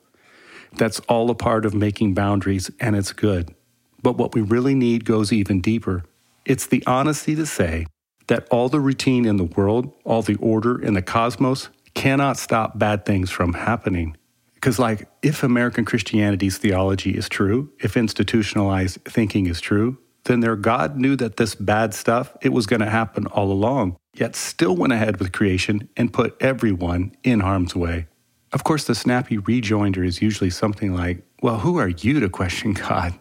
That's 0.72 1.00
all 1.00 1.30
a 1.30 1.34
part 1.34 1.64
of 1.64 1.74
making 1.74 2.14
boundaries 2.14 2.70
and 2.80 2.96
it's 2.96 3.12
good. 3.12 3.54
But 4.02 4.16
what 4.16 4.34
we 4.34 4.40
really 4.40 4.74
need 4.74 5.04
goes 5.04 5.32
even 5.32 5.60
deeper. 5.60 6.04
It's 6.44 6.66
the 6.66 6.82
honesty 6.86 7.34
to 7.36 7.46
say, 7.46 7.86
that 8.28 8.46
all 8.50 8.68
the 8.68 8.80
routine 8.80 9.24
in 9.24 9.36
the 9.36 9.44
world, 9.44 9.92
all 10.04 10.22
the 10.22 10.36
order 10.36 10.80
in 10.80 10.94
the 10.94 11.02
cosmos 11.02 11.68
cannot 11.94 12.36
stop 12.36 12.78
bad 12.78 13.04
things 13.04 13.30
from 13.30 13.54
happening. 13.54 14.16
Because, 14.54 14.78
like, 14.78 15.08
if 15.22 15.42
American 15.42 15.84
Christianity's 15.84 16.58
theology 16.58 17.16
is 17.16 17.28
true, 17.28 17.70
if 17.80 17.96
institutionalized 17.96 18.98
thinking 19.04 19.46
is 19.46 19.60
true, 19.60 19.98
then 20.24 20.40
their 20.40 20.56
God 20.56 20.96
knew 20.96 21.16
that 21.16 21.36
this 21.36 21.54
bad 21.54 21.94
stuff, 21.94 22.36
it 22.42 22.50
was 22.50 22.66
going 22.66 22.80
to 22.80 22.90
happen 22.90 23.26
all 23.28 23.52
along, 23.52 23.96
yet 24.14 24.34
still 24.34 24.76
went 24.76 24.92
ahead 24.92 25.18
with 25.18 25.32
creation 25.32 25.88
and 25.96 26.12
put 26.12 26.36
everyone 26.40 27.12
in 27.22 27.40
harm's 27.40 27.76
way. 27.76 28.06
Of 28.52 28.64
course, 28.64 28.84
the 28.84 28.94
snappy 28.94 29.38
rejoinder 29.38 30.02
is 30.02 30.22
usually 30.22 30.50
something 30.50 30.94
like, 30.94 31.22
well, 31.42 31.60
who 31.60 31.78
are 31.78 31.88
you 31.88 32.20
to 32.20 32.28
question 32.28 32.72
God? 32.88 33.14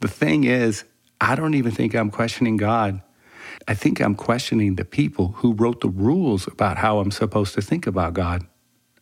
The 0.00 0.08
thing 0.08 0.44
is, 0.44 0.84
I 1.20 1.36
don't 1.36 1.54
even 1.54 1.72
think 1.72 1.94
I'm 1.94 2.10
questioning 2.10 2.56
God. 2.56 3.00
I 3.68 3.74
think 3.74 4.00
I'm 4.00 4.14
questioning 4.14 4.76
the 4.76 4.84
people 4.84 5.32
who 5.38 5.52
wrote 5.52 5.80
the 5.80 5.88
rules 5.88 6.46
about 6.46 6.78
how 6.78 6.98
I'm 6.98 7.10
supposed 7.10 7.54
to 7.54 7.62
think 7.62 7.86
about 7.86 8.14
God. 8.14 8.46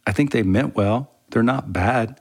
I 0.07 0.13
think 0.13 0.33
they 0.33 0.43
meant 0.43 0.75
well, 0.75 1.13
they're 1.31 1.43
not 1.43 1.73
bad. 1.73 2.21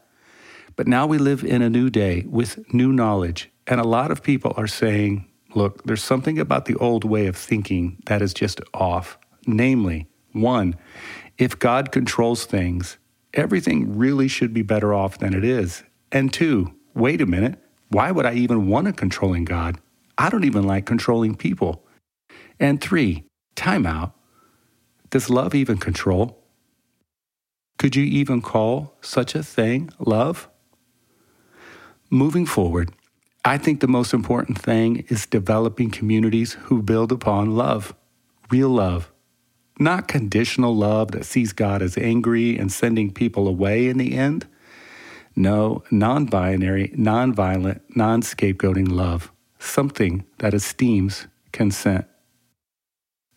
But 0.75 0.87
now 0.87 1.05
we 1.07 1.17
live 1.17 1.43
in 1.43 1.61
a 1.61 1.69
new 1.69 1.89
day 1.89 2.25
with 2.27 2.73
new 2.73 2.93
knowledge, 2.93 3.51
and 3.67 3.81
a 3.81 3.87
lot 3.87 4.11
of 4.11 4.23
people 4.23 4.53
are 4.55 4.67
saying, 4.67 5.27
look, 5.53 5.83
there's 5.83 6.03
something 6.03 6.39
about 6.39 6.65
the 6.65 6.75
old 6.75 7.03
way 7.03 7.27
of 7.27 7.35
thinking 7.35 8.01
that 8.05 8.21
is 8.21 8.33
just 8.33 8.61
off. 8.73 9.17
Namely, 9.45 10.07
one, 10.31 10.75
if 11.37 11.59
God 11.59 11.91
controls 11.91 12.45
things, 12.45 12.97
everything 13.33 13.97
really 13.97 14.27
should 14.27 14.53
be 14.53 14.61
better 14.61 14.93
off 14.93 15.17
than 15.17 15.33
it 15.33 15.43
is. 15.43 15.83
And 16.11 16.31
two, 16.31 16.73
wait 16.93 17.21
a 17.21 17.25
minute, 17.25 17.59
why 17.89 18.11
would 18.11 18.25
I 18.25 18.33
even 18.33 18.67
want 18.67 18.87
a 18.87 18.93
controlling 18.93 19.45
God? 19.45 19.79
I 20.17 20.29
don't 20.29 20.45
even 20.45 20.63
like 20.63 20.85
controlling 20.85 21.35
people. 21.35 21.83
And 22.59 22.81
three, 22.81 23.25
timeout. 23.55 24.13
Does 25.09 25.29
love 25.29 25.55
even 25.55 25.77
control? 25.77 26.43
Could 27.77 27.95
you 27.95 28.03
even 28.03 28.41
call 28.41 28.97
such 29.01 29.33
a 29.35 29.43
thing 29.43 29.89
love? 29.99 30.49
Moving 32.09 32.45
forward, 32.45 32.91
I 33.45 33.57
think 33.57 33.79
the 33.79 33.87
most 33.87 34.13
important 34.13 34.59
thing 34.59 35.05
is 35.07 35.25
developing 35.25 35.89
communities 35.89 36.53
who 36.63 36.83
build 36.83 37.11
upon 37.11 37.55
love, 37.55 37.95
real 38.51 38.69
love, 38.69 39.11
not 39.79 40.09
conditional 40.09 40.75
love 40.75 41.11
that 41.11 41.25
sees 41.25 41.53
God 41.53 41.81
as 41.81 41.97
angry 41.97 42.57
and 42.57 42.69
sending 42.69 43.13
people 43.13 43.47
away 43.47 43.87
in 43.87 43.97
the 43.97 44.17
end. 44.17 44.45
No, 45.37 45.83
non 45.89 46.25
binary, 46.25 46.91
non 46.97 47.33
violent, 47.33 47.81
non 47.95 48.21
scapegoating 48.21 48.91
love, 48.91 49.31
something 49.57 50.25
that 50.39 50.53
esteems 50.53 51.27
consent. 51.53 52.08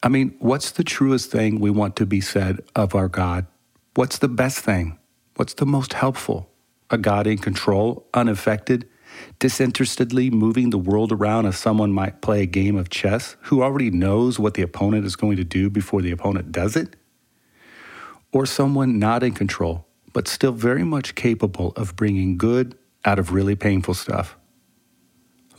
I 0.05 0.09
mean, 0.09 0.34
what's 0.40 0.72
the 0.72 0.82
truest 0.82 1.30
thing 1.30 1.61
we 1.61 1.70
want 1.70 1.94
to 1.96 2.07
be 2.07 2.20
said 2.20 2.61
of 2.74 2.94
our 2.94 3.07
God? 3.07 3.46
What's 3.94 4.18
the 4.18 4.28
best 4.28 4.59
thing? 4.59 4.98
What's 5.36 5.55
the 5.55 5.66
most 5.66 5.92
helpful? 5.92 6.50
A 6.90 6.98
God 6.98 7.28
in 7.28 7.38
control, 7.38 8.05
unaffected, 8.12 8.88
disinterestedly 9.38 10.28
moving 10.28 10.70
the 10.70 10.78
world 10.78 11.12
around 11.12 11.46
as 11.46 11.57
someone 11.57 11.92
might 11.92 12.20
play 12.20 12.42
a 12.42 12.46
game 12.46 12.76
of 12.76 12.90
chess 12.90 13.36
who 13.42 13.62
already 13.62 13.90
knows 13.90 14.40
what 14.40 14.55
the 14.55 14.62
opponent 14.62 15.07
is 15.07 15.14
going 15.14 15.36
to 15.36 15.44
do 15.44 15.70
before 15.70 16.03
the 16.03 16.11
opponent 16.11 16.50
does 16.50 16.74
it? 16.74 16.96
Or 18.32 18.44
someone 18.44 18.98
not 18.98 19.22
in 19.22 19.34
control, 19.34 19.86
but 20.12 20.26
still 20.26 20.53
very 20.53 20.84
much 20.84 21.14
capable 21.14 21.72
of 21.76 21.94
bringing 21.94 22.36
good 22.36 22.76
out 23.05 23.20
of 23.20 23.32
really 23.32 23.55
painful 23.55 23.94
stuff? 23.94 24.36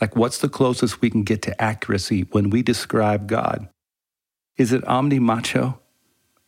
Like, 0.01 0.17
what's 0.17 0.39
the 0.39 0.49
closest 0.49 1.01
we 1.01 1.09
can 1.09 1.23
get 1.23 1.41
to 1.43 1.61
accuracy 1.61 2.23
when 2.31 2.49
we 2.49 2.61
describe 2.61 3.27
God? 3.27 3.69
Is 4.57 4.71
it 4.71 4.87
omni 4.87 5.19
macho 5.19 5.79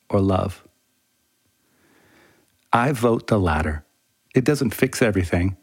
or 0.09 0.19
love? 0.19 0.63
I 2.71 2.91
vote 2.91 3.27
the 3.27 3.39
latter. 3.39 3.85
It 4.35 4.43
doesn't 4.43 4.73
fix 4.73 5.01
everything, 5.01 5.57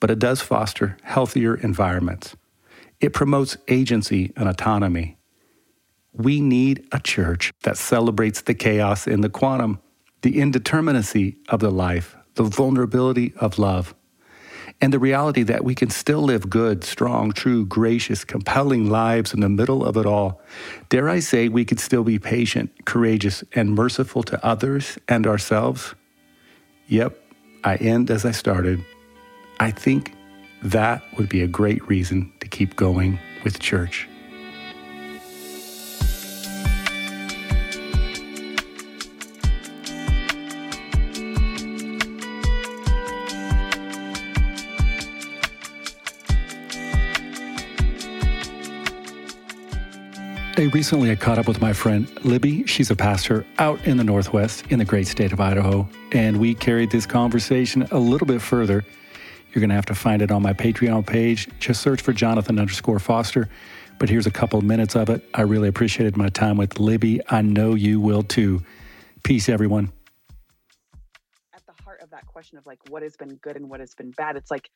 but 0.00 0.10
it 0.10 0.18
does 0.18 0.40
foster 0.40 0.96
healthier 1.02 1.54
environments. 1.54 2.36
It 3.00 3.12
promotes 3.12 3.56
agency 3.68 4.32
and 4.36 4.48
autonomy. 4.48 5.18
We 6.12 6.40
need 6.40 6.86
a 6.90 6.98
church 6.98 7.52
that 7.62 7.76
celebrates 7.78 8.42
the 8.42 8.54
chaos 8.54 9.06
in 9.06 9.20
the 9.20 9.28
quantum, 9.28 9.80
the 10.22 10.34
indeterminacy 10.34 11.36
of 11.48 11.60
the 11.60 11.70
life, 11.70 12.16
the 12.34 12.42
vulnerability 12.42 13.32
of 13.36 13.58
love 13.58 13.94
and 14.80 14.92
the 14.92 14.98
reality 14.98 15.42
that 15.42 15.64
we 15.64 15.74
can 15.74 15.90
still 15.90 16.20
live 16.20 16.48
good, 16.48 16.84
strong, 16.84 17.32
true, 17.32 17.66
gracious, 17.66 18.24
compelling 18.24 18.88
lives 18.88 19.34
in 19.34 19.40
the 19.40 19.48
middle 19.48 19.84
of 19.84 19.96
it 19.96 20.06
all. 20.06 20.40
Dare 20.88 21.08
I 21.08 21.18
say, 21.20 21.48
we 21.48 21.64
could 21.64 21.80
still 21.80 22.04
be 22.04 22.18
patient, 22.18 22.84
courageous, 22.84 23.42
and 23.54 23.74
merciful 23.74 24.22
to 24.24 24.44
others 24.44 24.98
and 25.08 25.26
ourselves? 25.26 25.94
Yep, 26.86 27.18
I 27.64 27.76
end 27.76 28.10
as 28.10 28.24
I 28.24 28.30
started. 28.30 28.84
I 29.60 29.72
think 29.72 30.14
that 30.62 31.02
would 31.16 31.28
be 31.28 31.42
a 31.42 31.48
great 31.48 31.86
reason 31.88 32.32
to 32.40 32.48
keep 32.48 32.76
going 32.76 33.18
with 33.44 33.58
church. 33.58 34.07
Hey, 50.58 50.66
recently 50.66 51.12
I 51.12 51.14
caught 51.14 51.38
up 51.38 51.46
with 51.46 51.60
my 51.60 51.72
friend 51.72 52.10
Libby. 52.24 52.66
She's 52.66 52.90
a 52.90 52.96
pastor 52.96 53.46
out 53.60 53.86
in 53.86 53.96
the 53.96 54.02
Northwest 54.02 54.66
in 54.70 54.80
the 54.80 54.84
great 54.84 55.06
state 55.06 55.32
of 55.32 55.38
Idaho. 55.38 55.88
And 56.10 56.40
we 56.40 56.52
carried 56.52 56.90
this 56.90 57.06
conversation 57.06 57.86
a 57.92 57.98
little 58.00 58.26
bit 58.26 58.42
further. 58.42 58.84
You're 59.52 59.60
going 59.60 59.68
to 59.68 59.76
have 59.76 59.86
to 59.86 59.94
find 59.94 60.20
it 60.20 60.32
on 60.32 60.42
my 60.42 60.52
Patreon 60.52 61.06
page. 61.06 61.48
Just 61.60 61.80
search 61.80 62.02
for 62.02 62.12
Jonathan 62.12 62.58
underscore 62.58 62.98
Foster. 62.98 63.48
But 64.00 64.08
here's 64.08 64.26
a 64.26 64.32
couple 64.32 64.58
of 64.58 64.64
minutes 64.64 64.96
of 64.96 65.10
it. 65.10 65.24
I 65.32 65.42
really 65.42 65.68
appreciated 65.68 66.16
my 66.16 66.28
time 66.28 66.56
with 66.56 66.80
Libby. 66.80 67.20
I 67.28 67.40
know 67.40 67.76
you 67.76 68.00
will 68.00 68.24
too. 68.24 68.60
Peace, 69.22 69.48
everyone. 69.48 69.92
At 71.54 71.64
the 71.66 71.84
heart 71.84 72.00
of 72.02 72.10
that 72.10 72.26
question 72.26 72.58
of 72.58 72.66
like 72.66 72.80
what 72.88 73.04
has 73.04 73.16
been 73.16 73.36
good 73.36 73.54
and 73.54 73.70
what 73.70 73.78
has 73.78 73.94
been 73.94 74.10
bad, 74.10 74.34
it's 74.34 74.50
like 74.50 74.70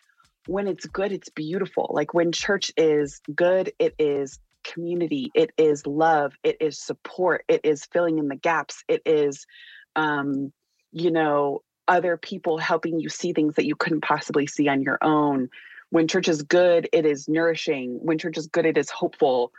when 0.47 0.68
it's 0.68 0.87
good, 0.87 1.11
it's 1.11 1.28
beautiful. 1.28 1.91
Like 1.93 2.14
when 2.14 2.30
church 2.30 2.70
is 2.76 3.20
good, 3.35 3.72
it 3.80 3.97
is 3.99 4.39
community 4.64 5.30
it 5.34 5.50
is 5.58 5.86
love 5.86 6.34
it 6.42 6.56
is 6.60 6.78
support 6.78 7.44
it 7.48 7.60
is 7.64 7.84
filling 7.86 8.18
in 8.18 8.28
the 8.28 8.36
gaps 8.36 8.84
it 8.88 9.02
is 9.04 9.46
um 9.96 10.52
you 10.92 11.10
know 11.10 11.62
other 11.88 12.16
people 12.16 12.58
helping 12.58 13.00
you 13.00 13.08
see 13.08 13.32
things 13.32 13.54
that 13.54 13.66
you 13.66 13.76
couldn't 13.76 14.02
possibly 14.02 14.46
see 14.46 14.68
on 14.68 14.82
your 14.82 14.98
own. 15.02 15.48
When 15.90 16.08
church 16.08 16.28
is 16.28 16.42
good 16.42 16.88
it 16.92 17.04
is 17.04 17.28
nourishing. 17.28 17.98
When 18.00 18.18
church 18.18 18.38
is 18.38 18.46
good 18.46 18.66
it 18.66 18.78
is 18.78 18.90
hopeful. 18.90 19.52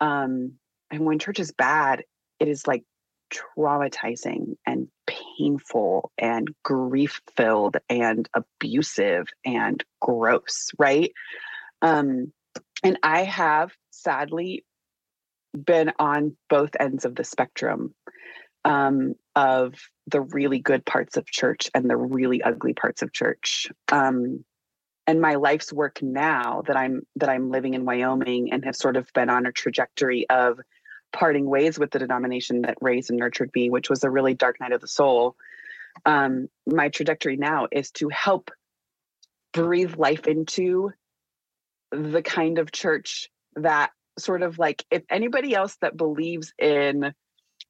Um 0.00 0.52
and 0.90 1.04
when 1.04 1.18
church 1.18 1.38
is 1.38 1.52
bad 1.52 2.04
it 2.40 2.48
is 2.48 2.66
like 2.66 2.84
traumatizing 3.32 4.56
and 4.66 4.88
painful 5.06 6.12
and 6.16 6.48
grief 6.62 7.20
filled 7.36 7.76
and 7.88 8.28
abusive 8.34 9.26
and 9.44 9.82
gross 10.00 10.70
right? 10.78 11.12
Um 11.82 12.32
and 12.82 12.98
I 13.02 13.24
have 13.24 13.72
sadly 14.02 14.64
been 15.52 15.92
on 15.98 16.36
both 16.48 16.70
ends 16.78 17.04
of 17.04 17.14
the 17.14 17.24
spectrum 17.24 17.94
um, 18.64 19.14
of 19.34 19.74
the 20.08 20.20
really 20.20 20.58
good 20.58 20.84
parts 20.84 21.16
of 21.16 21.26
church 21.26 21.70
and 21.74 21.88
the 21.88 21.96
really 21.96 22.42
ugly 22.42 22.74
parts 22.74 23.02
of 23.02 23.12
church. 23.12 23.68
Um, 23.90 24.44
and 25.06 25.20
my 25.20 25.36
life's 25.36 25.72
work 25.72 26.02
now 26.02 26.62
that 26.66 26.76
I'm 26.76 27.02
that 27.16 27.28
I'm 27.28 27.50
living 27.50 27.74
in 27.74 27.84
Wyoming 27.84 28.52
and 28.52 28.64
have 28.64 28.74
sort 28.74 28.96
of 28.96 29.08
been 29.14 29.30
on 29.30 29.46
a 29.46 29.52
trajectory 29.52 30.28
of 30.28 30.58
parting 31.12 31.46
ways 31.48 31.78
with 31.78 31.92
the 31.92 32.00
denomination 32.00 32.62
that 32.62 32.76
raised 32.80 33.10
and 33.10 33.18
nurtured 33.18 33.50
me, 33.54 33.70
which 33.70 33.88
was 33.88 34.02
a 34.02 34.10
really 34.10 34.34
dark 34.34 34.60
night 34.60 34.72
of 34.72 34.80
the 34.80 34.88
soul. 34.88 35.36
Um, 36.04 36.48
my 36.66 36.88
trajectory 36.88 37.36
now 37.36 37.68
is 37.70 37.92
to 37.92 38.08
help 38.08 38.50
breathe 39.52 39.94
life 39.96 40.26
into 40.26 40.90
the 41.92 42.20
kind 42.22 42.58
of 42.58 42.72
church 42.72 43.30
that 43.56 43.90
sort 44.18 44.42
of 44.42 44.58
like 44.58 44.84
if 44.90 45.02
anybody 45.10 45.54
else 45.54 45.76
that 45.80 45.96
believes 45.96 46.52
in 46.58 47.12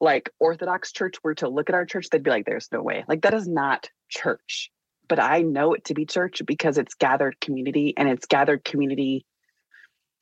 like 0.00 0.30
orthodox 0.38 0.92
church 0.92 1.16
were 1.24 1.34
to 1.34 1.48
look 1.48 1.68
at 1.68 1.74
our 1.74 1.86
church 1.86 2.08
they'd 2.10 2.22
be 2.22 2.30
like 2.30 2.46
there's 2.46 2.70
no 2.70 2.82
way. 2.82 3.04
Like 3.08 3.22
that 3.22 3.34
is 3.34 3.48
not 3.48 3.90
church 4.08 4.70
but 5.08 5.18
i 5.18 5.42
know 5.42 5.72
it 5.74 5.84
to 5.84 5.94
be 5.94 6.04
church 6.04 6.42
because 6.46 6.78
it's 6.78 6.94
gathered 6.94 7.40
community 7.40 7.94
and 7.96 8.08
it's 8.08 8.26
gathered 8.26 8.64
community 8.64 9.24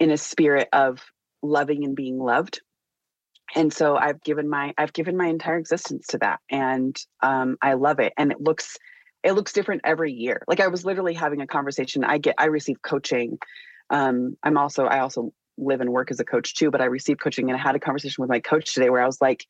in 0.01 0.11
a 0.11 0.17
spirit 0.17 0.69
of 0.73 1.03
loving 1.43 1.85
and 1.85 1.95
being 1.95 2.19
loved. 2.19 2.61
And 3.55 3.73
so 3.73 3.97
i've 3.97 4.23
given 4.23 4.49
my 4.49 4.75
i've 4.79 4.93
given 4.93 5.17
my 5.17 5.27
entire 5.27 5.59
existence 5.59 6.07
to 6.09 6.19
that 6.19 6.41
and 6.51 6.97
um, 7.23 7.57
i 7.63 7.75
love 7.75 8.01
it. 8.01 8.13
And 8.17 8.33
it 8.33 8.41
looks 8.41 8.77
it 9.23 9.33
looks 9.33 9.53
different 9.53 9.83
every 9.85 10.13
year. 10.13 10.43
Like 10.49 10.61
i 10.61 10.69
was 10.69 10.85
literally 10.85 11.15
having 11.15 11.41
a 11.41 11.47
conversation. 11.47 12.05
I 12.05 12.19
get 12.19 12.35
i 12.39 12.47
receive 12.47 12.83
coaching. 12.83 13.39
Um, 13.91 14.37
I'm 14.43 14.57
also 14.57 14.87
I 14.87 15.01
also 15.01 15.33
live 15.57 15.81
and 15.81 15.91
work 15.91 16.11
as 16.11 16.21
a 16.21 16.25
coach 16.25 16.55
too, 16.55 16.71
but 16.71 16.81
I 16.81 16.87
received 16.87 17.21
coaching 17.21 17.51
and 17.51 17.59
I 17.59 17.63
had 17.63 17.77
a 17.77 17.81
conversation 17.81 18.23
with 18.23 18.31
my 18.31 18.41
coach 18.41 18.75
today 18.75 18.91
where 18.91 19.03
I 19.03 19.07
was 19.07 19.21
like, 19.21 19.47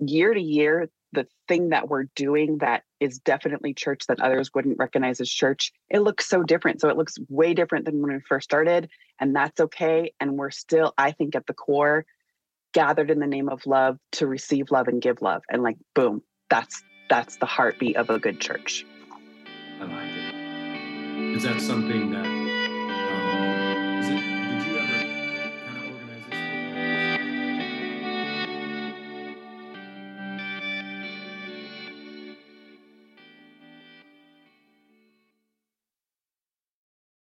year 0.00 0.34
to 0.34 0.40
year, 0.40 0.88
the 1.12 1.26
thing 1.48 1.70
that 1.70 1.88
we're 1.88 2.04
doing 2.16 2.58
that 2.58 2.82
is 3.00 3.18
definitely 3.20 3.72
church 3.72 4.06
that 4.08 4.20
others 4.20 4.50
wouldn't 4.52 4.78
recognize 4.78 5.20
as 5.20 5.30
church, 5.30 5.72
it 5.88 6.00
looks 6.00 6.26
so 6.26 6.42
different. 6.42 6.80
So 6.80 6.88
it 6.88 6.96
looks 6.96 7.14
way 7.28 7.54
different 7.54 7.84
than 7.84 8.02
when 8.02 8.12
we 8.12 8.20
first 8.20 8.44
started, 8.44 8.88
and 9.20 9.34
that's 9.34 9.60
okay. 9.60 10.12
And 10.20 10.36
we're 10.36 10.50
still, 10.50 10.92
I 10.98 11.12
think, 11.12 11.36
at 11.36 11.46
the 11.46 11.54
core, 11.54 12.04
gathered 12.72 13.10
in 13.10 13.20
the 13.20 13.26
name 13.26 13.48
of 13.48 13.64
love 13.66 13.98
to 14.12 14.26
receive 14.26 14.70
love 14.70 14.88
and 14.88 15.00
give 15.00 15.22
love. 15.22 15.42
And 15.48 15.62
like, 15.62 15.76
boom, 15.94 16.22
that's 16.50 16.82
that's 17.08 17.36
the 17.36 17.46
heartbeat 17.46 17.96
of 17.96 18.10
a 18.10 18.18
good 18.18 18.40
church. 18.40 18.84
I 19.80 19.84
like 19.84 20.10
it. 20.16 21.36
Is 21.36 21.42
that 21.44 21.60
something 21.60 22.10
that 22.10 22.43